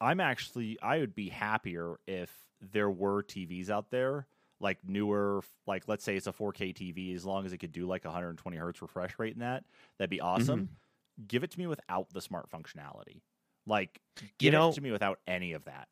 I'm 0.00 0.20
actually 0.20 0.78
I 0.82 0.98
would 0.98 1.14
be 1.14 1.28
happier 1.28 1.96
if 2.06 2.30
there 2.60 2.90
were 2.90 3.22
TVs 3.22 3.70
out 3.70 3.90
there 3.90 4.26
like 4.60 4.78
newer, 4.86 5.42
like 5.66 5.84
let's 5.88 6.04
say 6.04 6.16
it's 6.16 6.26
a 6.26 6.32
4K 6.32 6.74
TV, 6.74 7.14
as 7.14 7.24
long 7.24 7.44
as 7.44 7.52
it 7.52 7.58
could 7.58 7.72
do 7.72 7.86
like 7.86 8.04
120 8.04 8.56
hertz 8.56 8.80
refresh 8.80 9.18
rate 9.18 9.34
in 9.34 9.40
that, 9.40 9.64
that'd 9.98 10.10
be 10.10 10.20
awesome. 10.20 10.60
Mm-hmm. 10.60 11.24
Give 11.28 11.44
it 11.44 11.50
to 11.52 11.58
me 11.58 11.66
without 11.66 12.08
the 12.12 12.20
smart 12.20 12.50
functionality. 12.50 13.20
Like, 13.66 14.00
give 14.38 14.52
know- 14.52 14.70
it 14.70 14.74
to 14.74 14.80
me 14.80 14.90
without 14.90 15.18
any 15.26 15.52
of 15.52 15.64
that. 15.64 15.88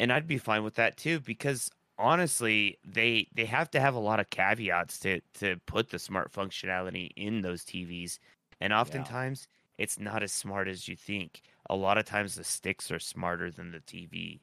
and 0.00 0.12
I'd 0.12 0.26
be 0.26 0.38
fine 0.38 0.62
with 0.64 0.74
that 0.74 0.96
too 0.96 1.20
because 1.20 1.70
honestly, 1.98 2.78
they 2.84 3.28
they 3.34 3.44
have 3.46 3.70
to 3.72 3.80
have 3.80 3.94
a 3.94 4.00
lot 4.00 4.20
of 4.20 4.30
caveats 4.30 4.98
to 5.00 5.20
to 5.34 5.56
put 5.66 5.90
the 5.90 5.98
smart 5.98 6.32
functionality 6.32 7.10
in 7.16 7.42
those 7.42 7.64
TVs, 7.64 8.18
and 8.60 8.72
oftentimes 8.72 9.46
it's 9.78 9.98
not 9.98 10.22
as 10.22 10.32
smart 10.32 10.68
as 10.68 10.88
you 10.88 10.96
think. 10.96 11.42
A 11.70 11.76
lot 11.76 11.98
of 11.98 12.04
times 12.04 12.34
the 12.34 12.44
sticks 12.44 12.90
are 12.90 12.98
smarter 12.98 13.50
than 13.50 13.70
the 13.72 13.80
TV. 13.80 14.42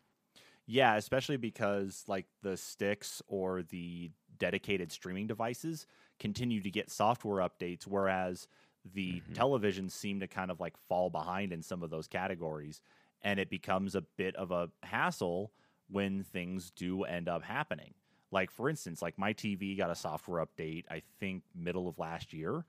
Yeah, 0.65 0.95
especially 0.95 1.37
because 1.37 2.05
like 2.07 2.27
the 2.41 2.55
sticks 2.57 3.21
or 3.27 3.63
the 3.63 4.11
dedicated 4.37 4.91
streaming 4.91 5.27
devices 5.27 5.85
continue 6.19 6.61
to 6.61 6.71
get 6.71 6.89
software 6.89 7.47
updates, 7.47 7.85
whereas 7.85 8.47
the 8.85 9.23
Mhm. 9.27 9.33
televisions 9.33 9.91
seem 9.91 10.19
to 10.19 10.27
kind 10.27 10.51
of 10.51 10.59
like 10.59 10.77
fall 10.77 11.09
behind 11.09 11.53
in 11.53 11.61
some 11.61 11.83
of 11.83 11.89
those 11.89 12.07
categories. 12.07 12.81
And 13.21 13.39
it 13.39 13.49
becomes 13.49 13.95
a 13.95 14.01
bit 14.01 14.35
of 14.35 14.51
a 14.51 14.69
hassle 14.83 15.53
when 15.87 16.23
things 16.23 16.71
do 16.71 17.03
end 17.03 17.27
up 17.29 17.43
happening. 17.43 17.93
Like, 18.31 18.49
for 18.51 18.67
instance, 18.69 19.01
like 19.01 19.17
my 19.17 19.33
TV 19.33 19.75
got 19.75 19.91
a 19.91 19.95
software 19.95 20.43
update, 20.45 20.85
I 20.89 21.01
think 21.19 21.43
middle 21.53 21.87
of 21.87 21.99
last 21.99 22.33
year. 22.33 22.65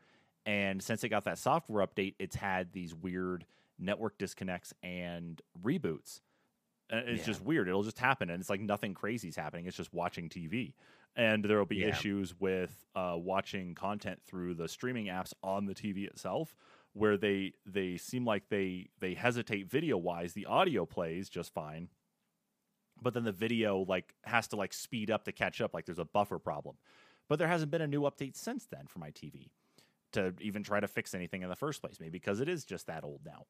And 0.46 0.82
since 0.82 1.02
it 1.04 1.08
got 1.08 1.24
that 1.24 1.38
software 1.38 1.86
update, 1.86 2.14
it's 2.18 2.36
had 2.36 2.72
these 2.72 2.94
weird 2.94 3.46
network 3.78 4.18
disconnects 4.18 4.72
and 4.82 5.40
reboots. 5.62 6.20
And 6.90 7.08
it's 7.08 7.20
Yeah. 7.20 7.26
just 7.32 7.40
weird. 7.40 7.66
It'll 7.66 7.82
just 7.82 7.98
happen, 7.98 8.28
and 8.28 8.40
it's 8.40 8.50
like 8.50 8.60
nothing 8.60 8.92
crazy 8.92 9.28
is 9.28 9.36
happening. 9.36 9.66
It's 9.66 9.76
just 9.76 9.94
watching 9.94 10.28
TV, 10.28 10.74
and 11.16 11.42
there 11.42 11.56
will 11.58 11.64
be 11.64 11.78
Yeah. 11.80 11.88
issues 11.88 12.38
with 12.38 12.86
uh, 12.94 13.16
watching 13.18 13.74
content 13.74 14.22
through 14.22 14.54
the 14.54 14.68
streaming 14.68 15.06
apps 15.06 15.32
on 15.42 15.64
the 15.64 15.74
TV 15.74 16.04
itself, 16.04 16.54
where 16.92 17.16
they 17.16 17.54
they 17.64 17.96
seem 17.96 18.26
like 18.26 18.50
they 18.50 18.90
they 18.98 19.14
hesitate 19.14 19.66
video 19.70 19.96
wise. 19.96 20.34
The 20.34 20.44
audio 20.44 20.84
plays 20.84 21.30
just 21.30 21.54
fine, 21.54 21.88
but 23.00 23.14
then 23.14 23.24
the 23.24 23.32
video 23.32 23.78
like 23.78 24.14
has 24.24 24.46
to 24.48 24.56
like 24.56 24.74
speed 24.74 25.10
up 25.10 25.24
to 25.24 25.32
catch 25.32 25.62
up. 25.62 25.72
Like 25.72 25.86
there's 25.86 25.98
a 25.98 26.04
buffer 26.04 26.38
problem, 26.38 26.76
but 27.28 27.38
there 27.38 27.48
hasn't 27.48 27.70
been 27.70 27.82
a 27.82 27.86
new 27.86 28.02
update 28.02 28.36
since 28.36 28.66
then 28.66 28.86
for 28.88 28.98
my 28.98 29.10
TV 29.10 29.48
to 30.14 30.34
even 30.40 30.62
try 30.62 30.80
to 30.80 30.88
fix 30.88 31.14
anything 31.14 31.42
in 31.42 31.48
the 31.48 31.56
first 31.56 31.80
place. 31.80 31.98
Maybe 32.00 32.10
because 32.10 32.40
it 32.40 32.48
is 32.48 32.64
just 32.64 32.86
that 32.86 33.04
old 33.04 33.20
now. 33.24 33.46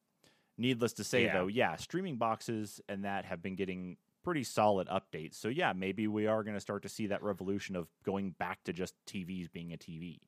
Needless 0.57 0.93
to 0.95 1.05
say, 1.05 1.25
Yeah. 1.25 1.33
though, 1.33 1.47
yeah, 1.49 1.77
streaming 1.77 2.17
boxes 2.17 2.81
and 2.89 3.05
that 3.05 3.25
have 3.25 3.43
been 3.43 3.57
getting 3.57 3.97
pretty 4.23 4.45
solid 4.45 4.89
updates. 4.89 5.35
So 5.35 5.49
yeah, 5.49 5.73
maybe 5.73 6.07
we 6.07 6.27
are 6.27 6.43
going 6.43 6.55
to 6.55 6.61
start 6.61 6.83
to 6.83 6.89
see 6.89 7.09
that 7.09 7.23
revolution 7.23 7.77
of 7.77 7.89
going 8.05 8.31
back 8.39 8.62
to 8.65 8.73
just 8.73 8.95
TVs 9.07 9.51
being 9.53 9.73
a 9.73 9.77
TV. 9.77 10.19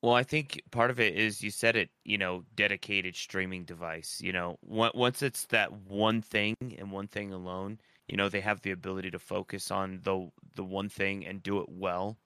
Well, 0.00 0.14
I 0.14 0.22
think 0.22 0.62
part 0.70 0.90
of 0.90 1.00
it 1.00 1.16
is 1.16 1.42
you 1.42 1.50
said 1.50 1.74
it, 1.74 1.90
you 2.04 2.18
know, 2.18 2.44
dedicated 2.54 3.16
streaming 3.16 3.64
device. 3.64 4.20
You 4.22 4.32
know, 4.32 4.58
once 4.62 5.22
it's 5.22 5.46
that 5.46 5.72
one 5.72 6.22
thing 6.22 6.54
and 6.60 6.92
one 6.92 7.08
thing 7.08 7.32
alone, 7.32 7.80
you 8.06 8.16
know, 8.16 8.28
they 8.28 8.40
have 8.40 8.60
the 8.62 8.70
ability 8.70 9.10
to 9.10 9.18
focus 9.18 9.70
on 9.72 10.00
the 10.04 10.30
the 10.54 10.62
one 10.62 10.88
thing 10.88 11.26
and 11.26 11.42
do 11.42 11.58
it 11.60 11.68
well. 11.68 12.16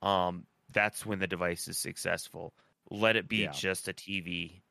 Um, 0.00 0.46
that's 0.72 1.04
when 1.04 1.18
the 1.18 1.26
device 1.26 1.68
is 1.68 1.76
successful. 1.76 2.54
Let 2.90 3.16
it 3.16 3.26
be 3.28 3.46
Yeah. 3.46 3.48
just 3.48 3.88
a 3.88 3.92
TV. 3.94 4.62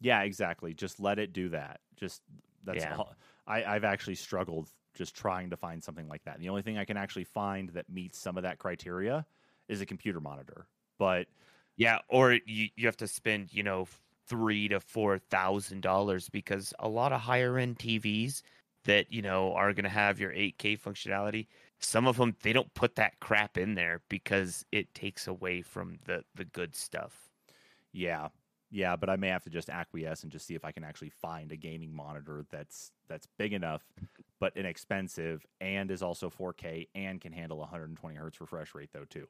Yeah, 0.00 0.22
exactly. 0.22 0.74
Just 0.74 1.00
let 1.00 1.18
it 1.18 1.32
do 1.32 1.48
that. 1.50 1.80
Just 1.96 2.22
that's 2.62 2.86
Yeah. 2.86 2.98
all. 2.98 3.16
I, 3.46 3.64
I've 3.64 3.84
actually 3.84 4.14
struggled 4.14 4.70
just 4.94 5.14
trying 5.14 5.50
to 5.50 5.56
find 5.56 5.82
something 5.82 6.08
like 6.08 6.24
that. 6.24 6.38
The 6.38 6.48
only 6.48 6.62
thing 6.62 6.78
I 6.78 6.84
can 6.84 6.96
actually 6.96 7.24
find 7.24 7.70
that 7.70 7.88
meets 7.88 8.18
some 8.18 8.36
of 8.36 8.42
that 8.44 8.58
criteria 8.58 9.26
is 9.68 9.80
a 9.80 9.86
computer 9.86 10.20
monitor. 10.20 10.68
But 10.98 11.28
Yeah, 11.76 12.00
or 12.08 12.32
you 12.46 12.68
you 12.76 12.86
have 12.86 12.96
to 12.98 13.08
spend, 13.08 13.52
you 13.52 13.62
know, 13.62 13.86
three 14.26 14.68
to 14.68 14.80
four 14.80 15.18
thousand 15.18 15.80
dollars 15.82 16.28
because 16.28 16.74
a 16.78 16.88
lot 16.88 17.12
of 17.12 17.20
higher 17.20 17.56
end 17.58 17.78
TVs 17.78 18.42
that 18.84 19.12
you 19.12 19.22
know 19.22 19.54
are 19.54 19.72
going 19.72 19.84
to 19.84 19.90
have 19.90 20.18
your 20.18 20.32
8K 20.32 20.76
functionality. 20.76 21.46
Some 21.80 22.06
of 22.06 22.16
them 22.16 22.36
they 22.42 22.52
don't 22.52 22.72
put 22.74 22.96
that 22.96 23.20
crap 23.20 23.56
in 23.56 23.74
there 23.74 24.02
because 24.08 24.64
it 24.72 24.94
takes 24.94 25.26
away 25.26 25.62
from 25.62 25.98
the 26.06 26.24
the 26.34 26.44
good 26.44 26.74
stuff. 26.74 27.30
yeah, 27.92 28.28
yeah, 28.70 28.96
but 28.96 29.08
I 29.08 29.16
may 29.16 29.28
have 29.28 29.44
to 29.44 29.50
just 29.50 29.70
acquiesce 29.70 30.22
and 30.22 30.32
just 30.32 30.46
see 30.46 30.54
if 30.54 30.64
I 30.64 30.72
can 30.72 30.84
actually 30.84 31.10
find 31.10 31.50
a 31.52 31.56
gaming 31.56 31.94
monitor 31.94 32.44
that's 32.50 32.92
that's 33.08 33.26
big 33.38 33.52
enough 33.52 33.82
but 34.40 34.56
inexpensive 34.56 35.44
and 35.60 35.90
is 35.90 36.02
also 36.02 36.30
4K 36.30 36.88
and 36.94 37.20
can 37.20 37.32
handle 37.32 37.58
120 37.58 38.16
hertz 38.16 38.40
refresh 38.40 38.74
rate 38.74 38.90
though 38.92 39.04
too. 39.04 39.26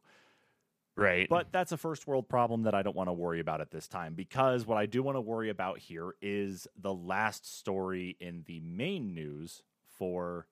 Right. 0.97 1.29
But 1.29 1.53
that's 1.53 1.71
a 1.71 1.77
first 1.77 2.09
world 2.09 2.29
problem 2.29 2.65
that 2.65 2.75
I 2.75 2.83
don't 2.83 2.97
want 2.97 3.09
to 3.09 3.13
worry 3.13 3.39
about 3.39 3.61
at 3.61 3.71
this 3.71 3.87
time 3.87 4.15
because 4.15 4.67
what 4.67 4.77
I 4.77 4.87
do 4.87 5.03
want 5.03 5.17
to 5.17 5.21
worry 5.21 5.49
about 5.49 5.79
here 5.79 6.15
is 6.21 6.67
the 6.77 6.93
last 6.93 7.59
story 7.59 8.17
in 8.19 8.43
the 8.47 8.59
main 8.61 9.15
news 9.15 9.63
for 9.87 10.49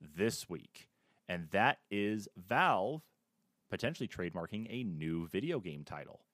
this 0.00 0.48
week. 0.48 0.88
And 1.28 1.50
that 1.50 1.80
is 1.90 2.28
Valve 2.36 3.02
potentially 3.70 4.08
trademarking 4.08 4.66
a 4.70 4.84
new 4.84 5.28
video 5.28 5.60
game 5.60 5.84
title. 5.84 6.26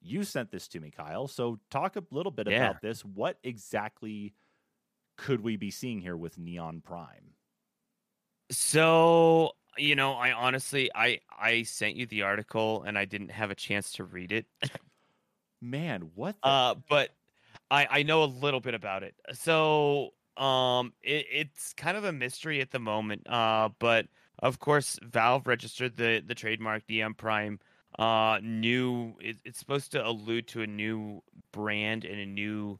You 0.00 0.24
sent 0.24 0.50
this 0.50 0.68
to 0.68 0.80
me, 0.80 0.90
Kyle. 0.90 1.28
So 1.28 1.60
talk 1.70 1.96
a 1.96 2.04
little 2.10 2.32
bit 2.32 2.46
Yeah. 2.46 2.56
about 2.56 2.80
this. 2.82 3.04
What 3.04 3.38
exactly 3.44 4.34
could 5.16 5.40
we 5.42 5.56
be 5.56 5.70
seeing 5.70 6.00
here 6.00 6.16
with 6.16 6.38
Neon 6.38 6.80
Prime? 6.82 7.34
so, 8.50 9.52
you 9.78 9.94
know, 9.94 10.12
I 10.12 10.32
honestly 10.32 10.90
I 10.94 11.20
I 11.30 11.62
sent 11.62 11.96
you 11.96 12.06
the 12.06 12.22
article 12.22 12.82
and 12.82 12.98
I 12.98 13.04
didn't 13.04 13.30
have 13.30 13.50
a 13.50 13.54
chance 13.54 13.92
to 13.92 14.04
read 14.04 14.32
it. 14.32 14.46
Man, 15.62 16.12
what 16.14 16.42
the 16.42 16.52
Uh, 16.52 16.74
but 16.88 17.10
I 17.70 17.86
I 17.90 18.02
know 18.02 18.24
a 18.24 18.26
little 18.26 18.60
bit 18.60 18.74
about 18.74 19.02
it. 19.02 19.14
So 19.32 20.14
um, 20.36 20.94
it, 21.02 21.26
it's 21.30 21.72
kind 21.74 21.96
of 21.96 22.04
a 22.04 22.12
mystery 22.12 22.60
at 22.60 22.70
the 22.70 22.78
moment. 22.78 23.28
Uh, 23.28 23.70
but 23.78 24.08
of 24.42 24.58
course, 24.58 24.98
Valve 25.02 25.46
registered 25.46 25.96
the 25.96 26.22
the 26.26 26.34
trademark 26.34 26.82
Neon 26.88 27.14
Prime. 27.14 27.58
Uh, 27.98 28.38
new. 28.42 29.14
It, 29.20 29.36
it's 29.44 29.58
supposed 29.58 29.92
to 29.92 30.06
allude 30.06 30.48
to 30.48 30.62
a 30.62 30.66
new 30.66 31.22
brand 31.52 32.04
and 32.04 32.18
a 32.20 32.26
new 32.26 32.78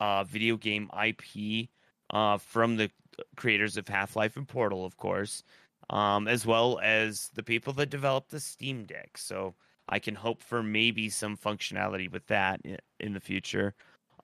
uh 0.00 0.24
video 0.24 0.56
game 0.56 0.90
IP. 1.04 1.68
Uh, 2.10 2.38
from 2.38 2.76
the 2.76 2.90
creators 3.36 3.76
of 3.76 3.86
Half 3.86 4.16
Life 4.16 4.36
and 4.36 4.46
Portal, 4.46 4.84
of 4.84 4.96
course. 4.96 5.44
Um, 5.90 6.28
as 6.28 6.46
well 6.46 6.78
as 6.82 7.30
the 7.34 7.42
people 7.42 7.72
that 7.74 7.90
developed 7.90 8.30
the 8.30 8.40
Steam 8.40 8.84
Deck. 8.84 9.16
So 9.16 9.54
I 9.88 9.98
can 9.98 10.14
hope 10.14 10.42
for 10.42 10.62
maybe 10.62 11.08
some 11.08 11.36
functionality 11.36 12.10
with 12.10 12.26
that 12.28 12.60
in, 13.00 13.12
the 13.12 13.20
future. 13.20 13.74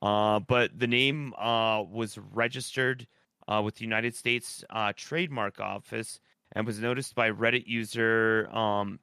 Uh, 0.01 0.39
but 0.39 0.77
the 0.77 0.87
name 0.87 1.33
uh, 1.37 1.83
was 1.83 2.17
registered 2.17 3.05
uh, 3.49 3.61
with 3.63 3.75
the 3.75 3.83
United 3.83 4.15
States 4.15 4.63
uh, 4.69 4.93
Trademark 4.95 5.59
Office 5.59 6.19
and 6.53 6.65
was 6.65 6.79
noticed 6.79 7.15
by 7.15 7.31
Reddit 7.31 7.67
user. 7.67 8.49
Um, 8.51 8.99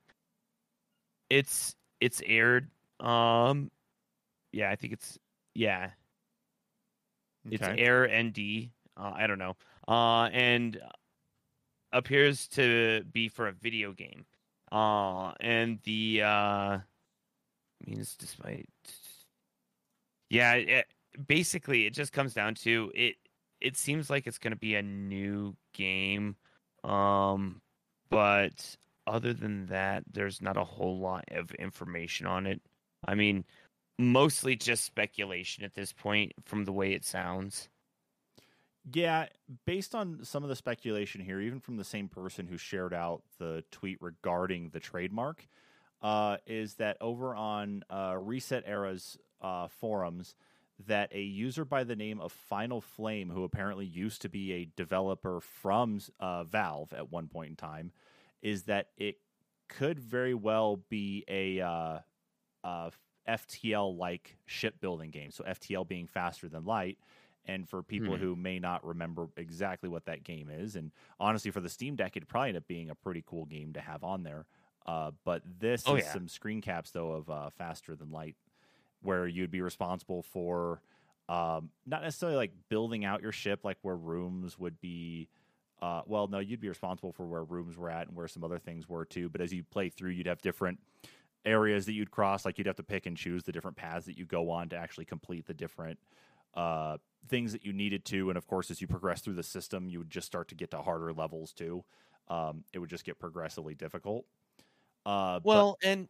it's 1.31 1.75
it's 2.01 2.23
aired. 2.25 2.69
Um, 3.01 3.71
yeah, 4.53 4.71
I 4.71 4.77
think 4.77 4.93
it's 4.93 5.19
yeah, 5.55 5.91
it's 7.51 7.63
Air 7.63 8.09
ND. 8.09 8.71
Uh, 8.97 9.13
I 9.15 9.27
don't 9.27 9.39
know. 9.39 9.57
Uh, 9.87 10.29
and 10.33 10.81
appears 11.93 12.49
to 12.49 13.05
be 13.13 13.29
for 13.29 13.49
a 13.49 13.53
video 13.53 13.93
game. 13.93 14.25
Uh, 14.73 15.33
and 15.41 15.79
the 15.85 16.23
uh, 16.23 16.79
means 17.87 18.17
despite 18.17 18.69
yeah, 20.31 20.55
it, 20.55 20.87
basically 21.27 21.87
it 21.87 21.95
just 21.95 22.13
comes 22.13 22.35
down 22.35 22.55
to 22.57 22.91
it. 22.95 23.17
It 23.61 23.77
seems 23.77 24.11
like 24.11 24.27
it's 24.27 24.39
going 24.39 24.53
to 24.53 24.59
be 24.59 24.75
a 24.75 24.83
new 24.83 25.57
game, 25.73 26.37
um, 26.85 27.61
but 28.11 28.77
other 29.07 29.33
than 29.33 29.67
that, 29.67 30.05
there's 30.11 30.41
not 30.41 30.57
a 30.57 30.65
whole 30.65 30.99
lot 30.99 31.25
of 31.31 31.51
information 31.53 32.27
on 32.27 32.47
it. 32.47 32.61
I 33.07 33.15
mean, 33.15 33.45
mostly 33.99 34.57
just 34.57 34.85
speculation 34.85 35.65
at 35.65 35.75
this 35.75 35.93
point 35.93 36.33
from 36.45 36.65
the 36.65 36.73
way 36.73 36.93
it 36.93 37.05
sounds. 37.05 37.69
Yeah, 38.93 39.27
based 39.65 39.95
on 39.95 40.25
some 40.25 40.43
of 40.43 40.51
the 40.51 40.57
speculation 40.57 41.23
here, 41.23 41.41
even 41.41 41.61
from 41.61 41.79
the 41.79 41.85
same 41.85 42.09
person 42.09 42.47
who 42.47 42.59
shared 42.59 42.93
out 42.93 43.23
the 43.39 43.65
tweet 43.71 43.97
regarding 44.01 44.71
the 44.71 44.81
trademark, 44.81 45.47
uh, 46.03 46.37
is 46.47 46.75
that 46.75 46.99
over 47.01 47.35
on 47.35 47.83
uh, 47.89 48.13
ResetEra's 48.13 49.17
uh, 49.41 49.69
forums, 49.69 50.35
that 50.79 51.13
a 51.13 51.21
user 51.23 51.65
by 51.65 51.85
the 51.85 51.97
name 51.97 52.21
of 52.21 52.33
Final 52.33 52.81
Flame, 52.81 53.31
who 53.31 53.45
apparently 53.45 53.87
used 53.87 54.23
to 54.23 54.29
be 54.29 54.53
a 54.53 54.65
developer 54.77 55.41
from 55.41 56.01
uh, 56.21 56.45
Valve 56.45 56.93
at 56.93 57.11
one 57.11 57.29
point 57.29 57.51
in 57.51 57.57
time, 57.57 57.93
is 58.43 58.65
that 58.65 58.91
it 58.97 59.17
could 59.69 59.99
very 59.99 60.35
well 60.35 60.77
be 60.77 61.25
a 61.29 61.61
uh, 61.61 61.99
uh, 62.63 62.91
FTL 63.27 63.97
like 63.97 64.39
shipbuilding 64.47 65.11
game. 65.11 65.31
So 65.31 65.45
FTL 65.45 65.85
being 65.85 66.07
faster 66.07 66.49
than 66.49 66.65
light. 66.65 66.99
And 67.47 67.69
for 67.69 67.83
people 67.83 68.17
Hmm. 68.17 68.17
who 68.17 68.35
may 68.37 68.59
not 68.59 68.85
remember 68.87 69.29
exactly 69.37 69.89
what 69.89 70.07
that 70.07 70.25
game 70.25 70.49
is, 70.49 70.77
and 70.77 70.93
honestly, 71.21 71.51
for 71.51 71.61
the 71.61 71.69
Steam 71.69 71.95
Deck, 71.95 72.17
it'd 72.17 72.27
probably 72.29 72.49
end 72.49 72.57
up 72.57 72.67
being 72.67 72.89
a 72.89 72.95
pretty 72.95 73.23
cool 73.27 73.45
game 73.45 73.75
to 73.75 73.81
have 73.83 74.03
on 74.03 74.23
there. 74.23 74.47
Uh, 74.87 75.11
but 75.25 75.43
this 75.45 75.87
Oh, 75.87 75.95
is 75.95 76.05
yeah. 76.05 76.07
some 76.07 76.27
screen 76.27 76.63
caps 76.63 76.91
though 76.91 77.13
of 77.13 77.29
uh, 77.29 77.51
faster 77.51 77.95
than 77.97 78.11
light, 78.11 78.37
where 79.05 79.27
you'd 79.27 79.51
be 79.51 79.61
responsible 79.63 80.23
for 80.23 80.83
um, 81.29 81.71
not 81.87 82.03
necessarily 82.03 82.37
like 82.37 82.53
building 82.69 83.05
out 83.05 83.23
your 83.23 83.33
ship, 83.33 83.61
like 83.65 83.79
where 83.83 83.97
rooms 83.97 84.59
would 84.59 84.81
be. 84.81 85.29
Uh, 85.81 86.03
well, 86.07 86.29
no, 86.29 86.39
you'd 86.39 86.61
be 86.61 86.69
responsible 86.69 87.13
for 87.13 87.27
where 87.27 87.45
rooms 87.45 87.77
were 87.77 87.91
at 87.91 88.09
and 88.09 88.17
where 88.17 88.29
some 88.29 88.45
other 88.45 88.59
things 88.59 88.89
were 88.89 89.05
too. 89.05 89.29
But 89.29 89.41
as 89.41 89.53
you 89.53 89.65
play 89.65 89.91
through, 89.91 90.11
you'd 90.13 90.27
have 90.27 90.41
different 90.41 90.81
areas 91.45 91.87
that 91.87 91.93
you'd 91.93 92.11
cross. 92.11 92.45
Like 92.45 92.59
you'd 92.59 92.67
have 92.67 92.77
to 92.77 92.83
pick 92.85 93.07
and 93.07 93.17
choose 93.17 93.45
the 93.45 93.53
different 93.53 93.77
paths 93.77 94.07
that 94.07 94.17
you 94.19 94.27
go 94.27 94.51
on 94.51 94.69
to 94.71 94.77
actually 94.77 95.05
complete 95.07 95.47
the 95.47 95.55
different 95.55 95.99
uh, 96.55 96.99
things 97.29 97.53
that 97.53 97.65
you 97.65 97.73
needed 97.73 98.05
to. 98.07 98.31
And 98.31 98.39
of 98.39 98.47
course, 98.47 98.71
as 98.71 98.81
you 98.81 98.87
progress 98.87 99.21
through 99.23 99.35
the 99.35 99.43
system, 99.43 99.89
you 99.89 99.99
would 99.99 100.11
just 100.11 100.27
start 100.27 100.49
to 100.49 100.55
get 100.55 100.71
to 100.73 100.83
harder 100.83 101.13
levels 101.13 101.53
too. 101.53 101.85
Um, 102.29 102.65
it 102.73 102.79
would 102.79 102.91
just 102.91 103.05
get 103.05 103.19
progressively 103.19 103.75
difficult. 103.75 104.27
Uh, 105.07 105.41
but- 105.53 105.67
Well, 105.67 105.77
and 105.83 106.09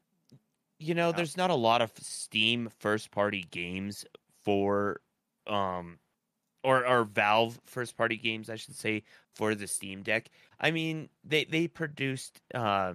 you 0.78 0.94
know, 0.94 1.12
Yeah. 1.12 1.12
there's 1.12 1.36
not 1.36 1.50
a 1.50 1.54
lot 1.54 1.82
of 1.82 1.92
Steam 1.98 2.68
first 2.78 3.10
party 3.10 3.42
games 3.50 4.04
for 4.44 5.00
um 5.46 5.98
or 6.64 6.86
or 6.86 7.04
Valve 7.04 7.60
first 7.66 7.96
party 7.96 8.16
games, 8.16 8.50
I 8.50 8.56
should 8.56 8.76
say, 8.76 9.04
for 9.34 9.54
the 9.54 9.68
Steam 9.68 10.02
Deck. 10.02 10.30
I 10.60 10.70
mean, 10.72 11.10
they 11.24 11.44
they 11.44 11.68
produced 11.68 12.40
uh 12.54 12.94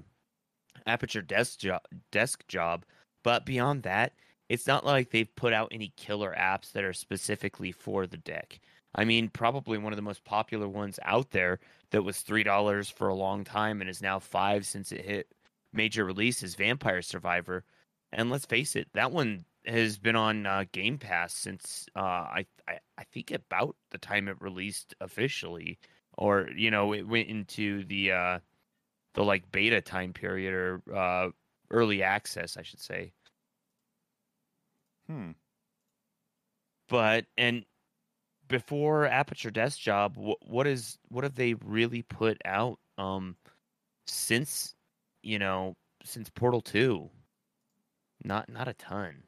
Aperture 0.88 1.22
Desk 1.22 1.60
Job, 1.60 1.82
Desk 2.12 2.46
Job, 2.48 2.86
but 3.24 3.46
beyond 3.46 3.84
that, 3.84 4.16
it's 4.50 4.68
not 4.68 4.86
like 4.86 5.12
they've 5.12 5.34
put 5.36 5.54
out 5.54 5.70
any 5.72 5.90
killer 5.98 6.36
apps 6.38 6.72
that 6.74 6.84
are 6.84 6.94
specifically 6.94 7.72
for 7.72 8.08
the 8.08 8.18
deck. 8.18 8.60
I 8.96 9.06
mean, 9.06 9.30
probably 9.30 9.78
one 9.78 9.94
of 9.94 9.98
the 9.98 10.02
most 10.04 10.24
popular 10.26 10.68
ones 10.68 11.00
out 11.04 11.32
there 11.32 11.60
that 11.92 12.04
was 12.04 12.22
three 12.22 12.44
dollars 12.44 12.90
for 12.90 13.08
a 13.10 13.16
long 13.16 13.44
time 13.44 13.82
and 13.82 13.90
is 13.90 14.02
now 14.02 14.20
five 14.20 14.66
since 14.66 14.92
it 14.92 15.06
hit 15.06 15.34
major 15.74 16.06
release 16.06 16.44
is 16.44 16.56
Vampire 16.56 17.02
Survivor, 17.02 17.64
and 18.12 18.30
let's 18.30 18.46
face 18.46 18.76
it, 18.76 18.88
that 18.94 19.12
one 19.12 19.46
has 19.66 19.98
been 19.98 20.16
on 20.16 20.46
uh, 20.46 20.66
Game 20.72 20.98
Pass 20.98 21.34
since 21.34 21.88
uh, 21.96 22.00
I, 22.00 22.46
I 22.68 22.80
I 22.98 23.04
think 23.06 23.32
about 23.32 23.76
the 23.92 23.98
time 23.98 24.28
it 24.28 24.42
released 24.42 24.96
officially, 25.02 25.80
or 26.18 26.50
you 26.56 26.72
know, 26.72 26.94
it 26.94 27.08
went 27.08 27.30
into 27.30 27.84
the 27.86 28.12
uh, 28.12 28.40
the 29.16 29.24
like 29.24 29.52
beta 29.52 29.82
time 29.82 30.14
period 30.14 30.54
or 30.54 30.82
uh, 30.96 31.30
early 31.72 32.04
access, 32.04 32.58
I 32.58 32.64
should 32.64 32.82
say. 32.82 33.14
hmm. 35.08 35.32
But 36.88 37.26
and 37.38 37.66
before 38.48 39.06
Aperture 39.08 39.52
Desk 39.52 39.80
Job, 39.80 40.18
what 40.18 40.40
what 40.48 40.68
is 40.68 40.98
what 41.10 41.24
have 41.24 41.36
they 41.36 41.56
really 41.56 42.04
put 42.04 42.42
out 42.46 42.80
um 42.98 43.38
since 44.08 44.76
you 45.24 45.40
know 45.40 45.78
since 46.04 46.30
Portal 46.30 46.62
Two? 46.62 47.12
Not 48.24 48.48
not 48.48 48.70
a 48.70 48.74
ton. 48.74 49.28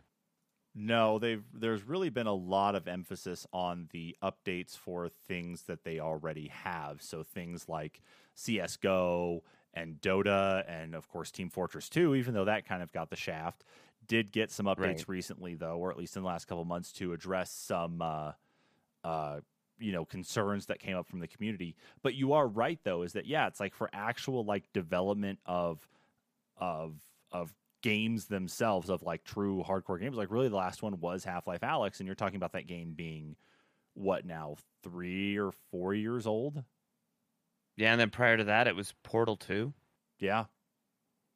No, 0.74 1.20
they've 1.20 1.44
there's 1.54 1.84
really 1.84 2.10
been 2.10 2.28
a 2.28 2.34
lot 2.34 2.76
of 2.76 2.88
emphasis 2.88 3.46
on 3.52 3.90
the 3.92 4.16
updates 4.24 4.78
for 4.78 5.10
things 5.10 5.64
that 5.64 5.84
they 5.84 6.00
already 6.00 6.48
have. 6.48 7.02
So 7.02 7.24
things 7.24 7.68
like 7.68 8.02
CS:GO 8.36 9.44
and 9.74 10.00
Dota 10.00 10.64
and 10.70 10.96
of 10.96 11.10
course 11.10 11.30
Team 11.32 11.50
Fortress 11.50 11.90
2, 11.90 12.16
even 12.16 12.34
though 12.34 12.46
that 12.46 12.66
kind 12.66 12.82
of 12.82 12.94
got 12.94 13.10
the 13.10 13.18
shaft, 13.18 13.66
did 14.06 14.32
get 14.32 14.50
some 14.50 14.66
updates 14.66 15.08
Right. 15.08 15.08
recently 15.10 15.56
though, 15.56 15.78
or 15.78 15.92
at 15.92 15.98
least 15.98 16.16
in 16.16 16.22
the 16.24 16.28
last 16.28 16.46
couple 16.46 16.64
months 16.64 16.94
to 16.94 17.12
address 17.12 17.52
some 17.52 18.02
uh 18.02 18.32
uh 19.04 19.42
you 19.82 19.92
know 19.92 20.06
concerns 20.06 20.68
that 20.68 20.80
came 20.80 20.96
up 20.96 21.08
from 21.08 21.20
the 21.20 21.28
community. 21.28 21.76
But 22.04 22.16
you 22.16 22.34
are 22.34 22.48
right 22.48 22.80
though 22.84 23.02
is 23.04 23.14
that 23.14 23.26
yeah, 23.26 23.48
it's 23.48 23.60
like 23.60 23.74
for 23.76 23.90
actual 23.94 24.46
like 24.46 24.72
development 24.74 25.40
of 25.46 25.86
of 26.58 26.96
of 27.32 27.54
games 27.82 28.26
themselves 28.26 28.90
of 28.90 29.02
like 29.04 29.24
true 29.24 29.64
hardcore 29.68 30.00
games. 30.00 30.16
Like 30.16 30.32
really 30.32 30.50
the 30.50 30.56
last 30.56 30.84
one 30.84 31.00
was 31.00 31.24
Half-Life 31.24 31.62
Alyx 31.62 32.00
and 32.00 32.06
you're 32.08 32.16
talking 32.16 32.36
about 32.36 32.54
that 32.54 32.68
game 32.68 32.94
being 32.96 33.36
what 33.96 34.26
now 34.26 34.56
3 34.84 35.38
or 35.40 35.52
4 35.72 35.94
years 35.96 36.28
old? 36.28 36.64
Yeah, 37.78 37.92
and 37.92 38.00
then 38.00 38.10
prior 38.12 38.38
to 38.38 38.44
that, 38.46 38.68
it 38.68 38.76
was 38.76 38.94
Portal 39.04 39.38
Two, 39.38 39.74
Yeah. 40.20 40.46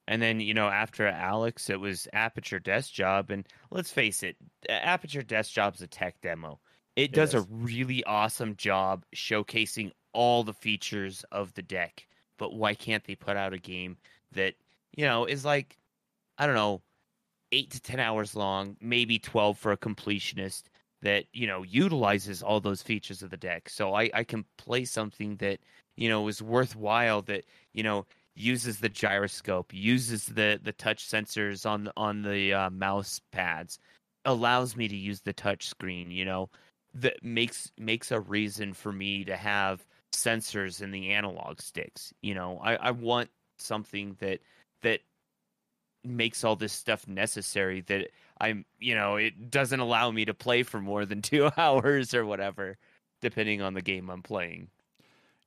and 0.08 0.22
then 0.22 0.40
you 0.40 0.54
know 0.54 0.68
after 0.68 1.06
Alyx, 1.06 1.70
it 1.70 1.80
was 1.80 2.08
Aperture 2.14 2.60
Desk 2.60 2.94
Job. 2.94 3.32
And 3.32 3.48
let's 3.72 3.90
face 3.92 4.22
it, 4.22 4.36
Aperture 4.70 5.24
Desk 5.24 5.52
Job's 5.52 5.82
a 5.82 5.88
tech 5.88 6.22
demo. 6.22 6.60
It 6.96 7.12
It 7.12 7.14
does 7.14 7.34
is. 7.34 7.34
a 7.34 7.42
really 7.42 8.04
awesome 8.06 8.56
job 8.56 9.06
showcasing 9.16 9.92
all 10.14 10.44
the 10.44 10.54
features 10.54 11.24
of 11.32 11.54
the 11.54 11.62
deck. 11.62 12.08
But 12.38 12.54
why 12.54 12.74
can't 12.74 13.04
they 13.04 13.16
put 13.16 13.38
out 13.38 13.54
a 13.54 13.58
game 13.60 13.98
that 14.32 14.56
you 14.96 15.06
know 15.06 15.26
is 15.26 15.46
like 15.46 15.78
I 16.38 16.46
don't 16.48 16.56
know, 16.56 16.84
eight 17.52 17.72
to 17.72 17.82
ten 17.82 18.00
hours 18.00 18.36
long, 18.36 18.78
maybe 18.82 19.20
twelve 19.20 19.58
for 19.60 19.72
a 19.72 19.78
completionist 19.78 20.66
that 21.02 21.28
you 21.34 21.48
know 21.48 21.64
utilizes 21.64 22.44
all 22.44 22.62
those 22.62 22.84
features 22.84 23.24
of 23.24 23.30
the 23.32 23.38
deck. 23.38 23.70
So 23.70 23.94
I 23.96 24.10
I 24.14 24.24
can 24.24 24.46
play 24.58 24.86
something 24.86 25.38
that 25.38 25.60
you 25.98 26.10
know 26.10 26.28
is 26.28 26.42
worthwhile 26.42 27.22
that 27.24 27.46
you 27.74 27.84
know 27.84 28.06
uses 28.36 28.80
the 28.80 28.90
gyroscope, 28.90 29.74
uses 29.74 30.28
the 30.28 30.60
the 30.64 30.74
touch 30.74 31.06
sensors 31.06 31.66
on 31.70 31.92
on 31.98 32.24
the 32.24 32.54
uh, 32.54 32.70
mouse 32.72 33.22
pads, 33.32 33.80
allows 34.26 34.76
me 34.76 34.88
to 34.88 34.96
use 34.96 35.22
the 35.22 35.34
touch 35.34 35.68
screen. 35.68 36.12
You 36.12 36.26
know, 36.26 36.50
that 36.96 37.24
makes 37.24 37.72
makes 37.78 38.12
a 38.12 38.20
reason 38.20 38.74
for 38.74 38.92
me 38.92 39.26
to 39.26 39.36
have 39.36 39.86
sensors 40.14 40.82
in 40.82 40.92
the 40.92 41.12
analog 41.12 41.62
sticks. 41.62 42.14
You 42.22 42.34
know, 42.34 42.60
I, 42.64 42.76
I 42.76 42.92
want 42.92 43.30
something 43.58 44.16
that 44.20 44.40
that 44.82 45.02
makes 46.04 46.44
all 46.44 46.56
this 46.56 46.74
stuff 46.74 47.08
necessary 47.08 47.82
that 47.82 48.10
I'm 48.40 48.66
you 48.80 48.96
know, 48.96 49.18
it 49.18 49.52
doesn't 49.52 49.80
allow 49.80 50.10
me 50.12 50.26
to 50.26 50.34
play 50.34 50.64
for 50.64 50.80
more 50.80 51.06
than 51.06 51.22
two 51.22 51.50
hours 51.58 52.14
or 52.14 52.26
whatever, 52.26 52.78
depending 53.22 53.62
on 53.62 53.74
the 53.74 53.82
game 53.82 54.10
I'm 54.10 54.24
playing. 54.24 54.70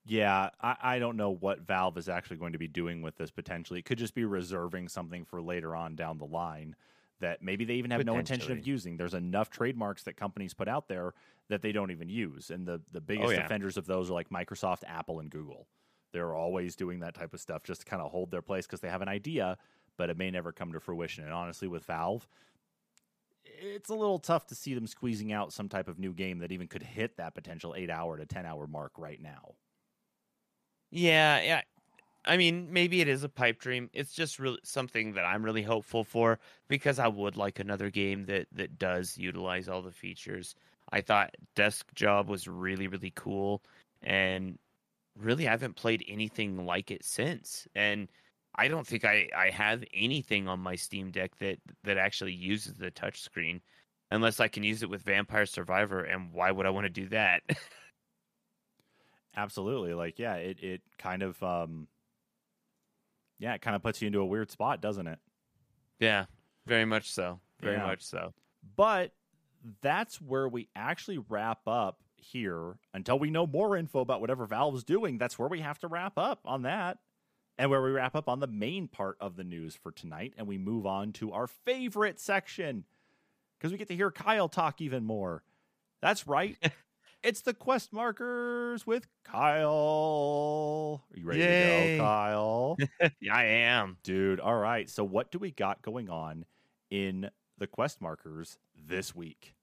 Yeah, 0.04 0.50
I, 0.62 0.76
I 0.82 0.98
don't 0.98 1.18
know 1.18 1.30
what 1.30 1.60
Valve 1.60 1.98
is 1.98 2.08
actually 2.08 2.38
going 2.38 2.52
to 2.52 2.58
be 2.58 2.68
doing 2.68 3.02
with 3.02 3.16
this 3.16 3.30
potentially. 3.30 3.78
It 3.78 3.84
could 3.84 3.98
just 3.98 4.14
be 4.14 4.24
reserving 4.24 4.88
something 4.88 5.24
for 5.24 5.42
later 5.42 5.76
on 5.76 5.96
down 5.96 6.16
the 6.16 6.24
line 6.24 6.76
that 7.20 7.42
maybe 7.42 7.64
they 7.64 7.74
even 7.74 7.90
have 7.90 8.04
no 8.04 8.18
intention 8.18 8.52
of 8.52 8.66
using. 8.66 8.96
There's 8.96 9.14
enough 9.14 9.50
trademarks 9.50 10.04
that 10.04 10.16
companies 10.16 10.54
put 10.54 10.68
out 10.68 10.88
there 10.88 11.14
that 11.48 11.62
they 11.62 11.72
don't 11.72 11.90
even 11.90 12.08
use. 12.08 12.50
And 12.50 12.66
the, 12.66 12.80
the 12.92 12.98
oh, 12.98 13.04
biggest 13.06 13.28
Oh, 13.28 13.30
yeah. 13.30 13.44
offenders 13.44 13.76
of 13.76 13.86
those 13.86 14.10
are 14.10 14.14
like 14.14 14.30
Microsoft, 14.30 14.84
Apple, 14.86 15.20
and 15.20 15.30
Google. 15.30 15.66
They're 16.12 16.34
always 16.34 16.76
doing 16.76 17.00
that 17.00 17.14
type 17.14 17.34
of 17.34 17.40
stuff 17.40 17.64
just 17.64 17.80
to 17.80 17.86
kind 17.86 18.00
of 18.00 18.10
hold 18.10 18.30
their 18.30 18.42
place 18.42 18.66
because 18.66 18.80
they 18.80 18.88
have 18.88 19.02
an 19.02 19.08
idea, 19.08 19.58
but 19.96 20.10
it 20.10 20.16
may 20.16 20.30
never 20.30 20.52
come 20.52 20.72
to 20.72 20.80
fruition. 20.80 21.24
And 21.24 21.32
honestly, 21.32 21.68
with 21.68 21.84
Valve, 21.84 22.26
it's 23.44 23.90
a 23.90 23.94
little 23.94 24.18
tough 24.18 24.46
to 24.46 24.54
see 24.54 24.74
them 24.74 24.86
squeezing 24.86 25.32
out 25.32 25.52
some 25.52 25.68
type 25.68 25.88
of 25.88 25.98
new 25.98 26.12
game 26.12 26.38
that 26.38 26.52
even 26.52 26.68
could 26.68 26.82
hit 26.82 27.16
that 27.16 27.34
potential 27.34 27.74
eight 27.76 27.90
hour 27.90 28.16
to 28.16 28.26
10 28.26 28.46
hour 28.46 28.66
mark 28.66 28.92
right 28.96 29.20
now. 29.20 29.54
Yeah, 30.90 31.40
yeah. 31.42 31.60
I 32.28 32.36
mean, 32.36 32.72
maybe 32.72 33.00
it 33.00 33.08
is 33.08 33.24
a 33.24 33.28
pipe 33.28 33.58
dream. 33.58 33.90
It's 33.94 34.12
just 34.12 34.38
really 34.38 34.58
something 34.64 35.14
that 35.14 35.24
I'm 35.24 35.44
really 35.44 35.62
hopeful 35.62 36.04
for 36.04 36.38
because 36.68 36.98
I 37.00 37.08
would 37.08 37.36
like 37.36 37.58
another 37.58 37.90
game 37.90 38.26
that 38.26 38.46
that 38.52 38.78
does 38.78 39.18
utilize 39.18 39.68
all 39.68 39.82
the 39.82 39.92
features. 39.92 40.54
I 40.92 41.00
thought 41.00 41.34
Desk 41.56 41.86
Job 41.94 42.28
was 42.28 42.46
really 42.48 42.86
really 42.88 43.12
cool 43.16 43.62
and 44.02 44.58
really 45.18 45.48
I 45.48 45.52
haven't 45.52 45.76
played 45.76 46.04
anything 46.08 46.66
like 46.66 46.90
it 46.92 47.04
since. 47.04 47.68
And 47.76 48.08
I 48.56 48.68
don't 48.68 48.86
think 48.86 49.04
I 49.06 49.28
I 49.36 49.50
have 49.50 49.84
anything 49.94 50.48
on 50.48 50.60
my 50.60 50.76
Steam 50.76 51.10
Deck 51.12 51.36
that 51.38 51.58
that 51.84 51.98
actually 51.98 52.34
uses 52.34 52.74
the 52.76 52.90
touch 52.92 53.22
screen 53.22 53.62
unless 54.12 54.40
I 54.40 54.48
can 54.48 54.64
use 54.64 54.82
it 54.82 54.90
with 54.90 55.02
Vampire 55.02 55.46
Survivor 55.46 56.02
and 56.04 56.32
why 56.32 56.50
would 56.52 56.66
I 56.66 56.70
want 56.70 56.86
to 56.86 56.90
do 56.90 57.08
that? 57.10 57.42
Absolutely. 59.36 59.94
Like, 59.94 60.18
yeah, 60.18 60.34
it, 60.36 60.60
it 60.62 60.82
kind 60.98 61.22
of 61.22 61.42
um 61.42 61.88
yeah, 63.38 63.54
it 63.54 63.62
kind 63.62 63.76
of 63.76 63.82
puts 63.82 64.00
you 64.02 64.06
into 64.06 64.20
a 64.20 64.26
weird 64.26 64.50
spot, 64.50 64.80
doesn't 64.80 65.06
it? 65.06 65.18
yeah, 66.00 66.26
very 66.66 66.84
much 66.84 67.10
so. 67.10 67.40
Very 67.60 67.76
Yeah. 67.76 67.86
much 67.86 68.02
so. 68.02 68.32
But 68.76 69.12
that's 69.80 70.20
where 70.20 70.48
we 70.48 70.68
actually 70.76 71.18
wrap 71.18 71.66
up 71.66 72.00
here 72.14 72.76
until 72.94 73.18
we 73.18 73.30
know 73.30 73.46
more 73.46 73.76
info 73.76 74.00
about 74.00 74.20
whatever 74.20 74.46
Valve's 74.46 74.84
doing. 74.84 75.18
That's 75.18 75.38
where 75.38 75.48
we 75.48 75.60
have 75.60 75.78
to 75.80 75.88
wrap 75.88 76.16
up 76.18 76.40
on 76.44 76.62
that. 76.62 76.98
And 77.60 77.70
where 77.70 77.82
we 77.82 77.90
wrap 77.90 78.14
up 78.14 78.28
on 78.28 78.38
the 78.38 78.46
main 78.46 78.86
part 78.86 79.16
of 79.20 79.34
the 79.34 79.42
news 79.42 79.74
for 79.74 79.90
tonight 79.90 80.34
and 80.38 80.46
we 80.46 80.58
move 80.58 80.86
on 80.86 81.12
to 81.14 81.32
our 81.32 81.48
favorite 81.48 82.20
section 82.20 82.84
because 83.58 83.72
we 83.72 83.78
get 83.78 83.88
to 83.88 83.96
hear 83.96 84.12
Kyle 84.12 84.48
talk 84.48 84.80
even 84.80 85.04
more. 85.04 85.42
That's 86.00 86.28
right. 86.28 86.56
it's 87.22 87.42
the 87.42 87.54
quest 87.54 87.92
markers 87.92 88.86
with 88.86 89.06
Kyle. 89.24 91.02
Are 91.12 91.18
you 91.18 91.26
ready 91.26 91.40
Yay. 91.40 91.92
to 91.92 91.98
go, 91.98 92.02
Kyle? 92.04 92.76
yeah, 93.20 93.34
I 93.34 93.44
am. 93.44 93.96
Dude, 94.02 94.40
all 94.40 94.56
right. 94.56 94.88
So, 94.88 95.04
what 95.04 95.30
do 95.30 95.38
we 95.38 95.50
got 95.50 95.82
going 95.82 96.08
on 96.10 96.44
in 96.90 97.28
the 97.58 97.66
quest 97.66 98.00
markers 98.00 98.58
this 98.86 99.14
week? 99.14 99.54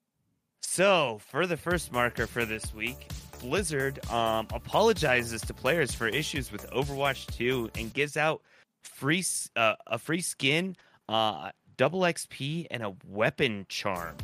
So, 0.62 1.20
for 1.30 1.47
the 1.47 1.58
first 1.58 1.91
marker 1.91 2.28
for 2.28 2.43
this 2.45 2.74
week, 2.74 3.08
Blizzard 3.39 4.06
um, 4.12 4.47
apologizes 4.53 5.41
to 5.43 5.53
players 5.53 5.93
for 5.93 6.08
issues 6.08 6.51
with 6.51 6.70
Overwatch 6.72 7.34
2 7.38 7.72
and 7.76 7.93
gives 7.93 8.18
out 8.18 8.41
free 8.84 9.24
uh, 9.56 9.76
a 9.88 9.97
free 9.97 10.22
skin, 10.22 10.76
uh, 11.08 11.51
double 11.78 12.01
XP, 12.01 12.68
and 12.72 12.84
a 12.84 12.93
weapon 13.08 13.66
charm. 13.70 14.16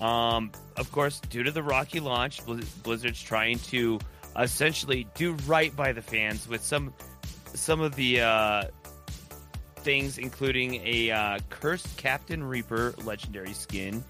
Um, 0.00 0.50
of 0.76 0.90
course, 0.90 1.20
due 1.20 1.42
to 1.42 1.50
the 1.50 1.62
rocky 1.62 2.00
launch, 2.00 2.40
Blizzard's 2.82 3.22
trying 3.22 3.58
to 3.60 4.00
essentially 4.38 5.06
do 5.14 5.32
right 5.46 5.74
by 5.74 5.92
the 5.92 6.02
fans 6.02 6.48
with 6.48 6.62
some 6.62 6.92
some 7.54 7.80
of 7.80 7.94
the 7.94 8.20
uh, 8.20 8.64
things, 9.76 10.18
including 10.18 10.80
a 10.84 11.10
uh, 11.10 11.38
cursed 11.50 11.96
Captain 11.96 12.42
Reaper 12.42 12.94
legendary 13.04 13.52
skin, 13.52 14.04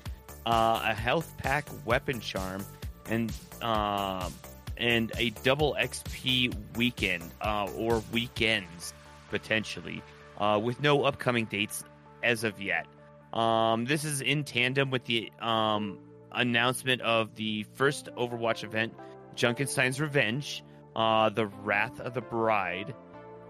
uh, 0.47 0.81
a 0.83 0.95
health 0.95 1.35
pack 1.37 1.67
weapon 1.85 2.21
charm, 2.21 2.65
and 3.11 3.33
um, 3.61 4.33
and 4.77 5.13
a 5.19 5.31
double 5.43 5.77
XP 5.79 6.55
weekend 6.77 7.25
uh, 7.43 7.69
or 7.77 8.03
weekends 8.13 8.95
potentially, 9.29 10.03
uh, 10.39 10.59
with 10.63 10.81
no 10.81 11.05
upcoming 11.05 11.45
dates 11.45 11.85
as 12.23 12.45
of 12.45 12.61
yet. 12.61 12.87
Um, 13.35 13.85
this 13.85 14.05
is 14.05 14.21
in 14.21 14.45
tandem 14.45 14.91
with 14.91 15.05
the 15.05 15.31
um, 15.41 15.99
announcement 16.31 17.03
of 17.03 17.35
the 17.35 17.67
first 17.75 18.09
Overwatch 18.17 18.63
event, 18.63 18.95
Junkenstein's 19.35 20.01
Revenge, 20.01 20.63
uh, 20.95 21.31
the 21.31 21.47
Wrath 21.47 22.01
of 22.01 22.15
the 22.15 22.21
Bride. 22.21 22.95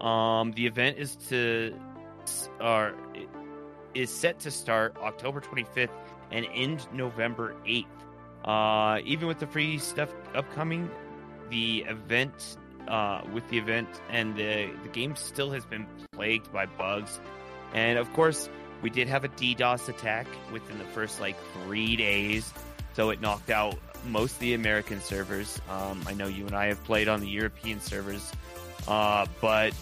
Um, 0.01 0.51
the 0.53 0.65
event 0.65 0.97
is 0.97 1.15
to 1.29 1.79
or 2.59 2.95
is 3.93 4.09
set 4.09 4.39
to 4.39 4.51
start 4.51 4.97
October 4.97 5.39
25th 5.39 5.89
and 6.31 6.47
end 6.53 6.87
November 6.91 7.55
8th. 7.65 7.85
Uh, 8.43 8.99
even 9.05 9.27
with 9.27 9.39
the 9.39 9.47
free 9.47 9.77
stuff 9.77 10.13
upcoming, 10.33 10.89
the 11.49 11.85
event 11.87 12.57
uh, 12.87 13.21
with 13.33 13.47
the 13.49 13.57
event 13.57 13.89
and 14.09 14.35
the 14.35 14.69
the 14.83 14.89
game 14.89 15.15
still 15.15 15.51
has 15.51 15.65
been 15.65 15.85
plagued 16.11 16.51
by 16.51 16.65
bugs, 16.65 17.19
and 17.73 17.97
of 17.99 18.11
course 18.13 18.49
we 18.85 18.91
did 18.91 19.07
have 19.07 19.23
a 19.23 19.29
DDoS 19.29 19.89
attack 19.89 20.27
within 20.53 20.77
the 20.77 20.83
first 20.83 21.19
like 21.19 21.35
three 21.53 21.95
days, 21.95 22.53
so 22.93 23.09
it 23.09 23.19
knocked 23.19 23.49
out 23.49 23.73
most 24.05 24.33
of 24.33 24.39
the 24.41 24.53
American 24.53 25.01
servers. 25.01 25.59
Um, 25.71 26.03
I 26.05 26.13
know 26.13 26.27
you 26.27 26.45
and 26.45 26.55
I 26.55 26.67
have 26.67 26.83
played 26.83 27.07
on 27.07 27.19
the 27.19 27.27
European 27.27 27.81
servers, 27.81 28.31
uh, 28.87 29.25
but 29.41 29.73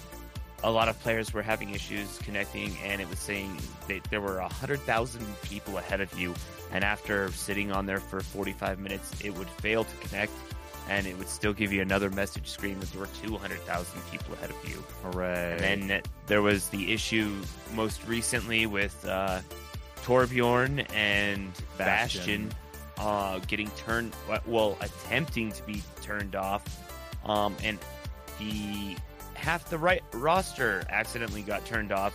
a 0.63 0.71
lot 0.71 0.87
of 0.87 0.97
players 1.01 1.33
were 1.33 1.41
having 1.41 1.71
issues 1.71 2.17
connecting, 2.19 2.77
and 2.81 3.01
it 3.01 3.09
was 3.09 3.19
saying 3.19 3.57
that 3.89 4.05
there 4.05 4.21
were 4.21 4.39
100,000 4.39 5.41
people 5.41 5.77
ahead 5.77 5.99
of 5.99 6.17
you. 6.17 6.33
And 6.71 6.85
after 6.85 7.29
sitting 7.33 7.73
on 7.73 7.85
there 7.85 7.99
for 7.99 8.21
45 8.21 8.79
minutes, 8.79 9.11
it 9.21 9.37
would 9.37 9.49
fail 9.49 9.83
to 9.83 10.07
connect, 10.07 10.31
and 10.89 11.07
it 11.07 11.17
would 11.17 11.29
still 11.29 11.53
give 11.53 11.71
you 11.71 11.81
another 11.81 12.09
message 12.09 12.47
screen 12.47 12.79
that 12.79 12.91
there 12.91 13.01
were 13.01 13.09
200,000 13.23 14.01
people 14.11 14.33
ahead 14.33 14.49
of 14.49 14.69
you. 14.69 14.83
Hooray. 15.03 15.57
And 15.61 15.89
then 15.89 16.01
there 16.27 16.41
was 16.41 16.69
the 16.69 16.91
issue 16.91 17.33
most 17.73 18.05
recently 18.07 18.65
with 18.65 19.05
uh, 19.05 19.39
Torbjorn 20.03 20.85
and 20.93 21.51
Bastion. 21.77 22.49
Bastion, 22.49 22.53
uh, 22.97 23.39
getting 23.47 23.69
turned, 23.71 24.13
well, 24.45 24.77
attempting 24.81 25.51
to 25.51 25.63
be 25.63 25.81
turned 26.01 26.35
off. 26.35 26.63
Um, 27.25 27.55
and 27.63 27.79
the 28.39 28.97
half 29.33 29.69
the 29.69 29.77
right 29.77 30.03
roster 30.13 30.83
accidentally 30.89 31.41
got 31.41 31.65
turned 31.65 31.91
off. 31.91 32.13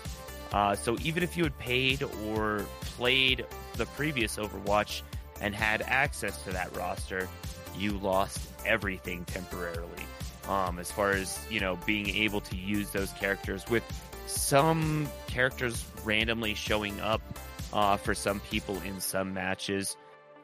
Uh, 0.53 0.75
so 0.75 0.97
even 1.03 1.23
if 1.23 1.37
you 1.37 1.45
had 1.45 1.59
paid 1.59 2.03
or 2.27 2.65
played 2.81 3.45
the 3.75 3.87
previous 3.87 4.37
Overwatch 4.37 5.03
and 5.41 5.55
had 5.55 5.83
access 5.83 6.43
to 6.43 6.51
that 6.51 6.75
roster, 6.77 7.29
you 7.79 7.93
lost 7.99 8.41
everything 8.67 9.25
temporarily. 9.25 10.05
Um, 10.49 10.79
as 10.79 10.91
far 10.91 11.11
as 11.11 11.39
you 11.51 11.61
know, 11.61 11.79
being 11.87 12.09
able 12.09 12.41
to 12.43 12.57
use 12.57 12.91
those 12.91 13.13
characters 13.13 13.69
with 13.69 13.85
some 14.27 15.09
characters 15.27 15.85
randomly 16.05 16.55
showing 16.55 17.01
up 17.01 17.21
uh, 17.73 17.97
for 17.97 18.15
some 18.15 18.41
people 18.41 18.81
in 18.83 19.01
some 19.01 19.35
matches. 19.35 19.97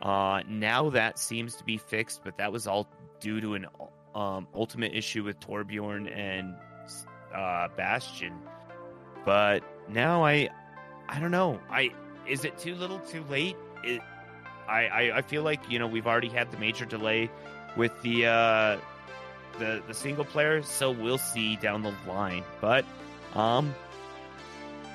Uh, 0.03 0.43
now 0.49 0.91
that 0.91 1.19
seems 1.19 1.57
to 1.57 1.65
be 1.65 1.79
fixed, 1.79 2.23
but 2.25 2.37
that 2.37 2.53
was 2.53 2.67
all 2.67 2.87
due 3.21 3.41
to 3.41 3.55
an 3.55 3.67
um, 4.15 4.47
ultimate 4.55 4.95
issue 4.95 5.25
with 5.25 5.41
Torbjorn 5.41 6.15
and 6.15 6.55
uh, 7.35 7.69
Bastion. 7.77 8.35
But 9.25 9.63
now 9.89 10.25
I, 10.25 10.51
I 11.09 11.19
don't 11.19 11.31
know. 11.31 11.61
I 11.71 11.91
is 12.29 12.45
it 12.45 12.59
too 12.59 12.75
little, 12.75 12.99
too 13.01 13.25
late? 13.29 13.57
It, 13.83 14.01
I, 14.69 14.87
I, 14.87 15.19
I 15.19 15.23
feel 15.23 15.43
like 15.43 15.61
you 15.71 15.79
know 15.79 15.87
we've 15.87 16.07
already 16.07 16.29
had 16.29 16.51
the 16.51 16.59
major 16.59 16.85
delay 16.85 17.31
with 17.77 17.93
the 18.03 18.27
uh, 18.27 18.79
the 19.59 19.83
the 19.87 19.95
single 19.95 20.25
player, 20.25 20.63
so 20.63 20.91
we'll 20.91 21.19
see 21.19 21.57
down 21.57 21.83
the 21.83 21.95
line. 22.07 22.45
But 22.61 22.85
um, 23.35 23.75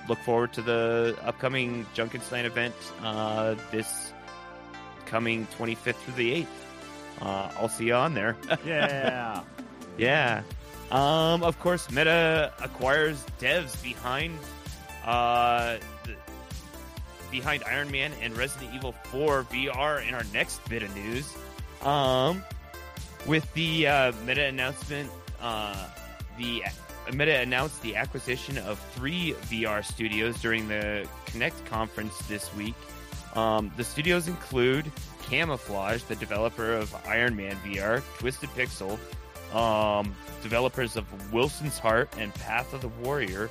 look 0.08 0.20
forward 0.20 0.54
to 0.54 0.62
the 0.62 1.18
upcoming 1.24 1.86
Junkenstein 1.96 2.46
event 2.46 2.76
uh, 3.04 3.56
this 3.72 4.14
coming 5.06 5.48
25th 5.58 5.96
through 5.96 6.14
the 6.14 6.42
8th. 6.42 6.48
Uh, 7.22 7.52
I'll 7.58 7.70
see 7.70 7.86
you 7.86 7.96
on 7.96 8.14
there. 8.14 8.38
yeah. 8.66 9.44
yeah. 9.98 10.44
Um, 10.92 11.44
of 11.44 11.60
course, 11.60 11.90
Meta 11.92 12.54
acquires 12.62 13.24
devs 13.40 13.82
behind 13.84 14.38
uh, 15.06 15.78
behind 17.32 17.64
Iron 17.66 17.92
Man 17.92 18.12
and 18.22 18.36
Resident 18.38 18.74
Evil 18.74 18.92
4 18.92 19.44
VR 19.46 20.08
in 20.08 20.14
our 20.14 20.24
next 20.34 20.68
bit 20.70 20.84
of 20.84 20.96
news. 20.96 21.36
Um, 21.82 22.44
with 23.26 23.52
the 23.54 23.88
uh, 23.88 24.12
Meta 24.26 24.46
announcement, 24.46 25.10
uh, 25.42 25.88
the 26.38 26.64
Meta 27.14 27.40
announced 27.40 27.82
the 27.82 27.96
acquisition 27.96 28.58
of 28.60 28.80
three 28.94 29.34
VR 29.44 29.84
studios 29.84 30.40
during 30.42 30.68
the 30.68 31.08
Connect 31.26 31.66
conference 31.66 32.18
this 32.28 32.54
week. 32.56 32.76
Um, 33.36 33.72
the 33.78 33.84
studios 33.84 34.28
include 34.28 34.92
Camouflaj, 35.24 36.08
the 36.08 36.16
developer 36.16 36.74
of 36.74 36.96
Iron 37.08 37.36
Man 37.36 37.56
VR, 37.66 38.02
Twisted 38.18 38.50
Pixel, 38.50 38.98
um, 39.56 40.16
developers 40.42 40.96
of 40.96 41.34
Wilson's 41.34 41.78
Heart 41.78 42.10
and 42.18 42.34
Path 42.36 42.74
of 42.74 42.82
the 42.82 42.88
Warrior, 42.88 43.50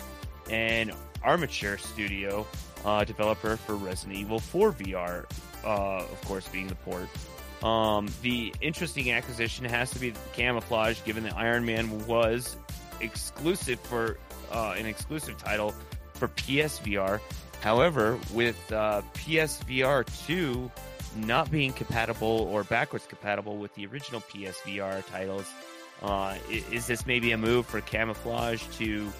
and 0.50 0.92
Armature 1.22 1.78
Studio, 1.78 2.46
uh, 2.84 3.04
developer 3.04 3.56
for 3.56 3.74
Resident 3.74 4.18
Evil 4.18 4.38
4 4.38 4.72
VR, 4.72 5.24
uh, 5.64 5.68
of 5.98 6.20
course, 6.26 6.46
being 6.48 6.68
the 6.68 6.74
port. 6.76 7.08
Um, 7.62 8.08
the 8.22 8.54
interesting 8.60 9.10
acquisition 9.10 9.64
has 9.64 9.90
to 9.90 9.98
be 9.98 10.12
Camouflaj, 10.34 11.04
given 11.04 11.24
that 11.24 11.36
Iron 11.36 11.64
Man 11.64 12.06
was 12.06 12.56
exclusive 13.00 13.80
for 13.80 14.18
uh, 14.52 14.74
an 14.78 14.86
exclusive 14.86 15.38
title 15.38 15.74
for 16.14 16.28
PSVR. 16.28 17.20
However, 17.60 18.18
with 18.32 18.72
uh, 18.72 19.02
PSVR 19.14 20.26
2 20.26 20.70
not 21.16 21.50
being 21.50 21.72
compatible 21.72 22.48
or 22.52 22.62
backwards 22.64 23.06
compatible 23.06 23.56
with 23.56 23.74
the 23.74 23.86
original 23.86 24.20
PSVR 24.20 25.04
titles, 25.06 25.50
uh, 26.02 26.36
is 26.70 26.86
this 26.86 27.06
maybe 27.06 27.32
a 27.32 27.38
move 27.38 27.66
for 27.66 27.80
Camouflaj 27.80 28.72
to 28.78 29.10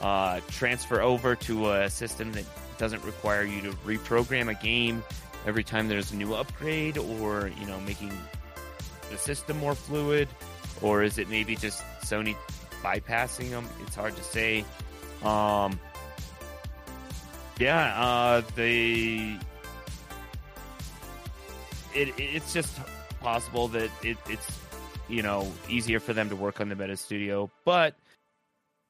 uh, 0.00 0.40
transfer 0.50 1.00
over 1.00 1.36
to 1.36 1.70
a 1.70 1.90
system 1.90 2.32
that 2.32 2.44
doesn't 2.78 3.04
require 3.04 3.42
you 3.42 3.60
to 3.62 3.70
reprogram 3.86 4.48
a 4.48 4.54
game 4.62 5.02
every 5.46 5.64
time 5.64 5.88
there's 5.88 6.12
a 6.12 6.16
new 6.16 6.34
upgrade, 6.34 6.98
or 6.98 7.50
you 7.58 7.66
know, 7.66 7.80
making 7.80 8.12
the 9.10 9.18
system 9.18 9.58
more 9.58 9.74
fluid, 9.74 10.28
or 10.82 11.02
is 11.02 11.18
it 11.18 11.28
maybe 11.28 11.56
just 11.56 11.82
Sony 12.02 12.36
bypassing 12.82 13.50
them? 13.50 13.68
It's 13.86 13.94
hard 13.94 14.16
to 14.16 14.22
say. 14.24 14.64
Um, 15.22 15.78
yeah, 17.58 18.00
uh, 18.00 18.42
they. 18.56 19.38
It, 21.94 22.12
it's 22.18 22.52
just 22.52 22.76
possible 23.20 23.68
that 23.68 23.90
it, 24.02 24.18
it's 24.28 24.60
you 25.08 25.22
know 25.22 25.50
easier 25.68 26.00
for 26.00 26.12
them 26.12 26.28
to 26.30 26.36
work 26.36 26.60
on 26.60 26.68
the 26.68 26.76
Meta 26.76 26.96
Studio, 26.96 27.50
but 27.64 27.94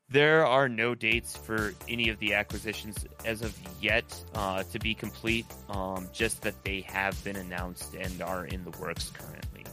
there 0.09 0.47
are 0.47 0.69
no 0.69 0.95
dates 0.95 1.37
for 1.37 1.75
any 1.89 2.09
of 2.09 2.19
the 2.19 2.35
acquisitions 2.35 3.05
as 3.25 3.43
of 3.43 3.57
yet 3.81 4.05
uh, 4.35 4.63
to 4.65 4.79
be 4.79 4.95
complete. 4.95 5.47
Um, 5.69 6.09
just 6.13 6.43
that 6.43 6.63
they 6.65 6.83
have 6.83 7.23
been 7.25 7.37
announced 7.37 7.95
and 7.95 8.23
are 8.23 8.47
in 8.47 8.65
the 8.65 8.71
works 8.79 9.11
currently. 9.11 9.65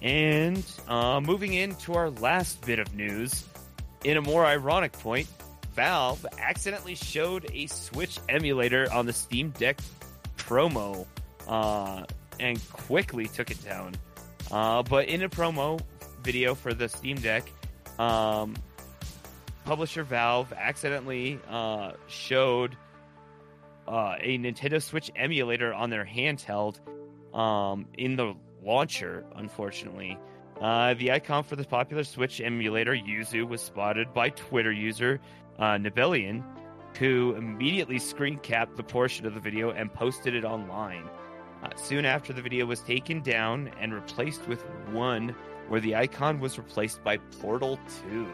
And 0.00 0.64
uh, 0.88 1.20
moving 1.20 1.54
into 1.54 1.94
our 1.94 2.10
last 2.10 2.64
bit 2.64 2.78
of 2.78 2.94
news, 2.94 3.44
in 4.04 4.16
a 4.16 4.22
more 4.22 4.44
ironic 4.44 4.92
point, 4.92 5.26
Valve 5.74 6.24
accidentally 6.38 6.94
showed 6.94 7.50
a 7.52 7.66
Switch 7.66 8.18
emulator 8.28 8.90
on 8.92 9.04
the 9.04 9.12
Steam 9.12 9.50
Deck 9.50 9.78
promo 10.38 11.06
uh, 11.48 12.04
and 12.40 12.72
quickly 12.72 13.26
took 13.26 13.50
it 13.50 13.62
down. 13.64 13.94
Uh, 14.50 14.82
but 14.82 15.08
in 15.08 15.22
a 15.22 15.28
promo 15.28 15.80
video 16.22 16.54
for 16.54 16.72
the 16.72 16.88
Steam 16.88 17.16
Deck, 17.16 17.44
um, 17.98 18.54
publisher 19.66 20.04
Valve 20.04 20.52
accidentally 20.56 21.40
uh, 21.50 21.92
showed 22.06 22.76
uh, 23.88 24.14
a 24.20 24.38
Nintendo 24.38 24.80
Switch 24.80 25.10
emulator 25.16 25.74
on 25.74 25.90
their 25.90 26.04
handheld 26.04 26.78
um, 27.36 27.86
in 27.98 28.14
the 28.14 28.34
launcher, 28.62 29.26
unfortunately. 29.34 30.16
Uh, 30.60 30.94
the 30.94 31.10
icon 31.10 31.42
for 31.42 31.56
the 31.56 31.64
popular 31.64 32.04
Switch 32.04 32.40
emulator, 32.40 32.94
Yuzu, 32.94 33.46
was 33.46 33.60
spotted 33.60 34.14
by 34.14 34.30
Twitter 34.30 34.72
user 34.72 35.20
uh, 35.58 35.78
who 36.98 37.34
immediately 37.34 37.98
screen 37.98 38.38
capped 38.38 38.76
the 38.76 38.82
portion 38.82 39.26
of 39.26 39.34
the 39.34 39.40
video 39.40 39.70
and 39.70 39.92
posted 39.92 40.34
it 40.34 40.44
online. 40.44 41.10
Uh, 41.62 41.68
soon 41.74 42.04
after, 42.04 42.32
the 42.32 42.40
video 42.40 42.64
was 42.66 42.80
taken 42.80 43.20
down 43.20 43.70
and 43.80 43.92
replaced 43.92 44.46
with 44.46 44.62
one 44.92 45.34
where 45.68 45.80
the 45.80 45.96
icon 45.96 46.38
was 46.38 46.56
replaced 46.56 47.02
by 47.02 47.16
Portal 47.40 47.78
2. 48.08 48.26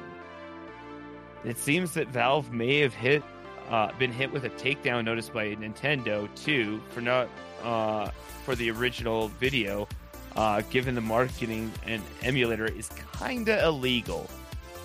It 1.45 1.59
seems 1.59 1.93
that 1.95 2.09
Valve 2.09 2.53
may 2.53 2.80
have 2.80 2.95
hit 2.95 3.22
uh, 3.70 3.90
been 3.99 4.12
hit 4.12 4.30
with 4.32 4.45
a 4.45 4.51
takedown 4.51 5.05
notice 5.05 5.28
by 5.28 5.55
Nintendo 5.55 6.28
too 6.34 6.80
for 6.90 7.01
not 7.01 7.28
uh, 7.62 8.11
for 8.45 8.55
the 8.55 8.70
original 8.70 9.28
video, 9.28 9.88
uh, 10.36 10.62
given 10.70 10.95
the 10.95 11.01
marketing 11.01 11.72
and 11.86 12.03
emulator 12.22 12.66
is 12.66 12.90
kinda 13.18 13.64
illegal. 13.64 14.28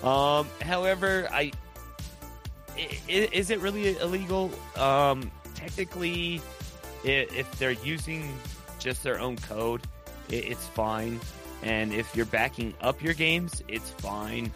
Um, 0.02 0.48
however, 0.60 1.28
I 1.32 1.52
is 3.08 3.50
it 3.50 3.58
really 3.60 3.98
illegal? 3.98 4.50
Um, 4.76 5.30
technically, 5.54 6.40
if 7.04 7.50
they're 7.58 7.72
using 7.72 8.32
just 8.78 9.02
their 9.02 9.18
own 9.18 9.36
code, 9.36 9.82
it's 10.28 10.66
fine. 10.68 11.20
And 11.62 11.92
if 11.92 12.14
you're 12.14 12.26
backing 12.26 12.72
up 12.80 13.02
your 13.02 13.14
games, 13.14 13.62
it's 13.66 13.90
fine. 13.90 14.52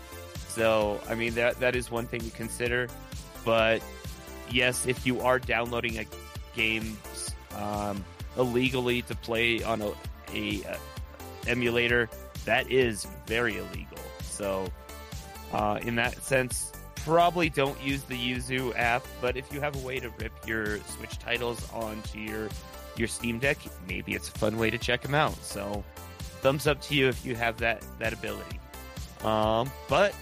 So, 0.55 1.01
I 1.09 1.15
mean, 1.15 1.35
that 1.35 1.59
that 1.61 1.75
is 1.75 1.91
one 1.91 2.07
thing 2.07 2.21
to 2.21 2.31
consider. 2.31 2.89
But 3.45 3.83
yes, 4.51 4.87
if 4.87 5.07
you 5.07 5.21
are 5.21 5.39
downloading 5.39 5.99
a 5.99 6.05
game 6.55 6.99
um, 7.57 8.05
illegally 8.37 9.01
to 9.03 9.15
play 9.15 9.63
on 9.63 9.81
a, 9.81 9.93
a, 10.33 10.65
uh 10.65 10.77
emulator, 11.49 12.09
that 12.45 12.71
is 12.71 13.07
very 13.27 13.57
illegal. 13.57 13.99
So, 14.21 14.69
uh, 15.53 15.79
in 15.83 15.97
that 15.97 16.23
sense, 16.23 16.71
probably 16.97 17.49
don't 17.49 17.81
use 17.83 18.03
the 18.03 18.15
Yuzu 18.15 18.79
app. 18.79 19.05
But 19.21 19.37
if 19.37 19.53
you 19.53 19.61
have 19.61 19.75
a 19.75 19.81
way 19.87 20.01
to 20.01 20.11
rip 20.21 20.33
your 20.47 20.79
Switch 20.81 21.19
titles 21.19 21.67
onto 21.73 22.19
your 22.19 22.49
your 22.97 23.09
Steam 23.09 23.39
Deck, 23.39 23.57
maybe 23.89 24.13
it's 24.13 24.29
a 24.29 24.33
fun 24.33 24.59
way 24.59 24.69
to 24.69 24.77
check 24.77 25.01
them 25.01 25.15
out. 25.15 25.35
So, 25.43 25.83
thumbs 26.43 26.67
up 26.67 26.83
to 26.83 26.95
you 26.95 27.09
if 27.09 27.25
you 27.25 27.35
have 27.37 27.57
that 27.59 27.83
that 27.99 28.13
ability. 28.13 28.61
Um, 29.25 29.71
but 29.89 30.15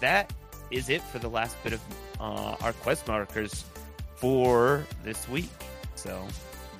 that 0.00 0.32
is 0.70 0.88
it 0.88 1.02
for 1.02 1.18
the 1.18 1.28
last 1.28 1.56
bit 1.62 1.72
of 1.72 1.80
uh, 2.20 2.56
our 2.62 2.72
quest 2.74 3.06
markers 3.06 3.64
for 4.16 4.84
this 5.02 5.28
week. 5.28 5.50
So, 5.94 6.22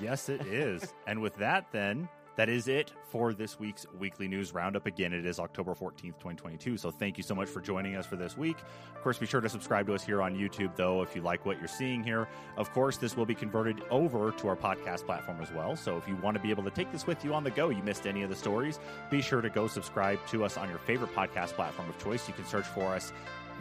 Yes, 0.01 0.29
it 0.29 0.41
is. 0.47 0.93
and 1.07 1.21
with 1.23 1.37
that, 1.37 1.67
then, 1.73 2.09
that 2.37 2.49
is 2.49 2.69
it 2.69 2.93
for 3.11 3.33
this 3.33 3.59
week's 3.59 3.87
weekly 3.99 4.27
news 4.29 4.53
roundup. 4.53 4.87
Again, 4.87 5.13
it 5.13 5.25
is 5.25 5.39
October 5.39 5.75
14th, 5.75 6.19
2022. 6.19 6.77
So 6.77 6.91
thank 6.91 7.17
you 7.17 7.23
so 7.23 7.35
much 7.35 7.49
for 7.49 7.61
joining 7.61 7.97
us 7.97 8.07
for 8.07 8.17
this 8.17 8.37
week. 8.37 8.57
Of 8.95 9.03
course, 9.03 9.19
be 9.19 9.27
sure 9.27 9.41
to 9.41 9.49
subscribe 9.49 9.87
to 9.87 9.95
us 9.95 10.05
here 10.05 10.21
on 10.21 10.35
YouTube, 10.35 10.75
though, 10.77 11.03
if 11.03 11.15
you 11.15 11.23
like 11.23 11.47
what 11.47 11.59
you're 11.59 11.69
seeing 11.69 12.03
here. 12.03 12.29
Of 12.57 12.73
course, 12.73 12.97
this 12.97 13.17
will 13.17 13.27
be 13.27 13.35
converted 13.35 13.83
over 13.91 14.33
to 14.33 14.49
our 14.49 14.57
podcast 14.57 15.07
platform 15.07 15.39
as 15.41 15.53
well. 15.53 15.77
So 15.77 15.97
if 15.97 16.09
you 16.09 16.17
want 16.17 16.37
to 16.37 16.43
be 16.43 16.51
able 16.51 16.65
to 16.65 16.71
take 16.71 16.91
this 16.91 17.07
with 17.07 17.25
you 17.25 17.35
on 17.35 17.45
the 17.45 17.51
go, 17.51 17.69
you 17.69 17.83
missed 17.83 18.07
any 18.07 18.23
of 18.23 18.31
the 18.31 18.37
stories, 18.37 18.81
be 19.11 19.23
sure 19.23 19.41
to 19.41 19.51
go 19.51 19.67
subscribe 19.67 20.19
to 20.29 20.45
us 20.45 20.57
on 20.57 20.69
your 20.69 20.79
favorite 20.79 21.15
podcast 21.15 21.51
platform 21.51 21.89
of 21.89 21.99
choice. 22.03 22.27
You 22.27 22.35
can 22.35 22.47
search 22.47 22.67
for 22.67 22.95
us 22.95 23.13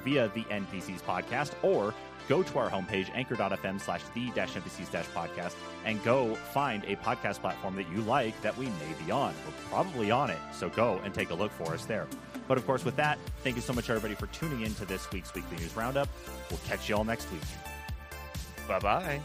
via 0.04 0.30
the 0.30 0.44
NPCs 0.46 1.02
podcast 1.02 1.54
or 1.62 1.94
go 2.28 2.44
to 2.44 2.60
our 2.60 2.70
homepage, 2.70 3.10
anchor.fm 3.14 3.80
slash 3.82 4.02
the 4.14 4.30
dash 4.32 4.54
NPCs 4.54 4.92
dash 4.92 5.06
podcast, 5.08 5.56
and 5.86 6.04
go 6.04 6.36
find 6.36 6.84
a 6.86 6.96
podcast 6.98 7.40
platform 7.40 7.76
that 7.76 7.90
you 7.92 8.02
like 8.02 8.40
that 8.42 8.58
we 8.58 8.66
may 8.66 9.06
be 9.06 9.12
on. 9.12 9.34
We're 9.46 9.70
probably 9.70 10.12
on 10.12 10.30
it, 10.30 10.40
so 10.54 10.70
go 10.70 11.00
and 11.04 11.14
take 11.14 11.30
a 11.30 11.36
look 11.36 11.52
for 11.52 11.74
us 11.74 11.86
there. 11.86 12.08
But 12.48 12.58
of 12.58 12.66
course, 12.66 12.84
with 12.84 12.96
that, 12.98 13.18
thank 13.44 13.56
you 13.56 13.62
so 13.62 13.74
much, 13.74 13.90
everybody, 13.90 14.16
for 14.16 14.28
tuning 14.28 14.62
in 14.62 14.74
to 14.76 14.86
this 14.86 15.10
week's 15.12 15.34
Weekly 15.34 15.58
News 15.58 15.76
Roundup. 15.76 16.10
We'll 16.50 16.60
catch 16.68 16.90
you 16.90 16.96
all 16.96 17.04
next 17.06 17.32
week. 17.32 17.42
bye 18.68 18.80
bye. 18.80 19.22